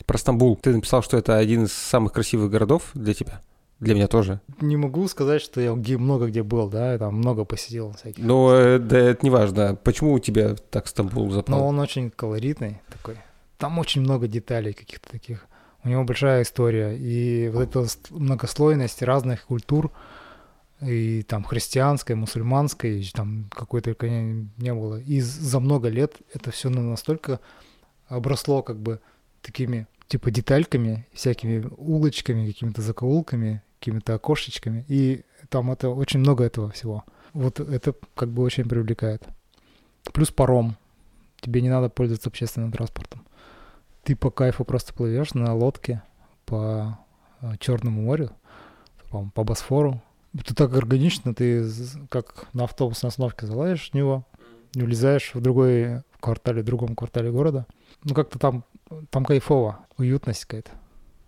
[0.04, 0.56] Про Стамбул.
[0.56, 3.40] Ты написал, что это один из самых красивых городов для тебя.
[3.78, 4.42] Для меня тоже.
[4.60, 8.22] Не могу сказать, что я где, много где был, да, там много посетил всяких.
[8.22, 9.74] Но э, да, это не важно.
[9.74, 11.60] Почему у тебя так Стамбул запал?
[11.60, 13.16] Но он очень колоритный такой.
[13.56, 15.46] Там очень много деталей каких-то таких.
[15.82, 16.96] У него большая история.
[16.96, 19.90] И вот эта многослойность разных культур,
[20.80, 25.00] и там христианской, мусульманской, и там какой только не, не было.
[25.00, 27.40] И за много лет это все настолько
[28.08, 29.00] обросло как бы
[29.42, 34.84] такими типа детальками, всякими улочками, какими-то закоулками, какими-то окошечками.
[34.88, 37.04] И там это очень много этого всего.
[37.32, 39.22] Вот это как бы очень привлекает.
[40.12, 40.76] Плюс паром.
[41.40, 43.24] Тебе не надо пользоваться общественным транспортом.
[44.10, 46.02] Ты по кайфу просто плывешь на лодке
[46.44, 46.98] по
[47.42, 48.32] э, Черному морю,
[49.08, 50.02] по, по Босфору.
[50.36, 51.64] Это так органично, ты
[52.08, 54.26] как на автобусной остановке залазишь в него,
[54.74, 57.66] и влезаешь в другой квартале, в другом квартале города.
[58.02, 58.64] Ну, как-то там,
[59.10, 60.72] там кайфово, уютность какая-то.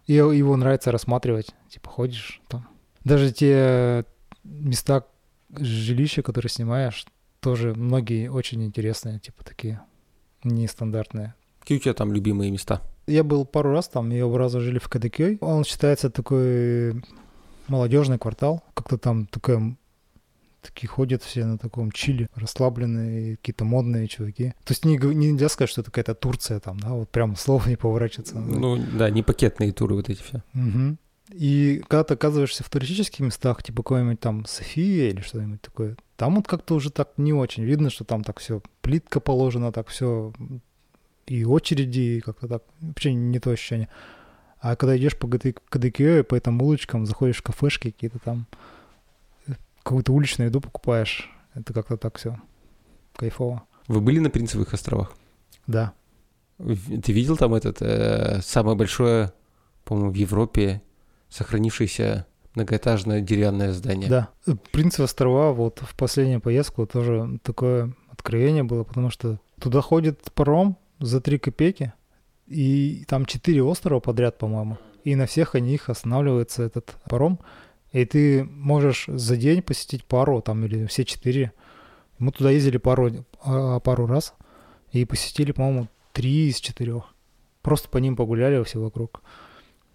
[0.08, 2.68] И его нравится рассматривать, типа ходишь там.
[3.04, 4.04] Даже те
[4.42, 5.06] места
[5.56, 7.06] жилища, которые снимаешь,
[7.38, 9.80] тоже многие очень интересные, типа такие
[10.42, 11.36] нестандартные.
[11.62, 12.82] Какие у тебя там любимые места?
[13.06, 15.38] Я был пару раз там, и оба раза жили в Кадыкёй.
[15.40, 17.00] Он считается такой
[17.68, 18.64] молодежный квартал.
[18.74, 19.76] Как-то там такая
[20.60, 24.54] такие ходят все на таком чили, расслабленные, какие-то модные чуваки.
[24.64, 27.76] То есть не нельзя сказать, что это какая-то Турция там, да, вот прям слово не
[27.76, 28.38] поворачивается.
[28.38, 30.42] Ну да, не пакетные туры вот эти все.
[30.54, 30.96] Угу.
[31.30, 36.36] И когда ты оказываешься в туристических местах, типа какой-нибудь там София или что-нибудь такое, там
[36.36, 40.32] вот как-то уже так не очень видно, что там так все плитка положена, так все
[41.32, 42.62] и очереди, и как-то так.
[42.80, 43.88] Вообще не то ощущение.
[44.60, 48.46] А когда идешь по КДК, по этим улочкам, заходишь в кафешки какие-то там,
[49.82, 52.38] какую-то уличную еду покупаешь, это как-то так все
[53.16, 53.62] кайфово.
[53.88, 55.16] Вы были на Принцевых островах?
[55.66, 55.94] Да.
[56.58, 59.32] Ты видел там этот э, самое большое,
[59.84, 60.82] по-моему, в Европе
[61.30, 64.08] сохранившееся многоэтажное деревянное здание?
[64.08, 64.28] Да.
[64.70, 70.76] Принцевы острова, вот в последнюю поездку тоже такое откровение было, потому что туда ходит паром
[71.02, 71.92] за 3 копейки,
[72.46, 74.78] и там четыре острова подряд, по-моему.
[75.04, 77.40] И на всех них останавливается этот паром.
[77.92, 81.52] И ты можешь за день посетить пару, там, или все четыре.
[82.18, 83.10] Мы туда ездили пару,
[83.44, 84.34] а, пару раз
[84.92, 87.14] и посетили, по-моему, три из четырех.
[87.62, 89.22] Просто по ним погуляли все вокруг.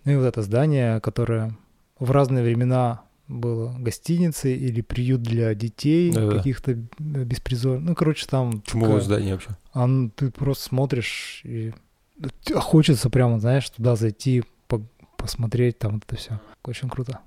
[0.03, 1.55] Ну и вот это здание, которое
[1.99, 6.37] в разные времена было гостиницей или приют для детей Да-да.
[6.37, 7.89] каких-то беспризорных.
[7.89, 8.61] Ну, короче, там...
[8.63, 9.49] Чумовое такая- здание вообще.
[9.73, 11.73] а ну, ты просто смотришь и
[12.55, 14.81] хочется прямо, знаешь, туда зайти, по-
[15.17, 16.39] посмотреть, там вот это все.
[16.63, 17.19] Очень круто.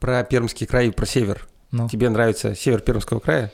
[0.00, 1.48] Про Пермский край и про север.
[1.70, 1.88] Ну.
[1.88, 3.52] Тебе нравится север Пермского края?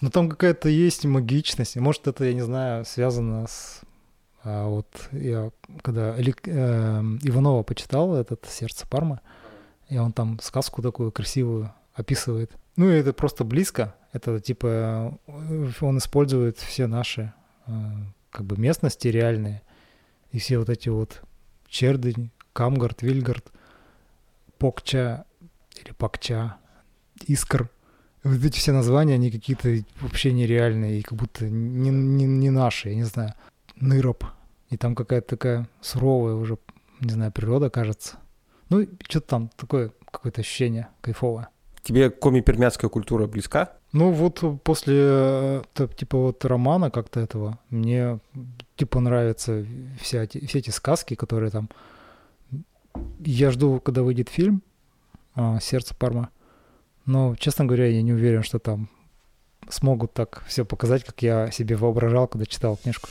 [0.00, 1.76] Но там какая-то есть магичность.
[1.76, 3.80] Может, это, я не знаю, связано с...
[4.44, 5.50] а, вот я
[5.82, 9.20] когда Элик- эм, Иванова почитал, этот «Сердце Пармы»,
[9.88, 12.52] и он там сказку такую красивую описывает.
[12.76, 13.94] Ну, и это просто близко.
[14.12, 17.32] Это типа э, он использует все наши
[17.66, 17.72] э,
[18.30, 19.62] как бы местности реальные.
[20.30, 21.22] И все вот эти вот
[21.68, 23.50] Чердынь, Камгард, Вильгард,
[24.58, 25.24] Покча
[25.82, 26.56] или Пакча,
[27.26, 27.70] Искр.
[28.24, 32.90] Вот эти все названия, они какие-то вообще нереальные и как будто не, не, не наши,
[32.90, 33.34] я не знаю.
[33.76, 34.24] Ныроп.
[34.70, 36.58] И там какая-то такая суровая уже,
[37.00, 38.18] не знаю, природа, кажется.
[38.70, 41.48] Ну, что-то там такое, какое-то ощущение кайфовое.
[41.82, 43.72] Тебе коми-пермяцкая культура близка?
[43.92, 45.62] Ну вот после э,
[45.96, 48.18] типа вот романа как-то этого мне
[48.76, 49.64] типа нравятся
[49.98, 51.70] вся эти, все эти сказки, которые там.
[53.20, 54.62] Я жду, когда выйдет фильм
[55.34, 56.30] а, «Сердце Парма».
[57.06, 58.90] Но, честно говоря, я не уверен, что там
[59.70, 63.08] смогут так все показать, как я себе воображал, когда читал книжку.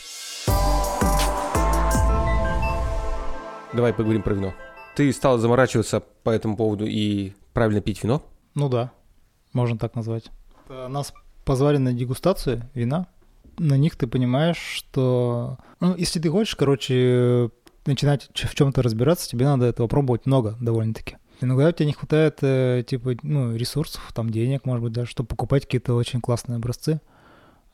[3.73, 4.53] Давай поговорим про вино.
[4.97, 8.23] Ты стал заморачиваться по этому поводу и правильно пить вино?
[8.55, 8.91] Ну да,
[9.53, 10.31] можно так назвать.
[10.67, 11.13] Нас
[11.45, 13.05] позвали на дегустацию вина.
[13.59, 15.59] На них ты понимаешь, что...
[15.81, 17.51] Ну, если ты хочешь, короче,
[17.85, 21.17] начинать в чем-то разбираться, тебе надо этого пробовать много довольно-таки.
[21.41, 25.27] Иногда у тебя не хватает, э, типа, ну, ресурсов, там, денег, может быть, даже, чтобы
[25.27, 27.01] покупать какие-то очень классные образцы.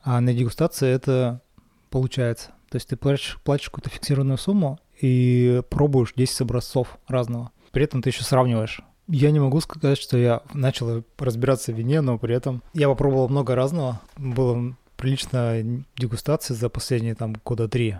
[0.02, 1.40] А на дегустации это
[1.88, 2.50] получается.
[2.68, 7.50] То есть ты платишь, платишь какую-то фиксированную сумму и пробуешь 10 образцов разного.
[7.72, 8.80] При этом ты еще сравниваешь.
[9.08, 13.28] Я не могу сказать, что я начал разбираться в вине, но при этом я попробовал
[13.28, 14.00] много разного.
[14.16, 17.96] Было прилично дегустации за последние там года три.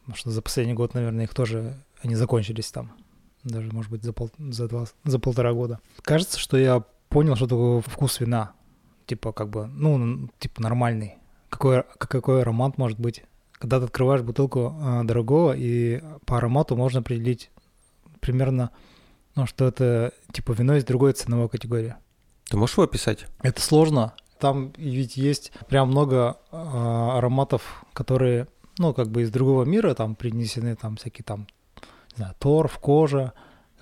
[0.00, 2.92] Потому что за последний год, наверное, их тоже, они закончились там.
[3.44, 5.80] Даже, может быть, за, пол, за, два, за полтора года.
[6.02, 8.52] Кажется, что я понял, что такое вкус вина.
[9.06, 11.16] Типа, как бы, ну, типа нормальный.
[11.48, 13.22] Какой, какой аромат может быть.
[13.58, 17.50] Когда ты открываешь бутылку а, дорогого, и по аромату можно определить
[18.20, 18.70] примерно,
[19.36, 21.94] ну, что это типа вино из другой ценовой категории.
[22.48, 23.26] Ты можешь его описать?
[23.42, 24.14] Это сложно.
[24.38, 28.48] Там ведь есть прям много а, ароматов, которые,
[28.78, 31.46] ну, как бы из другого мира, там принесены там всякие там,
[32.12, 33.32] не знаю, торф, кожа,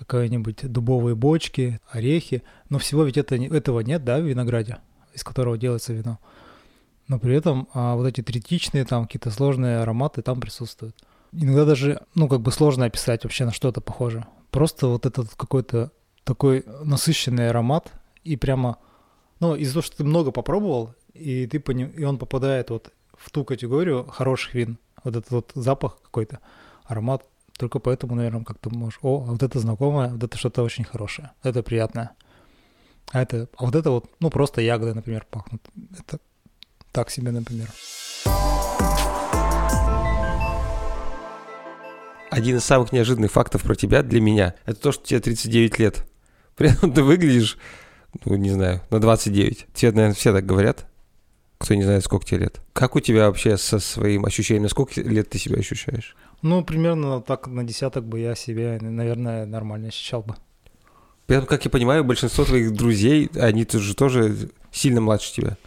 [0.05, 2.43] какие-нибудь дубовые бочки, орехи.
[2.69, 4.77] Но всего ведь это, этого нет, да, в винограде,
[5.13, 6.19] из которого делается вино.
[7.07, 10.95] Но при этом а, вот эти третичные, там какие-то сложные ароматы там присутствуют.
[11.31, 14.25] Иногда даже, ну, как бы сложно описать вообще на что это похоже.
[14.51, 15.91] Просто вот этот какой-то
[16.23, 17.91] такой насыщенный аромат
[18.23, 18.77] и прямо
[19.39, 22.93] ну, из-за того, что ты много попробовал, и ты по ним, и он попадает вот
[23.13, 24.77] в ту категорию хороших вин.
[25.03, 26.39] Вот этот вот запах какой-то,
[26.85, 27.25] аромат.
[27.57, 30.85] Только поэтому, наверное, как ты можешь, о, а вот это знакомое, вот это что-то очень
[30.85, 32.11] хорошее, это приятное.
[33.11, 35.61] А это, а вот это вот, ну, просто ягоды, например, пахнут.
[35.99, 36.19] Это
[36.93, 37.67] так себе, например.
[42.29, 46.05] Один из самых неожиданных фактов про тебя для меня– это то, что тебе 39 лет.
[46.55, 47.57] При этом ты выглядишь,
[48.23, 49.67] ну, не знаю, на 29.
[49.73, 50.85] Тебе, наверное, все так говорят.
[51.57, 52.61] кто не знает, сколько тебе лет.
[52.73, 56.15] Как у тебя вообще со своим ощущением, сколько лет ты себя ощущаешь?
[56.41, 60.35] Ну, примерно так на десяток бы я себя, наверное, нормально ощущал бы.
[61.25, 65.57] При этом, как я понимаю, большинство твоих друзей, они тоже, тоже сильно младше тебя.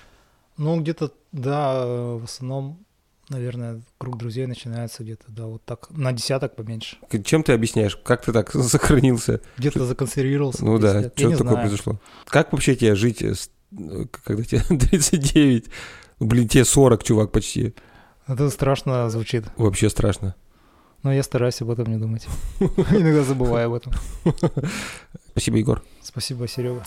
[0.56, 2.84] Ну, где-то, да, в основном,
[3.28, 6.96] наверное, круг друзей начинается где-то, да, вот так, на десяток поменьше.
[7.24, 9.40] Чем ты объясняешь, как ты так сохранился?
[9.58, 10.64] Где-то законсервировался.
[10.64, 11.12] Ну да, лет.
[11.16, 11.58] Что такое знаю.
[11.58, 12.00] произошло?
[12.26, 13.50] Как вообще тебе жить, с-
[14.24, 15.66] когда тебе 39?
[16.20, 17.74] Блин, тебе 40, чувак, почти.
[18.26, 20.34] Это страшно звучит, Вообще страшно.
[21.02, 22.26] но я стараюсь об этом не думать.
[22.58, 23.92] Иногда забываю об этом.
[25.32, 25.84] Спасибо, Егор.
[26.02, 26.82] Спасибо, Серега.